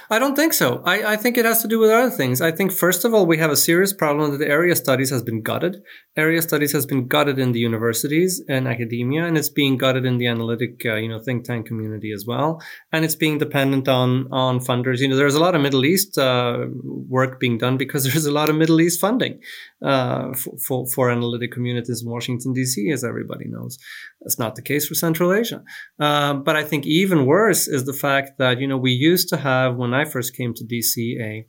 I 0.10 0.20
don't 0.20 0.36
think 0.36 0.52
so. 0.52 0.82
I, 0.84 1.14
I, 1.14 1.16
think 1.16 1.38
it 1.38 1.46
has 1.46 1.62
to 1.62 1.68
do 1.68 1.80
with 1.80 1.90
other 1.90 2.10
things. 2.10 2.42
I 2.42 2.52
think, 2.52 2.74
first 2.74 3.06
of 3.06 3.14
all, 3.14 3.26
we 3.26 3.38
have 3.38 3.52
a 3.52 3.56
serious 3.56 3.94
problem 3.94 4.38
that 4.38 4.46
area 4.46 4.76
studies 4.76 5.10
has 5.12 5.24
been 5.24 5.42
gutted. 5.42 5.82
Area 6.18 6.42
studies 6.42 6.74
has 6.74 6.86
been 6.86 7.08
gutted 7.08 7.40
in 7.40 7.54
the 7.54 7.60
universities 7.60 8.44
and 8.50 8.68
academia, 8.68 9.26
and 9.26 9.38
it's 9.38 9.48
being 9.48 9.78
gutted 9.78 10.04
in 10.04 10.18
the 10.18 10.28
analytic, 10.28 10.86
uh, 10.86 10.96
you 10.96 11.08
know, 11.08 11.20
think 11.20 11.46
tank 11.46 11.68
community 11.68 12.12
as 12.12 12.26
well. 12.26 12.62
And 12.92 13.06
it's 13.06 13.16
being 13.16 13.38
dependent 13.38 13.88
on 13.88 14.28
on 14.30 14.60
funders. 14.60 15.00
You 15.00 15.08
know, 15.08 15.16
there's 15.16 15.36
a 15.36 15.40
lot 15.40 15.56
of 15.56 15.62
Middle 15.62 15.86
East 15.86 16.18
uh, 16.18 16.66
work 16.84 17.40
being 17.40 17.58
done 17.58 17.78
because 17.78 18.04
there's 18.12 18.26
a 18.26 18.32
lot 18.32 18.50
of 18.50 18.58
Middle 18.58 18.82
East 18.82 19.00
funding 19.00 19.40
uh, 19.82 20.34
for, 20.34 20.58
for, 20.58 20.88
for 20.88 21.10
analytic 21.10 21.54
communities 21.54 22.04
in 22.04 22.10
Washington 22.10 22.52
D.C., 22.52 22.92
as 22.92 23.06
everybody 23.06 23.48
knows. 23.48 23.80
That's 24.22 24.40
not 24.40 24.56
the 24.56 24.62
case 24.62 24.88
for 24.88 24.96
Central 24.96 25.32
Asia. 25.32 25.64
Uh, 26.00 26.34
but 26.34 26.56
I 26.56 26.64
think 26.64 26.86
even 26.86 27.26
worse 27.26 27.68
is 27.68 27.86
the 27.86 27.94
fact 27.94 28.38
that 28.40 28.60
you 28.60 28.68
know 28.68 28.78
we 28.78 28.92
used 28.92 29.30
to 29.30 29.38
have 29.38 29.76
when 29.76 29.94
I 29.94 30.06
first 30.06 30.36
came 30.36 30.54
to 30.56 30.66
DC 30.66 31.44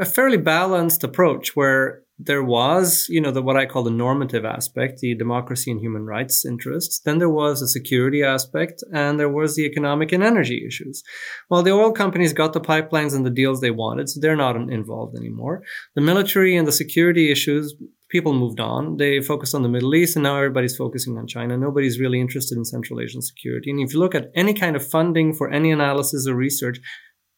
a 0.00 0.04
fairly 0.04 0.36
balanced 0.38 1.04
approach 1.04 1.54
where 1.54 2.04
there 2.18 2.44
was, 2.44 3.06
you 3.08 3.20
know, 3.20 3.32
the 3.32 3.42
what 3.42 3.56
I 3.56 3.66
call 3.66 3.82
the 3.82 3.90
normative 3.90 4.44
aspect, 4.44 5.00
the 5.00 5.16
democracy 5.16 5.70
and 5.70 5.80
human 5.80 6.04
rights 6.04 6.44
interests. 6.44 7.00
Then 7.00 7.18
there 7.18 7.28
was 7.28 7.60
a 7.60 7.66
security 7.66 8.22
aspect, 8.22 8.84
and 8.92 9.18
there 9.18 9.28
was 9.28 9.56
the 9.56 9.64
economic 9.64 10.12
and 10.12 10.22
energy 10.22 10.64
issues. 10.64 11.02
Well, 11.50 11.64
the 11.64 11.72
oil 11.72 11.90
companies 11.90 12.32
got 12.32 12.52
the 12.52 12.60
pipelines 12.60 13.16
and 13.16 13.26
the 13.26 13.30
deals 13.30 13.60
they 13.60 13.72
wanted, 13.72 14.08
so 14.08 14.20
they're 14.20 14.36
not 14.36 14.54
involved 14.54 15.16
anymore. 15.16 15.62
The 15.96 16.02
military 16.02 16.56
and 16.56 16.68
the 16.68 16.72
security 16.72 17.32
issues, 17.32 17.74
people 18.14 18.32
moved 18.32 18.60
on. 18.60 18.96
They 18.96 19.20
focused 19.20 19.56
on 19.56 19.64
the 19.64 19.74
Middle 19.76 19.94
East, 20.00 20.14
and 20.14 20.22
now 20.22 20.36
everybody's 20.36 20.76
focusing 20.76 21.18
on 21.18 21.26
China. 21.26 21.56
Nobody's 21.56 21.98
really 21.98 22.20
interested 22.20 22.56
in 22.56 22.64
Central 22.64 23.00
Asian 23.00 23.22
security. 23.30 23.68
And 23.70 23.80
if 23.80 23.92
you 23.92 23.98
look 23.98 24.14
at 24.14 24.30
any 24.36 24.54
kind 24.54 24.76
of 24.76 24.88
funding 24.96 25.34
for 25.34 25.50
any 25.50 25.72
analysis 25.72 26.28
or 26.28 26.36
research, 26.36 26.78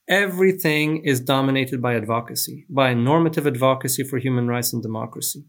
everything 0.07 0.89
is 1.03 1.19
dominated 1.35 1.81
by 1.81 1.95
advocacy, 1.97 2.67
by 2.69 2.93
normative 2.93 3.47
advocacy 3.47 4.03
for 4.05 4.19
human 4.19 4.47
rights 4.49 4.75
and 4.75 4.83
democracy. 4.83 5.43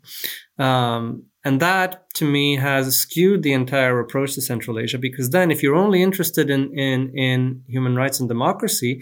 Um, 0.58 1.26
and 1.44 1.60
that, 1.60 2.10
to 2.20 2.26
me, 2.26 2.56
has 2.56 2.96
skewed 2.96 3.44
the 3.44 3.52
entire 3.52 4.00
approach 4.00 4.34
to 4.36 4.42
Central 4.42 4.80
Asia 4.80 4.98
because 4.98 5.32
then 5.32 5.52
if 5.52 5.62
you're 5.62 5.84
only 5.86 6.02
interested 6.02 6.50
in, 6.50 6.64
in, 6.80 7.00
in 7.28 7.64
human 7.68 7.96
rights 7.98 8.22
and 8.22 8.30
democracy, 8.30 9.02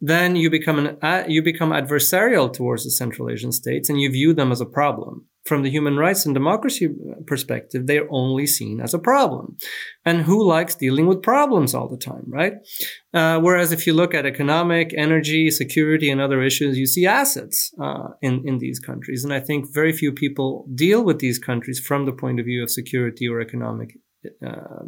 then 0.00 0.36
you 0.36 0.50
become 0.50 0.78
an 0.82 0.88
uh, 1.02 1.24
you 1.26 1.40
become 1.42 1.70
adversarial 1.70 2.52
towards 2.52 2.84
the 2.84 2.90
Central 2.90 3.30
Asian 3.30 3.52
states, 3.52 3.88
and 3.88 3.98
you 4.00 4.10
view 4.10 4.34
them 4.34 4.52
as 4.52 4.60
a 4.60 4.66
problem. 4.66 5.26
From 5.44 5.62
the 5.62 5.70
human 5.70 5.96
rights 5.98 6.24
and 6.24 6.34
democracy 6.34 6.88
perspective, 7.26 7.86
they're 7.86 8.10
only 8.10 8.46
seen 8.46 8.80
as 8.80 8.94
a 8.94 8.98
problem. 8.98 9.56
And 10.04 10.22
who 10.22 10.42
likes 10.42 10.74
dealing 10.74 11.06
with 11.06 11.22
problems 11.22 11.74
all 11.74 11.88
the 11.88 11.98
time, 11.98 12.24
right? 12.26 12.54
Uh, 13.12 13.40
whereas 13.40 13.70
if 13.70 13.86
you 13.86 13.92
look 13.92 14.14
at 14.14 14.24
economic, 14.24 14.94
energy, 14.96 15.50
security, 15.50 16.10
and 16.10 16.20
other 16.20 16.42
issues, 16.42 16.78
you 16.78 16.86
see 16.86 17.06
assets 17.06 17.72
uh, 17.80 18.08
in 18.22 18.42
in 18.46 18.58
these 18.58 18.80
countries. 18.80 19.22
And 19.24 19.32
I 19.32 19.40
think 19.40 19.72
very 19.72 19.92
few 19.92 20.12
people 20.12 20.66
deal 20.74 21.04
with 21.04 21.18
these 21.18 21.38
countries 21.38 21.78
from 21.78 22.06
the 22.06 22.12
point 22.12 22.40
of 22.40 22.46
view 22.46 22.62
of 22.62 22.70
security 22.70 23.28
or 23.28 23.40
economic 23.40 23.98
uh, 24.46 24.84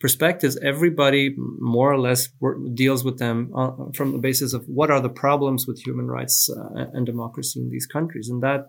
perspectives, 0.00 0.58
everybody 0.62 1.34
more 1.58 1.90
or 1.90 1.98
less 1.98 2.28
deals 2.74 3.04
with 3.04 3.18
them 3.18 3.50
uh, 3.56 3.70
from 3.94 4.12
the 4.12 4.18
basis 4.18 4.52
of 4.52 4.64
what 4.66 4.90
are 4.90 5.00
the 5.00 5.08
problems 5.08 5.66
with 5.66 5.80
human 5.86 6.06
rights 6.06 6.50
uh, 6.50 6.84
and 6.92 7.06
democracy 7.06 7.60
in 7.60 7.70
these 7.70 7.86
countries, 7.86 8.28
and 8.28 8.42
that 8.42 8.66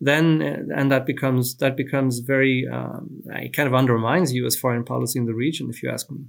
then 0.00 0.42
uh, 0.42 0.76
and 0.76 0.90
that 0.90 1.06
becomes 1.06 1.56
that 1.56 1.76
becomes 1.76 2.18
very 2.20 2.66
um, 2.70 3.22
it 3.26 3.54
kind 3.54 3.66
of 3.66 3.74
undermines 3.74 4.32
U.S. 4.34 4.56
foreign 4.56 4.84
policy 4.84 5.18
in 5.18 5.26
the 5.26 5.34
region, 5.34 5.68
if 5.70 5.82
you 5.82 5.90
ask 5.90 6.10
me. 6.10 6.26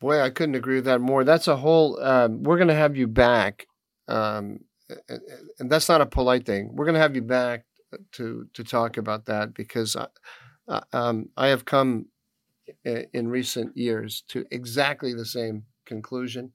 Boy, 0.00 0.20
I 0.20 0.30
couldn't 0.30 0.54
agree 0.54 0.76
with 0.76 0.86
that 0.86 1.00
more. 1.00 1.24
That's 1.24 1.48
a 1.48 1.56
whole. 1.56 2.02
Um, 2.02 2.42
we're 2.42 2.56
going 2.56 2.68
to 2.68 2.74
have 2.74 2.96
you 2.96 3.06
back, 3.06 3.66
um, 4.08 4.60
and 5.58 5.70
that's 5.70 5.88
not 5.88 6.00
a 6.00 6.06
polite 6.06 6.46
thing. 6.46 6.70
We're 6.72 6.86
going 6.86 6.94
to 6.94 7.00
have 7.00 7.16
you 7.16 7.22
back 7.22 7.64
to 8.12 8.46
to 8.54 8.64
talk 8.64 8.96
about 8.96 9.26
that 9.26 9.54
because. 9.54 9.96
I, 9.96 10.06
uh, 10.68 10.80
um, 10.92 11.28
I 11.36 11.48
have 11.48 11.64
come 11.64 12.06
in 12.84 13.28
recent 13.28 13.76
years 13.76 14.22
to 14.28 14.44
exactly 14.50 15.12
the 15.14 15.24
same 15.24 15.64
conclusion. 15.84 16.52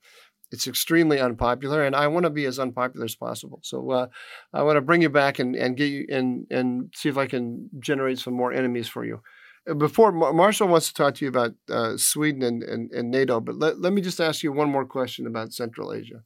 It's 0.51 0.67
extremely 0.67 1.19
unpopular, 1.19 1.83
and 1.83 1.95
I 1.95 2.07
want 2.07 2.25
to 2.25 2.29
be 2.29 2.45
as 2.45 2.59
unpopular 2.59 3.05
as 3.05 3.15
possible. 3.15 3.59
So 3.63 3.89
uh, 3.91 4.07
I 4.53 4.63
want 4.63 4.77
to 4.77 4.81
bring 4.81 5.01
you 5.01 5.09
back 5.09 5.39
and, 5.39 5.55
and 5.55 5.75
get 5.75 5.85
you 5.85 6.05
and 6.09 6.45
and 6.49 6.93
see 6.95 7.09
if 7.09 7.17
I 7.17 7.25
can 7.25 7.69
generate 7.79 8.19
some 8.19 8.33
more 8.33 8.53
enemies 8.53 8.87
for 8.87 9.03
you. 9.03 9.21
Uh, 9.69 9.73
before 9.73 10.11
Marshall 10.11 10.67
wants 10.67 10.87
to 10.87 10.93
talk 10.93 11.15
to 11.15 11.25
you 11.25 11.29
about 11.29 11.53
uh, 11.69 11.97
Sweden 11.97 12.43
and, 12.43 12.63
and, 12.63 12.91
and, 12.91 13.09
NATO, 13.09 13.39
but 13.39 13.55
let, 13.55 13.79
let 13.79 13.93
me 13.93 14.01
just 14.01 14.21
ask 14.21 14.43
you 14.43 14.51
one 14.51 14.69
more 14.69 14.85
question 14.85 15.25
about 15.25 15.53
Central 15.53 15.93
Asia. 15.93 16.21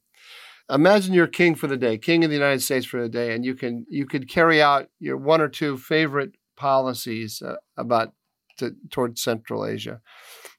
Imagine 0.68 1.14
you're 1.14 1.26
king 1.26 1.54
for 1.54 1.66
the 1.66 1.76
day, 1.76 1.98
king 1.98 2.22
of 2.22 2.30
the 2.30 2.36
United 2.36 2.62
States 2.62 2.86
for 2.86 3.02
the 3.02 3.08
day, 3.08 3.34
and 3.34 3.44
you 3.44 3.54
can 3.54 3.86
you 3.88 4.06
could 4.06 4.28
carry 4.28 4.62
out 4.62 4.88
your 5.00 5.16
one 5.16 5.40
or 5.40 5.48
two 5.48 5.76
favorite 5.76 6.32
policies 6.56 7.42
uh, 7.42 7.56
about 7.76 8.12
to, 8.58 8.76
towards 8.90 9.20
Central 9.22 9.66
Asia. 9.66 10.00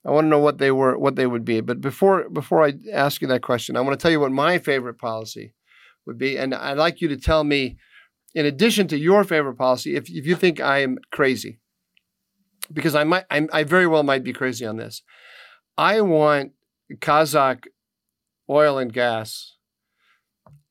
I 0.06 0.12
want 0.12 0.26
to 0.26 0.30
know 0.30 0.40
what 0.40 0.58
they 0.58 0.72
were, 0.72 0.98
what 0.98 1.16
they 1.16 1.28
would 1.28 1.46
be. 1.46 1.62
But 1.62 1.82
before 1.82 2.30
before 2.30 2.66
I 2.66 2.74
ask 2.92 3.22
you 3.22 3.28
that 3.28 3.44
question, 3.44 3.78
I 3.78 3.82
want 3.82 4.00
to 4.00 4.02
tell 4.02 4.12
you 4.12 4.20
what 4.20 4.32
my 4.32 4.58
favorite 4.58 4.98
policy 4.98 5.54
would 6.06 6.18
be, 6.18 6.38
and 6.38 6.56
I'd 6.56 6.78
like 6.78 7.02
you 7.02 7.08
to 7.10 7.18
tell 7.18 7.44
me, 7.44 7.78
in 8.34 8.46
addition 8.46 8.88
to 8.88 8.98
your 8.98 9.24
favorite 9.24 9.58
policy, 9.58 9.96
if 9.96 10.10
if 10.10 10.26
you 10.26 10.36
think 10.36 10.60
I 10.60 10.80
am 10.80 10.98
crazy, 11.12 11.60
because 12.74 12.96
I 12.96 13.04
might, 13.04 13.26
I, 13.30 13.48
I 13.54 13.64
very 13.64 13.88
well 13.88 14.04
might 14.04 14.24
be 14.24 14.34
crazy 14.34 14.66
on 14.66 14.78
this. 14.78 15.04
I 15.78 16.02
want 16.02 16.54
Kazakh 16.96 17.66
oil 18.50 18.78
and 18.78 18.92
gas 18.92 19.58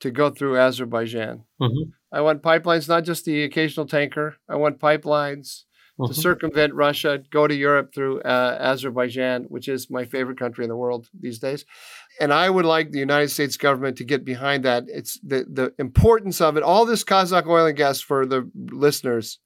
to 0.01 0.11
go 0.11 0.31
through 0.31 0.59
Azerbaijan. 0.59 1.45
Mm-hmm. 1.61 1.91
I 2.13 2.21
want 2.23 2.43
pipelines, 2.43 2.89
not 2.89 3.05
just 3.05 3.25
the 3.25 3.45
occasional 3.45 3.87
tanker. 3.87 4.37
I 4.49 4.57
want 4.57 4.81
pipelines. 4.81 5.65
To 6.07 6.15
circumvent 6.15 6.75
Russia, 6.75 7.23
go 7.31 7.47
to 7.47 7.55
Europe 7.55 7.95
through 7.95 8.21
uh, 8.23 8.57
Azerbaijan, 8.61 9.45
which 9.45 9.69
is 9.69 9.91
my 9.91 10.05
favorite 10.05 10.39
country 10.39 10.65
in 10.65 10.69
the 10.69 10.77
world 10.77 11.09
these 11.19 11.39
days. 11.39 11.65
And 12.21 12.33
I 12.33 12.51
would 12.51 12.65
like 12.65 12.91
the 12.91 12.99
United 12.99 13.31
States 13.31 13.57
government 13.57 13.97
to 13.99 14.05
get 14.05 14.25
behind 14.25 14.65
that. 14.65 14.85
It's 14.89 15.19
the, 15.23 15.47
the 15.51 15.75
importance 15.79 16.41
of 16.41 16.57
it. 16.57 16.63
All 16.63 16.85
this 16.85 17.05
Kazakh 17.05 17.47
oil 17.47 17.67
and 17.67 17.77
gas 17.77 18.01
for 18.01 18.27
the 18.27 18.51
listeners 18.55 19.39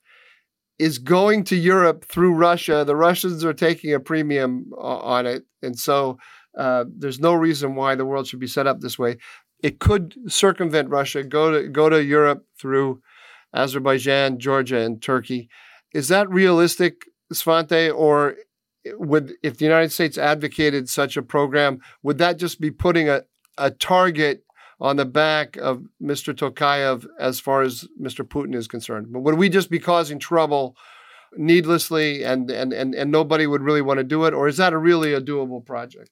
is 0.78 0.98
going 0.98 1.44
to 1.44 1.56
Europe 1.56 2.04
through 2.04 2.34
Russia. 2.34 2.84
The 2.84 2.96
Russians 2.96 3.44
are 3.44 3.52
taking 3.52 3.94
a 3.94 4.00
premium 4.00 4.70
on 4.76 5.26
it. 5.26 5.44
And 5.62 5.78
so 5.78 6.18
uh, 6.58 6.84
there's 6.96 7.20
no 7.20 7.34
reason 7.34 7.74
why 7.74 7.94
the 7.94 8.04
world 8.04 8.26
should 8.26 8.40
be 8.40 8.46
set 8.46 8.66
up 8.66 8.80
this 8.80 8.98
way 8.98 9.18
it 9.64 9.80
could 9.80 10.14
circumvent 10.30 10.90
Russia, 10.90 11.24
go 11.24 11.50
to 11.50 11.68
go 11.68 11.88
to 11.88 12.04
Europe 12.04 12.44
through 12.60 13.00
Azerbaijan, 13.54 14.38
Georgia, 14.38 14.80
and 14.80 15.02
Turkey. 15.02 15.48
Is 15.94 16.08
that 16.08 16.28
realistic, 16.28 17.06
Svante, 17.32 17.94
or 17.94 18.36
would 18.86 19.34
if 19.42 19.56
the 19.56 19.64
United 19.64 19.92
States 19.92 20.18
advocated 20.18 20.88
such 20.88 21.16
a 21.16 21.22
program, 21.22 21.80
would 22.02 22.18
that 22.18 22.36
just 22.36 22.60
be 22.60 22.70
putting 22.70 23.08
a, 23.08 23.22
a 23.56 23.70
target 23.70 24.44
on 24.80 24.96
the 24.96 25.04
back 25.06 25.56
of 25.56 25.84
Mr. 26.02 26.34
Tokayev 26.34 27.06
as 27.18 27.40
far 27.40 27.62
as 27.62 27.86
Mr. 28.00 28.26
Putin 28.26 28.54
is 28.54 28.68
concerned? 28.68 29.06
But 29.10 29.20
would 29.20 29.36
we 29.36 29.48
just 29.48 29.70
be 29.70 29.78
causing 29.78 30.18
trouble 30.18 30.76
needlessly 31.36 32.24
and, 32.24 32.50
and, 32.50 32.72
and, 32.72 32.94
and 32.94 33.10
nobody 33.10 33.46
would 33.46 33.62
really 33.62 33.82
want 33.82 33.98
to 33.98 34.04
do 34.04 34.24
it? 34.24 34.34
Or 34.34 34.48
is 34.48 34.56
that 34.56 34.72
a 34.72 34.78
really 34.78 35.14
a 35.14 35.20
doable 35.20 35.64
project? 35.64 36.10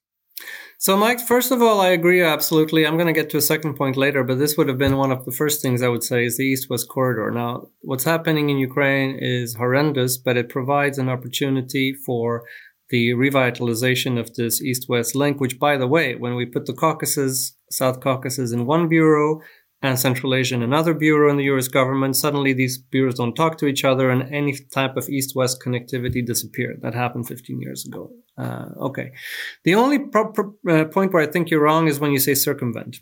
So, 0.79 0.97
Mike, 0.97 1.21
first 1.21 1.53
of 1.53 1.63
all, 1.63 1.81
I 1.81 1.91
agree 1.91 2.23
absolutely. 2.23 2.85
I'm 2.85 2.97
going 2.97 3.07
to 3.07 3.13
get 3.13 3.31
to 3.31 3.37
a 3.37 3.41
second 3.41 3.77
point 3.77 3.97
later, 3.97 4.25
but 4.25 4.41
this 4.41 4.57
would 4.57 4.67
have 4.67 4.79
been 4.79 4.97
one 4.97 5.13
of 5.13 5.25
the 5.25 5.31
first 5.31 5.63
things 5.63 5.81
I 5.81 5.89
would 5.89 6.03
say 6.03 6.25
is 6.25 6.37
the 6.37 6.43
East 6.43 6.69
West 6.69 6.89
corridor. 6.89 7.31
Now, 7.31 7.69
what's 7.83 8.03
happening 8.03 8.51
in 8.51 8.59
Ukraine 8.59 9.17
is 9.21 9.55
horrendous, 9.55 10.19
but 10.19 10.37
it 10.37 10.49
provides 10.49 10.99
an 10.99 11.09
opportunity 11.09 11.95
for 12.05 12.43
the 12.91 13.11
revitalization 13.11 14.19
of 14.19 14.35
this 14.35 14.61
East 14.61 14.87
West 14.89 15.15
link, 15.15 15.41
which, 15.41 15.61
by 15.61 15.77
the 15.77 15.87
way, 15.87 16.17
when 16.17 16.35
we 16.35 16.47
put 16.47 16.67
the 16.67 16.75
Caucasus, 16.75 17.57
South 17.71 18.01
Caucasus 18.01 18.51
in 18.51 18.67
one 18.67 18.89
bureau, 18.89 19.41
and 19.83 19.99
Central 19.99 20.35
Asia 20.35 20.55
in 20.55 20.63
another 20.63 20.95
bureau 20.95 21.29
in 21.29 21.37
the 21.37 21.45
US 21.45 21.69
government. 21.69 22.17
Suddenly, 22.17 22.53
these 22.53 22.79
bureaus 22.79 23.17
don't 23.17 23.35
talk 23.35 23.59
to 23.59 23.67
each 23.67 23.85
other, 23.85 24.11
and 24.11 24.33
any 24.33 24.57
type 24.73 24.97
of 24.97 25.09
east 25.09 25.35
west 25.35 25.61
connectivity 25.65 26.25
disappeared. 26.25 26.81
That 26.83 26.95
happened 26.95 27.27
15 27.27 27.61
years 27.61 27.85
ago. 27.85 28.13
Uh, 28.39 28.67
okay. 28.81 29.13
The 29.65 29.75
only 29.75 29.99
pro- 29.99 30.33
pro- 30.33 30.55
uh, 30.69 30.85
point 30.85 31.13
where 31.13 31.23
I 31.23 31.27
think 31.27 31.51
you're 31.51 31.63
wrong 31.63 31.89
is 31.89 32.01
when 32.01 32.13
you 32.13 32.19
say 32.21 32.35
circumvent. 32.35 32.99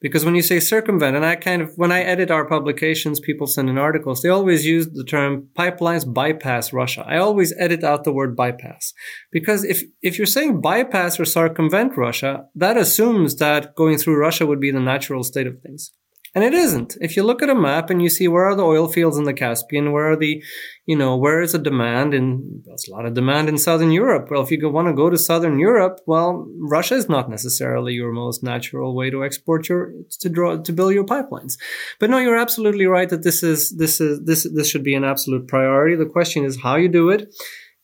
Because 0.00 0.24
when 0.24 0.34
you 0.34 0.42
say 0.42 0.60
circumvent, 0.60 1.16
and 1.16 1.24
I 1.24 1.36
kind 1.36 1.62
of, 1.62 1.72
when 1.76 1.92
I 1.92 2.02
edit 2.02 2.30
our 2.30 2.46
publications, 2.46 3.20
people 3.20 3.46
send 3.46 3.68
in 3.68 3.78
articles, 3.78 4.22
they 4.22 4.28
always 4.28 4.66
use 4.66 4.88
the 4.88 5.04
term 5.04 5.48
pipelines 5.54 6.12
bypass 6.12 6.72
Russia. 6.72 7.04
I 7.06 7.18
always 7.18 7.54
edit 7.58 7.84
out 7.84 8.04
the 8.04 8.12
word 8.12 8.36
bypass. 8.36 8.92
Because 9.30 9.64
if, 9.64 9.82
if 10.02 10.18
you're 10.18 10.26
saying 10.26 10.60
bypass 10.60 11.20
or 11.20 11.24
circumvent 11.24 11.96
Russia, 11.96 12.46
that 12.54 12.76
assumes 12.76 13.36
that 13.36 13.74
going 13.74 13.98
through 13.98 14.18
Russia 14.18 14.46
would 14.46 14.60
be 14.60 14.70
the 14.70 14.80
natural 14.80 15.22
state 15.22 15.46
of 15.46 15.60
things. 15.60 15.92
And 16.36 16.44
it 16.44 16.52
isn't. 16.52 16.98
If 17.00 17.16
you 17.16 17.22
look 17.22 17.42
at 17.42 17.48
a 17.48 17.54
map 17.54 17.88
and 17.88 18.02
you 18.02 18.10
see 18.10 18.28
where 18.28 18.44
are 18.44 18.54
the 18.54 18.62
oil 18.62 18.88
fields 18.88 19.16
in 19.16 19.24
the 19.24 19.32
Caspian, 19.32 19.90
where 19.90 20.10
are 20.10 20.16
the, 20.16 20.42
you 20.84 20.94
know, 20.94 21.16
where 21.16 21.40
is 21.40 21.52
the 21.52 21.58
demand 21.58 22.12
and 22.12 22.62
there's 22.66 22.86
a 22.86 22.92
lot 22.92 23.06
of 23.06 23.14
demand 23.14 23.48
in 23.48 23.56
Southern 23.56 23.90
Europe. 23.90 24.28
Well, 24.30 24.42
if 24.42 24.50
you 24.50 24.68
want 24.68 24.86
to 24.88 24.92
go 24.92 25.08
to 25.08 25.16
Southern 25.16 25.58
Europe, 25.58 26.00
well, 26.06 26.46
Russia 26.58 26.94
is 26.94 27.08
not 27.08 27.30
necessarily 27.30 27.94
your 27.94 28.12
most 28.12 28.42
natural 28.42 28.94
way 28.94 29.08
to 29.08 29.24
export 29.24 29.70
your, 29.70 29.94
to 30.20 30.28
draw, 30.28 30.58
to 30.58 30.72
build 30.74 30.92
your 30.92 31.06
pipelines. 31.06 31.56
But 31.98 32.10
no, 32.10 32.18
you're 32.18 32.36
absolutely 32.36 32.84
right 32.84 33.08
that 33.08 33.22
this 33.22 33.42
is, 33.42 33.70
this 33.70 33.98
is, 33.98 34.22
this, 34.26 34.46
this 34.54 34.68
should 34.68 34.84
be 34.84 34.94
an 34.94 35.04
absolute 35.04 35.48
priority. 35.48 35.96
The 35.96 36.04
question 36.04 36.44
is 36.44 36.60
how 36.60 36.76
you 36.76 36.90
do 36.90 37.08
it 37.08 37.34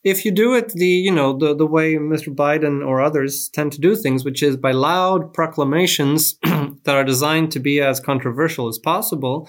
if 0.05 0.25
you 0.25 0.33
do 0.33 0.55
it 0.55 0.71
the 0.71 0.87
you 0.87 1.11
know 1.11 1.37
the 1.37 1.55
the 1.55 1.67
way 1.67 1.95
Mr. 1.95 2.35
Biden 2.35 2.87
or 2.87 3.01
others 3.01 3.49
tend 3.49 3.73
to 3.73 3.81
do 3.81 3.95
things, 3.95 4.25
which 4.25 4.43
is 4.43 4.57
by 4.57 4.73
loud 4.73 5.33
proclamations 5.33 6.39
that 6.43 6.97
are 6.97 7.05
designed 7.05 7.53
to 7.53 7.61
be 7.61 7.81
as 7.81 8.01
controversial 8.01 8.69
as 8.69 8.79
possible, 8.79 9.49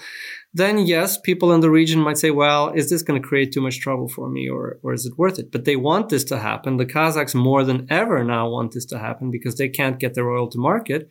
then 0.52 0.78
yes, 0.78 1.18
people 1.18 1.52
in 1.52 1.60
the 1.60 1.70
region 1.70 2.00
might 2.00 2.18
say, 2.18 2.30
well, 2.30 2.70
is 2.70 2.88
this 2.88 3.02
going 3.02 3.20
to 3.20 3.28
create 3.28 3.52
too 3.52 3.60
much 3.60 3.80
trouble 3.80 4.08
for 4.08 4.30
me 4.30 4.48
or, 4.48 4.78
or 4.84 4.92
is 4.92 5.04
it 5.04 5.18
worth 5.18 5.38
it? 5.40 5.50
But 5.50 5.64
they 5.64 5.74
want 5.74 6.10
this 6.10 6.22
to 6.24 6.38
happen. 6.38 6.76
The 6.76 6.86
Kazakhs 6.86 7.34
more 7.34 7.64
than 7.64 7.88
ever 7.90 8.22
now 8.22 8.48
want 8.48 8.72
this 8.72 8.84
to 8.86 8.98
happen 8.98 9.32
because 9.32 9.56
they 9.56 9.68
can't 9.68 9.98
get 9.98 10.14
their 10.14 10.30
oil 10.30 10.48
to 10.50 10.58
market. 10.58 11.08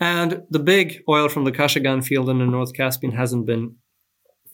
And 0.00 0.44
the 0.48 0.58
big 0.58 1.02
oil 1.10 1.28
from 1.28 1.44
the 1.44 1.52
Kashagan 1.52 2.02
field 2.02 2.30
in 2.30 2.38
the 2.38 2.46
North 2.46 2.72
Caspian 2.72 3.12
hasn't 3.12 3.44
been 3.44 3.76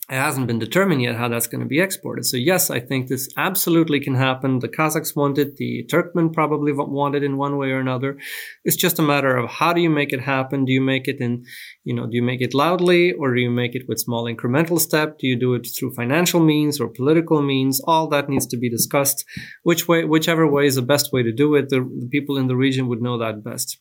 it 0.09 0.15
hasn't 0.15 0.47
been 0.47 0.57
determined 0.57 1.01
yet 1.01 1.15
how 1.15 1.27
that's 1.27 1.47
going 1.47 1.59
to 1.59 1.67
be 1.67 1.81
exported. 1.81 2.25
So 2.25 2.37
yes, 2.37 2.69
I 2.69 2.79
think 2.79 3.07
this 3.07 3.27
absolutely 3.35 3.99
can 3.99 4.15
happen. 4.15 4.59
The 4.59 4.69
Kazakhs 4.69 5.13
want 5.17 5.37
it. 5.37 5.57
The 5.57 5.85
Turkmen 5.91 6.31
probably 6.31 6.71
want 6.71 7.15
it 7.15 7.23
in 7.23 7.35
one 7.35 7.57
way 7.57 7.71
or 7.71 7.79
another. 7.79 8.17
It's 8.63 8.77
just 8.77 8.99
a 8.99 9.01
matter 9.01 9.35
of 9.35 9.49
how 9.49 9.73
do 9.73 9.81
you 9.81 9.89
make 9.89 10.13
it 10.13 10.21
happen? 10.21 10.63
Do 10.63 10.71
you 10.71 10.79
make 10.79 11.09
it 11.09 11.19
in, 11.19 11.43
you 11.83 11.93
know, 11.93 12.05
do 12.05 12.15
you 12.15 12.23
make 12.23 12.39
it 12.39 12.53
loudly 12.53 13.11
or 13.11 13.35
do 13.35 13.41
you 13.41 13.49
make 13.49 13.75
it 13.75 13.83
with 13.89 13.99
small 13.99 14.23
incremental 14.23 14.79
step? 14.79 15.19
Do 15.19 15.27
you 15.27 15.35
do 15.35 15.55
it 15.55 15.67
through 15.77 15.93
financial 15.93 16.39
means 16.39 16.79
or 16.79 16.87
political 16.87 17.41
means? 17.41 17.81
All 17.81 18.07
that 18.07 18.29
needs 18.29 18.47
to 18.47 18.57
be 18.57 18.69
discussed. 18.69 19.25
Which 19.63 19.89
way, 19.89 20.05
whichever 20.05 20.47
way 20.47 20.67
is 20.67 20.75
the 20.75 20.81
best 20.81 21.11
way 21.11 21.21
to 21.21 21.33
do 21.33 21.55
it, 21.55 21.67
the, 21.67 21.81
the 21.81 22.07
people 22.09 22.37
in 22.37 22.47
the 22.47 22.55
region 22.55 22.87
would 22.87 23.01
know 23.01 23.17
that 23.17 23.43
best. 23.43 23.77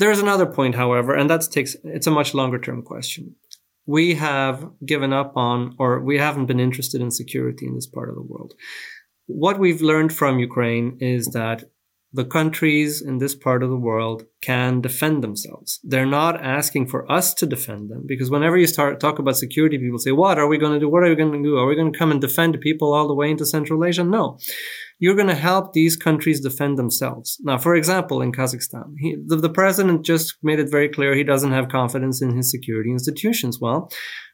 There 0.00 0.10
is 0.10 0.18
another 0.18 0.46
point, 0.46 0.74
however, 0.74 1.14
and 1.14 1.30
that 1.30 1.42
takes, 1.52 1.76
it's 1.84 2.08
a 2.08 2.10
much 2.10 2.34
longer 2.34 2.58
term 2.58 2.82
question 2.82 3.36
we 3.96 4.14
have 4.14 4.70
given 4.86 5.12
up 5.12 5.32
on 5.36 5.74
or 5.80 5.90
we 6.00 6.16
haven't 6.16 6.46
been 6.46 6.60
interested 6.60 7.00
in 7.00 7.10
security 7.10 7.66
in 7.66 7.74
this 7.74 7.90
part 7.96 8.08
of 8.08 8.14
the 8.14 8.28
world. 8.32 8.54
What 9.26 9.58
we've 9.58 9.82
learned 9.82 10.12
from 10.12 10.38
Ukraine 10.38 10.96
is 11.00 11.26
that 11.40 11.64
the 12.12 12.24
countries 12.24 13.00
in 13.00 13.18
this 13.18 13.34
part 13.34 13.62
of 13.62 13.70
the 13.70 13.84
world 13.90 14.18
can 14.42 14.80
defend 14.80 15.22
themselves. 15.22 15.80
They're 15.82 16.14
not 16.20 16.42
asking 16.58 16.86
for 16.88 17.10
us 17.10 17.34
to 17.34 17.46
defend 17.46 17.90
them 17.90 18.04
because 18.06 18.30
whenever 18.30 18.56
you 18.58 18.66
start 18.66 19.00
talk 19.00 19.18
about 19.18 19.36
security, 19.36 19.76
people 19.78 19.98
say, 19.98 20.12
"What 20.12 20.38
are 20.38 20.48
we 20.48 20.58
going 20.62 20.74
to 20.76 20.84
do? 20.84 20.88
What 20.88 21.04
are 21.04 21.10
we 21.12 21.20
going 21.22 21.32
to 21.32 21.48
do? 21.48 21.56
Are 21.56 21.68
we 21.70 21.78
going 21.80 21.92
to 21.92 21.98
come 21.98 22.12
and 22.12 22.20
defend 22.20 22.60
people 22.60 22.92
all 22.92 23.08
the 23.08 23.20
way 23.20 23.28
into 23.30 23.46
Central 23.56 23.84
Asia?" 23.84 24.04
No. 24.04 24.38
You're 25.00 25.16
going 25.16 25.28
to 25.28 25.34
help 25.34 25.72
these 25.72 25.96
countries 25.96 26.40
defend 26.40 26.78
themselves. 26.78 27.38
Now, 27.40 27.58
for 27.58 27.74
example, 27.74 28.20
in 28.22 28.32
Kazakhstan, 28.32 28.94
he, 28.98 29.16
the, 29.26 29.36
the 29.36 29.48
president 29.48 30.04
just 30.04 30.36
made 30.42 30.60
it 30.60 30.70
very 30.70 30.88
clear 30.88 31.14
he 31.14 31.24
doesn't 31.24 31.52
have 31.52 31.68
confidence 31.68 32.22
in 32.22 32.36
his 32.36 32.50
security 32.50 32.90
institutions. 32.90 33.58
Well, 33.60 33.90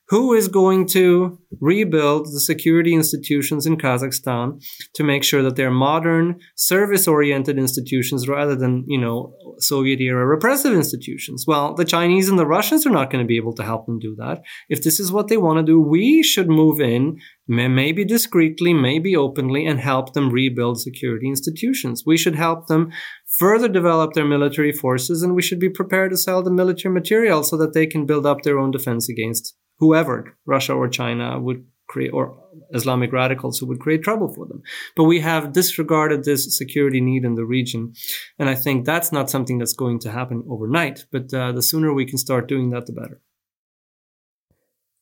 who 0.08 0.32
is 0.34 0.46
going 0.48 0.86
to 0.86 1.38
rebuild 1.60 2.26
the 2.26 2.40
security 2.40 2.94
institutions 2.94 3.66
in 3.66 3.76
Kazakhstan 3.76 4.62
to 4.94 5.02
make 5.02 5.24
sure 5.24 5.42
that 5.42 5.56
they're 5.56 5.70
modern, 5.70 6.38
service-oriented 6.54 7.58
institutions 7.58 8.28
rather 8.28 8.54
than, 8.54 8.84
you 8.86 8.98
know, 8.98 9.34
Soviet-era 9.58 10.24
repressive 10.26 10.74
institutions? 10.74 11.44
Well, 11.46 11.74
the 11.74 11.84
Chinese 11.84 12.28
and 12.28 12.38
the 12.38 12.46
Russians 12.46 12.86
are 12.86 12.90
not 12.90 13.10
going 13.10 13.24
to 13.24 13.28
be 13.28 13.36
able 13.36 13.54
to 13.54 13.64
help 13.64 13.86
them 13.86 13.98
do 13.98 14.14
that. 14.18 14.42
If 14.68 14.82
this 14.82 15.00
is 15.00 15.10
what 15.10 15.28
they 15.28 15.38
want 15.38 15.58
to 15.58 15.64
do, 15.64 15.80
we 15.80 16.22
should 16.22 16.48
move 16.48 16.80
in, 16.80 17.18
maybe 17.48 18.04
discreetly, 18.04 18.74
maybe 18.74 19.16
openly, 19.16 19.66
and 19.66 19.80
help 19.80 20.12
them 20.12 20.30
rebuild 20.30 20.80
security 20.80 21.28
institutions. 21.28 22.04
We 22.06 22.16
should 22.16 22.36
help 22.36 22.66
them 22.66 22.92
further 23.38 23.68
develop 23.68 24.12
their 24.12 24.24
military 24.24 24.72
forces, 24.72 25.22
and 25.22 25.34
we 25.34 25.42
should 25.42 25.58
be 25.58 25.68
prepared 25.68 26.10
to 26.10 26.16
sell 26.16 26.42
the 26.42 26.50
military 26.50 26.94
material 26.94 27.42
so 27.42 27.56
that 27.56 27.72
they 27.72 27.86
can 27.86 28.06
build 28.06 28.24
up 28.24 28.42
their 28.42 28.58
own 28.58 28.70
defense 28.70 29.08
against 29.08 29.56
whoever, 29.78 30.36
Russia 30.46 30.74
or 30.74 30.88
China, 30.88 31.38
would 31.40 31.64
create, 31.88 32.10
or 32.10 32.36
Islamic 32.70 33.12
radicals 33.12 33.58
who 33.58 33.66
would 33.66 33.80
create 33.80 34.02
trouble 34.02 34.32
for 34.32 34.46
them. 34.46 34.62
But 34.96 35.04
we 35.04 35.20
have 35.20 35.52
disregarded 35.52 36.24
this 36.24 36.56
security 36.56 37.00
need 37.00 37.24
in 37.24 37.34
the 37.34 37.44
region. 37.44 37.94
And 38.38 38.48
I 38.48 38.54
think 38.54 38.84
that's 38.84 39.12
not 39.12 39.30
something 39.30 39.58
that's 39.58 39.72
going 39.72 40.00
to 40.00 40.10
happen 40.10 40.44
overnight. 40.48 41.06
But 41.12 41.32
uh, 41.32 41.52
the 41.52 41.62
sooner 41.62 41.92
we 41.92 42.06
can 42.06 42.18
start 42.18 42.48
doing 42.48 42.70
that, 42.70 42.86
the 42.86 42.92
better. 42.92 43.20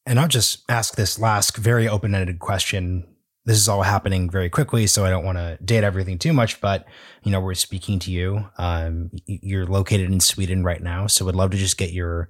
And 0.06 0.20
I'll 0.20 0.28
just 0.28 0.64
ask 0.68 0.96
this 0.96 1.18
last 1.18 1.56
very 1.56 1.88
open 1.88 2.14
ended 2.14 2.38
question. 2.38 3.06
This 3.46 3.56
is 3.58 3.68
all 3.68 3.82
happening 3.82 4.30
very 4.30 4.48
quickly, 4.48 4.86
so 4.86 5.04
I 5.04 5.10
don't 5.10 5.24
want 5.24 5.36
to 5.38 5.58
date 5.62 5.84
everything 5.84 6.18
too 6.18 6.32
much. 6.32 6.60
But 6.60 6.86
you 7.22 7.30
know, 7.30 7.40
we're 7.40 7.54
speaking 7.54 7.98
to 8.00 8.10
you. 8.10 8.46
Um, 8.58 9.10
you're 9.26 9.66
located 9.66 10.10
in 10.10 10.20
Sweden 10.20 10.62
right 10.64 10.82
now, 10.82 11.06
so 11.06 11.24
would 11.24 11.36
love 11.36 11.50
to 11.50 11.56
just 11.56 11.76
get 11.76 11.92
your 11.92 12.28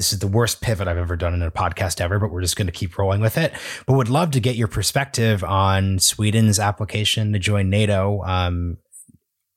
this 0.00 0.14
is 0.14 0.18
the 0.18 0.26
worst 0.26 0.62
pivot 0.62 0.88
I've 0.88 0.96
ever 0.96 1.14
done 1.14 1.34
in 1.34 1.42
a 1.42 1.50
podcast 1.50 2.00
ever, 2.00 2.18
but 2.18 2.30
we're 2.30 2.40
just 2.40 2.56
going 2.56 2.66
to 2.68 2.72
keep 2.72 2.96
rolling 2.96 3.20
with 3.20 3.36
it. 3.36 3.52
But 3.84 3.92
would 3.92 4.08
love 4.08 4.30
to 4.30 4.40
get 4.40 4.56
your 4.56 4.66
perspective 4.66 5.44
on 5.44 5.98
Sweden's 5.98 6.58
application 6.58 7.34
to 7.34 7.38
join 7.38 7.68
NATO 7.68 8.22
um, 8.22 8.78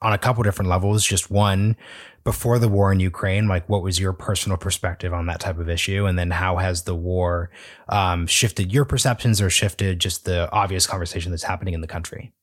on 0.02 0.12
a 0.12 0.18
couple 0.18 0.44
different 0.44 0.68
levels. 0.68 1.06
Just 1.06 1.32
one, 1.32 1.78
before 2.26 2.60
the 2.60 2.68
war 2.68 2.91
in 2.91 3.00
Ukraine, 3.00 3.48
like 3.48 3.70
what 3.70 3.84
was 3.84 4.02
your 4.02 4.12
personal 4.12 4.58
perspective 4.58 5.14
on 5.14 5.28
that 5.28 5.39
type 5.39 5.60
of 5.60 5.70
issue? 5.70 6.06
And 6.08 6.20
then 6.20 6.30
how 6.30 6.58
has 6.58 6.84
the 6.84 6.94
war 6.94 7.50
um, 7.88 8.28
shifted 8.28 8.74
your 8.74 8.84
perceptions 8.84 9.39
or 9.41 9.50
shifted 9.50 10.00
just 10.00 10.26
the 10.26 10.52
obvious 10.52 10.86
conversation 10.86 11.32
that's 11.32 11.44
happening 11.44 11.74
in 11.74 11.80
the 11.80 11.88
country? 11.88 12.34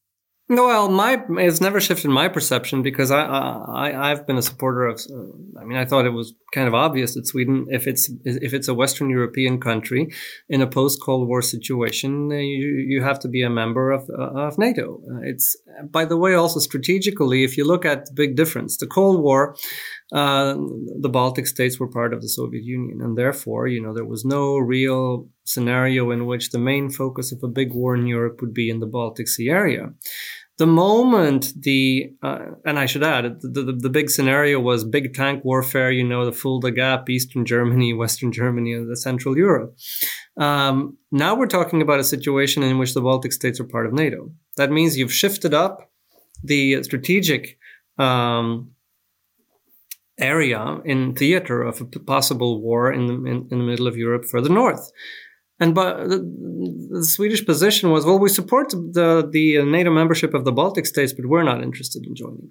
Well, 0.52 0.88
my 0.88 1.22
it's 1.38 1.60
never 1.60 1.80
shifted 1.80 2.08
my 2.08 2.26
perception 2.26 2.82
because 2.82 3.12
I, 3.12 3.22
I 3.22 4.10
I've 4.10 4.26
been 4.26 4.36
a 4.36 4.42
supporter 4.42 4.84
of. 4.84 5.00
I 5.60 5.64
mean, 5.64 5.78
I 5.78 5.84
thought 5.84 6.06
it 6.06 6.12
was 6.12 6.34
kind 6.52 6.66
of 6.66 6.74
obvious 6.74 7.14
that 7.14 7.28
Sweden, 7.28 7.66
if 7.70 7.86
it's 7.86 8.10
if 8.24 8.52
it's 8.52 8.66
a 8.66 8.74
Western 8.74 9.10
European 9.10 9.60
country 9.60 10.12
in 10.48 10.60
a 10.60 10.66
post 10.66 11.00
Cold 11.00 11.28
War 11.28 11.40
situation, 11.40 12.32
uh, 12.32 12.34
you 12.34 12.84
you 12.88 13.00
have 13.00 13.20
to 13.20 13.28
be 13.28 13.44
a 13.44 13.48
member 13.48 13.92
of 13.92 14.10
uh, 14.10 14.48
of 14.48 14.58
NATO. 14.58 15.00
Uh, 15.08 15.20
it's 15.22 15.54
by 15.88 16.04
the 16.04 16.16
way 16.16 16.34
also 16.34 16.58
strategically, 16.58 17.44
if 17.44 17.56
you 17.56 17.64
look 17.64 17.84
at 17.84 18.06
the 18.06 18.12
big 18.12 18.34
difference, 18.34 18.76
the 18.76 18.88
Cold 18.88 19.22
War. 19.22 19.54
Uh, 20.12 20.56
the 20.98 21.08
Baltic 21.08 21.46
states 21.46 21.78
were 21.78 21.86
part 21.86 22.12
of 22.12 22.20
the 22.20 22.28
Soviet 22.28 22.64
Union, 22.64 23.00
and 23.00 23.16
therefore, 23.16 23.68
you 23.68 23.80
know, 23.80 23.94
there 23.94 24.04
was 24.04 24.24
no 24.24 24.56
real 24.56 25.28
scenario 25.44 26.10
in 26.10 26.26
which 26.26 26.50
the 26.50 26.58
main 26.58 26.90
focus 26.90 27.30
of 27.30 27.40
a 27.44 27.48
big 27.48 27.72
war 27.72 27.94
in 27.94 28.08
Europe 28.08 28.40
would 28.40 28.52
be 28.52 28.68
in 28.70 28.80
the 28.80 28.86
Baltic 28.86 29.28
Sea 29.28 29.48
area 29.48 29.92
the 30.60 30.66
moment 30.66 31.54
the 31.56 32.12
uh, 32.22 32.40
and 32.66 32.78
I 32.78 32.84
should 32.84 33.02
add 33.02 33.40
the, 33.40 33.62
the, 33.62 33.72
the 33.72 33.88
big 33.88 34.10
scenario 34.10 34.60
was 34.60 34.84
big 34.84 35.14
tank 35.14 35.42
warfare. 35.42 35.90
You 35.90 36.04
know, 36.04 36.26
the 36.26 36.32
Fulda 36.32 36.70
Gap, 36.70 37.08
Eastern 37.08 37.46
Germany, 37.46 37.94
Western 38.02 38.30
Germany, 38.30 38.74
and 38.74 38.90
the 38.90 38.96
Central 38.96 39.38
Europe. 39.38 39.74
Um, 40.36 40.98
now 41.10 41.34
we're 41.34 41.46
talking 41.46 41.80
about 41.80 41.98
a 41.98 42.04
situation 42.04 42.62
in 42.62 42.76
which 42.76 42.92
the 42.92 43.00
Baltic 43.00 43.32
states 43.32 43.58
are 43.58 43.64
part 43.64 43.86
of 43.86 43.94
NATO. 43.94 44.32
That 44.58 44.70
means 44.70 44.98
you've 44.98 45.20
shifted 45.22 45.54
up 45.54 45.90
the 46.44 46.82
strategic 46.82 47.56
um, 47.96 48.72
area 50.18 50.78
in 50.84 51.14
theater 51.14 51.62
of 51.62 51.80
a 51.80 51.86
possible 51.86 52.60
war 52.60 52.92
in 52.92 53.06
the, 53.06 53.14
in, 53.14 53.48
in 53.50 53.58
the 53.60 53.64
middle 53.64 53.86
of 53.86 53.96
Europe 53.96 54.26
further 54.26 54.50
north. 54.50 54.92
And 55.60 55.74
but 55.74 56.08
the, 56.08 56.18
the, 56.90 57.04
Swedish 57.04 57.44
position 57.44 57.90
was, 57.90 58.06
well, 58.06 58.18
we 58.18 58.30
support 58.30 58.70
the 58.70 59.28
the 59.30 59.62
NATO 59.62 59.90
membership 59.90 60.32
of 60.34 60.44
the 60.44 60.52
Baltic 60.52 60.86
states, 60.86 61.12
but 61.12 61.26
we're 61.26 61.42
not 61.42 61.62
interested 61.62 62.06
in 62.06 62.14
joining. 62.14 62.50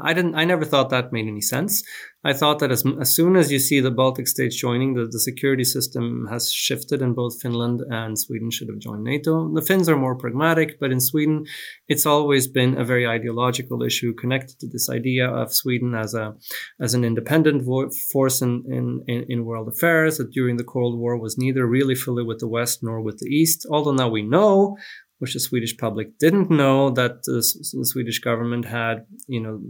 I 0.00 0.12
didn't. 0.14 0.34
I 0.34 0.44
never 0.44 0.64
thought 0.64 0.90
that 0.90 1.12
made 1.12 1.26
any 1.26 1.40
sense. 1.40 1.82
I 2.24 2.32
thought 2.32 2.60
that 2.60 2.70
as, 2.70 2.84
as 3.00 3.12
soon 3.12 3.34
as 3.34 3.50
you 3.50 3.58
see 3.58 3.80
the 3.80 3.90
Baltic 3.90 4.28
states 4.28 4.54
joining, 4.54 4.94
the, 4.94 5.06
the 5.06 5.18
security 5.18 5.64
system 5.64 6.28
has 6.30 6.52
shifted, 6.52 7.02
and 7.02 7.16
both 7.16 7.42
Finland 7.42 7.80
and 7.90 8.16
Sweden 8.16 8.50
should 8.50 8.68
have 8.68 8.78
joined 8.78 9.02
NATO. 9.02 9.52
The 9.52 9.60
Finns 9.60 9.88
are 9.88 9.96
more 9.96 10.14
pragmatic, 10.14 10.78
but 10.78 10.92
in 10.92 11.00
Sweden, 11.00 11.46
it's 11.88 12.06
always 12.06 12.46
been 12.46 12.78
a 12.78 12.84
very 12.84 13.08
ideological 13.08 13.82
issue 13.82 14.14
connected 14.14 14.60
to 14.60 14.68
this 14.68 14.88
idea 14.88 15.28
of 15.28 15.52
Sweden 15.52 15.94
as 15.94 16.14
a 16.14 16.34
as 16.80 16.94
an 16.94 17.04
independent 17.04 17.64
vo- 17.64 17.90
force 18.12 18.40
in, 18.40 18.64
in 19.08 19.24
in 19.28 19.44
world 19.44 19.68
affairs 19.68 20.18
that 20.18 20.30
during 20.30 20.58
the 20.58 20.64
Cold 20.64 20.98
War 20.98 21.18
was 21.18 21.36
neither 21.36 21.66
really 21.66 21.96
fully 21.96 22.22
with 22.22 22.38
the 22.38 22.48
West 22.48 22.82
nor 22.82 23.00
with 23.00 23.18
the 23.18 23.28
East. 23.28 23.66
Although 23.68 23.92
now 23.92 24.08
we 24.08 24.22
know 24.22 24.76
which 25.22 25.34
the 25.34 25.38
Swedish 25.38 25.78
public 25.78 26.18
didn't 26.18 26.50
know 26.50 26.90
that 26.90 27.22
the, 27.22 27.34
the, 27.34 27.86
Swedish 27.86 28.18
government 28.18 28.64
had, 28.64 29.06
you 29.28 29.40
know, 29.40 29.60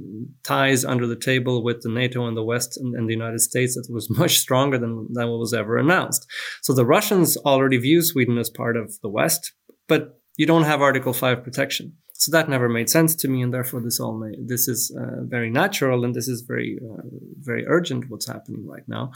ties 0.45 0.83
under 0.83 1.07
the 1.07 1.15
table 1.15 1.63
with 1.63 1.83
the 1.83 1.91
NATO 1.91 2.27
and 2.27 2.35
the 2.35 2.43
West 2.43 2.79
and, 2.79 2.95
and, 2.95 3.07
the 3.07 3.13
United 3.13 3.41
States 3.41 3.75
that 3.75 3.87
was 3.93 4.09
much 4.19 4.39
stronger 4.39 4.79
than, 4.79 5.09
than 5.13 5.29
what 5.29 5.39
was 5.39 5.53
ever 5.53 5.77
announced. 5.77 6.27
So 6.63 6.73
the 6.73 6.87
Russians 6.87 7.37
already 7.37 7.77
view 7.77 8.01
Sweden 8.01 8.39
as 8.39 8.49
part 8.49 8.79
of 8.79 8.95
the 9.03 9.11
West, 9.11 9.53
but 9.89 10.19
you 10.39 10.47
don't 10.47 10.63
have 10.63 10.81
Article 10.81 11.13
5 11.13 11.45
protection. 11.45 11.97
So 12.23 12.31
that 12.31 12.49
never 12.49 12.69
made 12.69 12.89
sense 12.89 13.17
to 13.17 13.27
me, 13.27 13.43
and 13.43 13.53
therefore 13.53 13.81
this 13.83 13.99
all 13.99 14.17
made, 14.17 14.47
this 14.47 14.69
is 14.69 14.81
uh, 14.97 15.25
very 15.25 15.51
natural, 15.51 16.05
and 16.05 16.15
this 16.15 16.29
is 16.29 16.43
very 16.43 16.79
uh, 16.91 17.03
very 17.51 17.65
urgent. 17.67 18.09
What's 18.09 18.29
happening 18.29 18.65
right 18.65 18.87
now? 18.87 19.11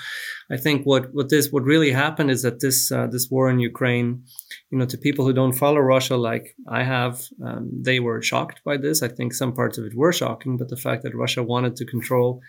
I 0.51 0.57
think 0.57 0.85
what 0.91 1.15
what 1.15 1.29
this 1.29 1.53
what 1.53 1.63
really 1.63 1.93
happened 1.93 2.33
is 2.33 2.43
that 2.43 2.59
this 2.59 2.91
uh, 2.91 3.07
this 3.07 3.29
war 3.31 3.49
in 3.49 3.61
Ukraine, 3.61 4.25
you 4.71 4.79
know, 4.79 4.87
to 4.87 4.99
people 4.99 5.25
who 5.25 5.33
don't 5.33 5.61
follow 5.63 5.79
Russia 5.79 6.17
like 6.17 6.57
I 6.69 6.83
have, 6.83 7.15
um, 7.47 7.71
they 7.89 8.01
were 8.01 8.21
shocked 8.23 8.59
by 8.65 8.77
this. 8.77 9.05
I 9.05 9.09
think 9.17 9.33
some 9.33 9.53
parts 9.55 9.79
of 9.79 9.85
it 9.85 9.95
were 9.95 10.13
shocking, 10.13 10.57
but 10.57 10.69
the 10.69 10.83
fact 10.87 11.05
that 11.05 11.15
Russia 11.15 11.45
wanted 11.45 11.77
to 11.77 11.93
control 11.95 12.41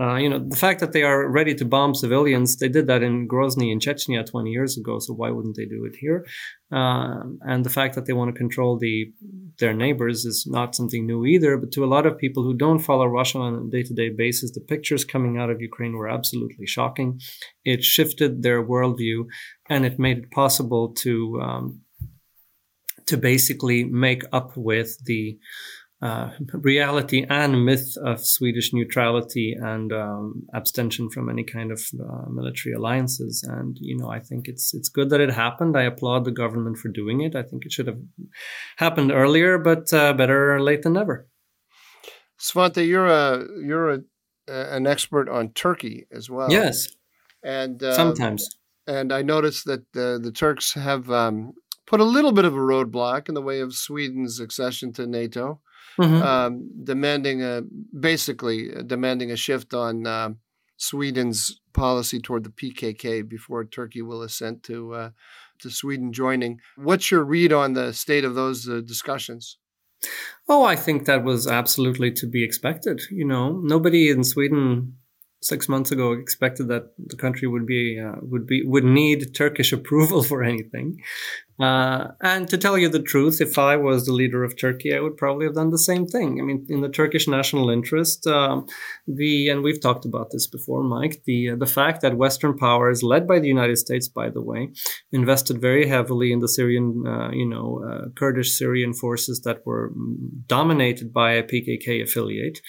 uh, 0.00 0.14
you 0.14 0.28
know, 0.28 0.38
the 0.38 0.56
fact 0.56 0.78
that 0.78 0.92
they 0.92 1.02
are 1.02 1.28
ready 1.28 1.54
to 1.56 1.64
bomb 1.64 1.92
civilians, 1.92 2.56
they 2.56 2.68
did 2.68 2.86
that 2.86 3.02
in 3.02 3.26
Grozny 3.26 3.72
in 3.72 3.80
Chechnya 3.80 4.24
20 4.24 4.50
years 4.50 4.78
ago. 4.78 5.00
So 5.00 5.12
why 5.12 5.30
wouldn't 5.30 5.56
they 5.56 5.64
do 5.64 5.84
it 5.86 5.96
here? 5.96 6.24
Uh, 6.70 7.22
and 7.40 7.64
the 7.64 7.70
fact 7.70 7.96
that 7.96 8.06
they 8.06 8.12
want 8.12 8.32
to 8.32 8.38
control 8.38 8.78
the 8.78 9.12
their 9.58 9.74
neighbors 9.74 10.24
is 10.24 10.46
not 10.46 10.76
something 10.76 11.04
new 11.04 11.26
either. 11.26 11.56
But 11.56 11.72
to 11.72 11.84
a 11.84 11.92
lot 11.92 12.06
of 12.06 12.16
people 12.16 12.44
who 12.44 12.54
don't 12.54 12.78
follow 12.78 13.06
Russia 13.06 13.38
on 13.38 13.54
a 13.54 13.70
day-to-day 13.70 14.10
basis, 14.10 14.52
the 14.52 14.60
pictures 14.60 15.04
coming 15.04 15.36
out 15.36 15.50
of 15.50 15.60
Ukraine 15.60 15.96
were 15.96 16.08
absolutely 16.08 16.66
shocking. 16.66 17.20
It 17.64 17.82
shifted 17.82 18.42
their 18.42 18.64
worldview, 18.64 19.24
and 19.68 19.84
it 19.84 19.98
made 19.98 20.18
it 20.18 20.30
possible 20.30 20.94
to 20.98 21.40
um, 21.42 21.80
to 23.06 23.16
basically 23.16 23.82
make 23.84 24.22
up 24.32 24.56
with 24.56 25.04
the 25.06 25.38
uh, 26.00 26.30
reality 26.52 27.26
and 27.28 27.64
myth 27.64 27.96
of 28.04 28.24
Swedish 28.24 28.72
neutrality 28.72 29.56
and 29.60 29.92
um, 29.92 30.46
abstention 30.54 31.10
from 31.10 31.28
any 31.28 31.42
kind 31.42 31.72
of 31.72 31.82
uh, 32.00 32.28
military 32.30 32.74
alliances. 32.74 33.42
And 33.42 33.76
you 33.80 33.96
know, 33.96 34.08
I 34.08 34.20
think 34.20 34.46
it's 34.46 34.72
it's 34.74 34.88
good 34.88 35.10
that 35.10 35.20
it 35.20 35.32
happened. 35.32 35.76
I 35.76 35.82
applaud 35.82 36.24
the 36.24 36.30
government 36.30 36.78
for 36.78 36.88
doing 36.88 37.20
it. 37.22 37.34
I 37.34 37.42
think 37.42 37.64
it 37.64 37.72
should 37.72 37.88
have 37.88 37.98
happened 38.76 39.10
earlier, 39.10 39.58
but 39.58 39.92
uh, 39.92 40.12
better 40.12 40.60
late 40.60 40.82
than 40.82 40.92
never. 40.92 41.26
Svante, 42.38 42.86
you're 42.86 43.08
a 43.08 43.44
you're 43.64 43.90
a, 43.90 44.00
an 44.46 44.86
expert 44.86 45.28
on 45.28 45.50
Turkey 45.50 46.06
as 46.12 46.30
well. 46.30 46.50
Yes, 46.50 46.88
and 47.42 47.82
um, 47.82 47.94
sometimes. 47.94 48.48
And 48.86 49.12
I 49.12 49.20
noticed 49.20 49.66
that 49.66 49.84
the, 49.92 50.18
the 50.22 50.32
Turks 50.32 50.72
have 50.72 51.10
um, 51.10 51.52
put 51.86 52.00
a 52.00 52.04
little 52.04 52.32
bit 52.32 52.46
of 52.46 52.54
a 52.54 52.58
roadblock 52.58 53.28
in 53.28 53.34
the 53.34 53.42
way 53.42 53.60
of 53.60 53.74
Sweden's 53.74 54.40
accession 54.40 54.94
to 54.94 55.06
NATO 55.06 55.60
mm-hmm. 55.98 56.22
um, 56.22 56.70
demanding 56.84 57.42
a 57.42 57.62
basically 57.98 58.74
uh, 58.74 58.82
demanding 58.82 59.30
a 59.30 59.36
shift 59.36 59.74
on 59.74 60.06
uh, 60.06 60.30
Sweden's 60.76 61.60
policy 61.72 62.20
toward 62.20 62.44
the 62.44 62.50
PKK 62.50 63.28
before 63.28 63.64
Turkey 63.64 64.02
will 64.02 64.22
assent 64.22 64.62
to 64.64 64.94
uh, 64.94 65.10
to 65.60 65.70
Sweden 65.70 66.12
joining. 66.12 66.60
What's 66.76 67.10
your 67.10 67.24
read 67.24 67.52
on 67.52 67.72
the 67.72 67.92
state 67.92 68.24
of 68.24 68.34
those 68.34 68.68
uh, 68.68 68.80
discussions? 68.80 69.58
Oh, 70.48 70.64
I 70.64 70.76
think 70.76 71.06
that 71.06 71.24
was 71.24 71.46
absolutely 71.46 72.12
to 72.12 72.26
be 72.26 72.44
expected. 72.44 73.00
You 73.10 73.24
know, 73.24 73.60
nobody 73.62 74.10
in 74.10 74.22
Sweden 74.22 74.96
six 75.40 75.68
months 75.68 75.92
ago 75.92 76.12
expected 76.12 76.68
that 76.68 76.90
the 76.98 77.16
country 77.16 77.46
would 77.46 77.66
be 77.66 78.00
uh, 78.00 78.16
would 78.22 78.46
be 78.46 78.62
would 78.64 78.84
need 78.84 79.34
Turkish 79.34 79.72
approval 79.78 80.22
for 80.22 80.42
anything. 80.42 81.00
Uh, 81.60 82.12
and 82.20 82.48
to 82.48 82.56
tell 82.56 82.78
you 82.78 82.88
the 82.88 83.02
truth, 83.02 83.40
if 83.40 83.58
I 83.58 83.76
was 83.76 84.06
the 84.06 84.12
leader 84.12 84.44
of 84.44 84.56
Turkey, 84.56 84.94
I 84.94 85.00
would 85.00 85.16
probably 85.16 85.44
have 85.44 85.56
done 85.56 85.70
the 85.70 85.78
same 85.78 86.06
thing. 86.06 86.40
I 86.40 86.44
mean, 86.44 86.64
in 86.68 86.82
the 86.82 86.88
Turkish 86.88 87.26
national 87.26 87.68
interest, 87.68 88.28
um, 88.28 88.66
the 89.08 89.48
and 89.48 89.64
we've 89.64 89.80
talked 89.80 90.04
about 90.04 90.30
this 90.30 90.46
before, 90.46 90.84
Mike. 90.84 91.22
The 91.24 91.50
uh, 91.50 91.56
the 91.56 91.66
fact 91.66 92.00
that 92.02 92.16
Western 92.16 92.56
powers, 92.56 93.02
led 93.02 93.26
by 93.26 93.40
the 93.40 93.48
United 93.48 93.78
States, 93.78 94.06
by 94.06 94.30
the 94.30 94.42
way, 94.42 94.70
invested 95.10 95.60
very 95.60 95.88
heavily 95.88 96.32
in 96.32 96.38
the 96.38 96.48
Syrian, 96.48 97.04
uh, 97.04 97.30
you 97.32 97.46
know, 97.46 97.82
uh, 97.84 98.08
Kurdish 98.16 98.56
Syrian 98.56 98.94
forces 98.94 99.40
that 99.40 99.66
were 99.66 99.92
dominated 100.46 101.12
by 101.12 101.32
a 101.32 101.42
PKK 101.42 102.04
affiliate 102.04 102.60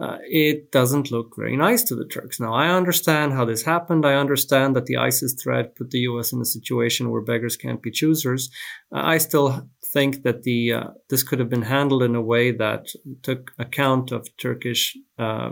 uh, 0.00 0.18
it 0.22 0.70
doesn't 0.70 1.10
look 1.10 1.34
very 1.36 1.56
nice 1.56 1.82
to 1.84 1.96
the 1.96 2.04
Turks. 2.04 2.38
Now, 2.38 2.54
I 2.54 2.68
understand 2.68 3.32
how 3.32 3.44
this 3.44 3.64
happened. 3.64 4.06
I 4.06 4.14
understand 4.14 4.76
that 4.76 4.86
the 4.86 4.96
ISIS 4.96 5.34
threat 5.34 5.74
put 5.74 5.90
the 5.90 5.98
U.S. 6.00 6.32
in 6.32 6.40
a 6.40 6.44
situation 6.44 7.10
where 7.10 7.20
beggars 7.20 7.56
can't 7.56 7.82
be 7.82 7.90
choosers. 7.90 8.50
Uh, 8.94 9.00
I 9.02 9.18
still 9.18 9.68
think 9.92 10.22
that 10.22 10.42
the 10.42 10.72
uh, 10.72 10.84
this 11.08 11.22
could 11.22 11.38
have 11.38 11.48
been 11.48 11.62
handled 11.62 12.02
in 12.02 12.14
a 12.14 12.22
way 12.22 12.52
that 12.52 12.88
took 13.22 13.52
account 13.58 14.12
of 14.12 14.28
Turkish 14.36 14.96
uh, 15.18 15.50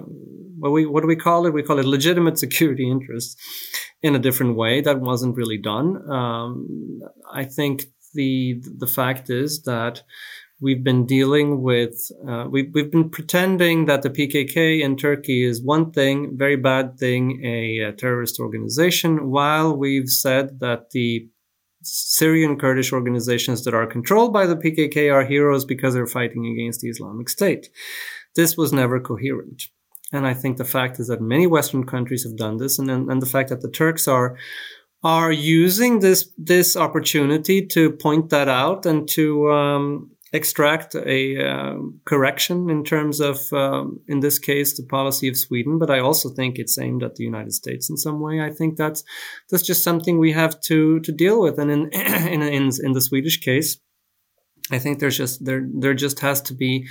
what 0.58 0.70
we 0.70 0.86
what 0.86 1.00
do 1.00 1.08
we 1.08 1.16
call 1.16 1.46
it? 1.46 1.52
We 1.52 1.62
call 1.62 1.78
it 1.78 1.86
legitimate 1.86 2.38
security 2.46 2.88
interests 2.88 3.36
in 4.02 4.14
a 4.14 4.20
different 4.20 4.56
way. 4.56 4.80
That 4.80 5.00
wasn't 5.00 5.36
really 5.36 5.58
done. 5.58 6.08
Um, 6.10 7.00
I 7.32 7.44
think 7.44 7.86
the 8.14 8.62
the 8.78 8.86
fact 8.86 9.30
is 9.30 9.62
that 9.62 10.02
we've 10.60 10.82
been 10.82 11.04
dealing 11.06 11.62
with, 11.62 12.10
uh, 12.28 12.46
we've, 12.50 12.70
we've 12.72 12.90
been 12.90 13.10
pretending 13.10 13.86
that 13.86 14.02
the 14.02 14.10
PKK 14.10 14.80
in 14.80 14.96
Turkey 14.96 15.44
is 15.44 15.62
one 15.62 15.90
thing, 15.92 16.36
very 16.36 16.56
bad 16.56 16.98
thing, 16.98 17.42
a, 17.44 17.80
a 17.80 17.92
terrorist 17.92 18.40
organization, 18.40 19.30
while 19.30 19.76
we've 19.76 20.08
said 20.08 20.60
that 20.60 20.90
the 20.90 21.28
Syrian 21.82 22.58
Kurdish 22.58 22.92
organizations 22.92 23.64
that 23.64 23.74
are 23.74 23.86
controlled 23.86 24.32
by 24.32 24.46
the 24.46 24.56
PKK 24.56 25.12
are 25.12 25.24
heroes 25.24 25.64
because 25.64 25.94
they're 25.94 26.06
fighting 26.06 26.46
against 26.46 26.80
the 26.80 26.88
Islamic 26.88 27.28
State. 27.28 27.68
This 28.34 28.56
was 28.56 28.72
never 28.72 28.98
coherent. 28.98 29.64
And 30.12 30.26
I 30.26 30.34
think 30.34 30.56
the 30.56 30.64
fact 30.64 30.98
is 30.98 31.08
that 31.08 31.20
many 31.20 31.46
Western 31.46 31.84
countries 31.84 32.24
have 32.24 32.36
done 32.36 32.56
this, 32.58 32.78
and, 32.78 32.90
and 32.90 33.20
the 33.20 33.26
fact 33.26 33.50
that 33.50 33.60
the 33.60 33.70
Turks 33.70 34.08
are 34.08 34.36
are 35.02 35.30
using 35.30 36.00
this 36.00 36.30
this 36.38 36.76
opportunity 36.76 37.64
to 37.66 37.90
point 37.90 38.30
that 38.30 38.48
out 38.48 38.86
and 38.86 39.08
to 39.08 39.50
um, 39.50 40.10
extract 40.32 40.94
a 40.94 41.48
uh, 41.48 41.76
correction 42.04 42.68
in 42.68 42.84
terms 42.84 43.20
of, 43.20 43.38
um, 43.52 44.00
in 44.08 44.20
this 44.20 44.38
case, 44.38 44.76
the 44.76 44.84
policy 44.84 45.28
of 45.28 45.36
Sweden. 45.36 45.78
But 45.78 45.90
I 45.90 46.00
also 46.00 46.28
think 46.28 46.58
it's 46.58 46.78
aimed 46.78 47.02
at 47.02 47.14
the 47.14 47.24
United 47.24 47.52
States 47.52 47.88
in 47.88 47.96
some 47.96 48.20
way. 48.20 48.40
I 48.40 48.50
think 48.50 48.76
that's 48.76 49.04
that's 49.50 49.62
just 49.62 49.84
something 49.84 50.18
we 50.18 50.32
have 50.32 50.60
to 50.62 51.00
to 51.00 51.12
deal 51.12 51.40
with. 51.40 51.58
And 51.58 51.70
in 51.70 51.88
in 51.92 52.42
in, 52.42 52.70
in 52.82 52.92
the 52.92 53.00
Swedish 53.00 53.40
case, 53.40 53.78
I 54.70 54.78
think 54.78 54.98
there's 54.98 55.16
just 55.16 55.44
there 55.44 55.66
there 55.72 55.94
just 55.94 56.20
has 56.20 56.40
to 56.42 56.54
be. 56.54 56.86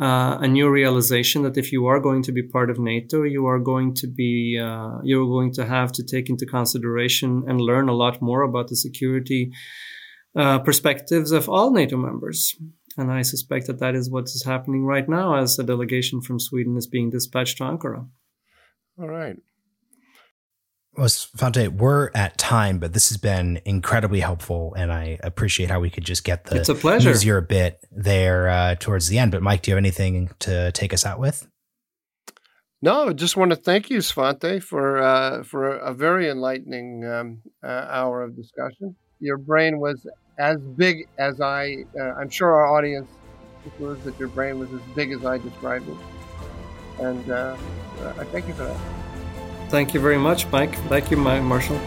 Uh, 0.00 0.38
a 0.42 0.46
new 0.46 0.70
realization 0.70 1.42
that 1.42 1.56
if 1.56 1.72
you 1.72 1.86
are 1.86 1.98
going 1.98 2.22
to 2.22 2.30
be 2.30 2.40
part 2.40 2.70
of 2.70 2.78
NATO, 2.78 3.24
you 3.24 3.46
are 3.46 3.58
going 3.58 3.94
to 3.94 4.06
be 4.06 4.56
uh, 4.56 4.98
you're 5.02 5.26
going 5.26 5.52
to 5.54 5.66
have 5.66 5.90
to 5.90 6.04
take 6.04 6.30
into 6.30 6.46
consideration 6.46 7.42
and 7.48 7.60
learn 7.60 7.88
a 7.88 7.92
lot 7.92 8.22
more 8.22 8.42
about 8.42 8.68
the 8.68 8.76
security 8.76 9.50
uh, 10.36 10.58
perspectives 10.60 11.32
of 11.32 11.48
all 11.48 11.70
NATO 11.70 11.96
members. 11.96 12.54
And 12.96 13.12
I 13.12 13.22
suspect 13.22 13.66
that 13.68 13.78
that 13.78 13.94
is 13.94 14.10
what 14.10 14.24
is 14.24 14.44
happening 14.44 14.84
right 14.84 15.08
now 15.08 15.36
as 15.36 15.58
a 15.58 15.62
delegation 15.62 16.20
from 16.20 16.40
Sweden 16.40 16.76
is 16.76 16.86
being 16.86 17.10
dispatched 17.10 17.58
to 17.58 17.64
Ankara. 17.64 18.08
All 18.98 19.08
right. 19.08 19.36
Well, 20.96 21.06
Svante, 21.06 21.68
we're 21.68 22.10
at 22.12 22.38
time, 22.38 22.80
but 22.80 22.92
this 22.92 23.08
has 23.10 23.18
been 23.18 23.60
incredibly 23.64 24.18
helpful, 24.18 24.74
and 24.76 24.92
I 24.92 25.20
appreciate 25.22 25.70
how 25.70 25.78
we 25.78 25.90
could 25.90 26.04
just 26.04 26.24
get 26.24 26.46
the 26.46 26.56
it's 26.56 26.68
a 26.68 26.74
pleasure. 26.74 27.10
easier 27.10 27.40
bit 27.40 27.78
there 27.92 28.48
uh, 28.48 28.74
towards 28.74 29.06
the 29.06 29.16
end. 29.20 29.30
But 29.30 29.42
Mike, 29.42 29.62
do 29.62 29.70
you 29.70 29.76
have 29.76 29.80
anything 29.80 30.30
to 30.40 30.72
take 30.72 30.92
us 30.92 31.06
out 31.06 31.20
with? 31.20 31.46
No, 32.82 33.10
I 33.10 33.12
just 33.12 33.36
want 33.36 33.50
to 33.50 33.56
thank 33.56 33.90
you, 33.90 33.98
Svante, 33.98 34.60
for 34.60 34.98
uh, 34.98 35.44
for 35.44 35.76
a 35.76 35.94
very 35.94 36.28
enlightening 36.28 37.04
um, 37.04 37.42
uh, 37.62 37.86
hour 37.88 38.22
of 38.22 38.34
discussion. 38.34 38.96
Your 39.20 39.36
brain 39.36 39.80
was 39.80 40.06
as 40.38 40.58
big 40.58 41.08
as 41.18 41.40
I, 41.40 41.84
uh, 41.98 42.14
I'm 42.14 42.30
sure 42.30 42.52
our 42.52 42.76
audience 42.76 43.08
was 43.78 43.98
that 44.04 44.18
your 44.18 44.28
brain 44.28 44.58
was 44.58 44.72
as 44.72 44.80
big 44.94 45.12
as 45.12 45.24
I 45.24 45.38
described 45.38 45.88
it. 45.88 45.96
And 47.00 47.30
uh, 47.30 47.56
I 48.18 48.24
thank 48.24 48.46
you 48.46 48.54
for 48.54 48.64
that. 48.64 48.76
Thank 49.68 49.92
you 49.92 50.00
very 50.00 50.18
much, 50.18 50.46
Mike. 50.48 50.74
Thank 50.88 51.10
you, 51.10 51.16
Marshall. 51.16 51.78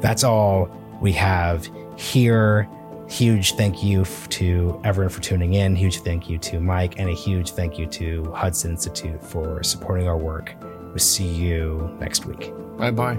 That's 0.00 0.24
all 0.24 0.68
we 1.00 1.12
have 1.12 1.70
here. 1.96 2.68
Huge 3.08 3.54
thank 3.54 3.82
you 3.82 4.04
to 4.04 4.80
everyone 4.84 5.10
for 5.10 5.20
tuning 5.20 5.54
in. 5.54 5.74
Huge 5.74 6.00
thank 6.00 6.28
you 6.28 6.38
to 6.38 6.60
Mike, 6.60 6.98
and 6.98 7.08
a 7.08 7.14
huge 7.14 7.52
thank 7.52 7.78
you 7.78 7.86
to 7.86 8.32
Hudson 8.32 8.72
Institute 8.72 9.22
for 9.22 9.62
supporting 9.62 10.06
our 10.06 10.16
work. 10.16 10.54
We'll 10.90 10.98
see 10.98 11.26
you 11.28 11.96
next 12.00 12.26
week. 12.26 12.52
Bye 12.76 12.90
bye. 12.90 13.18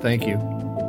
Thank 0.00 0.26
you. 0.26 0.83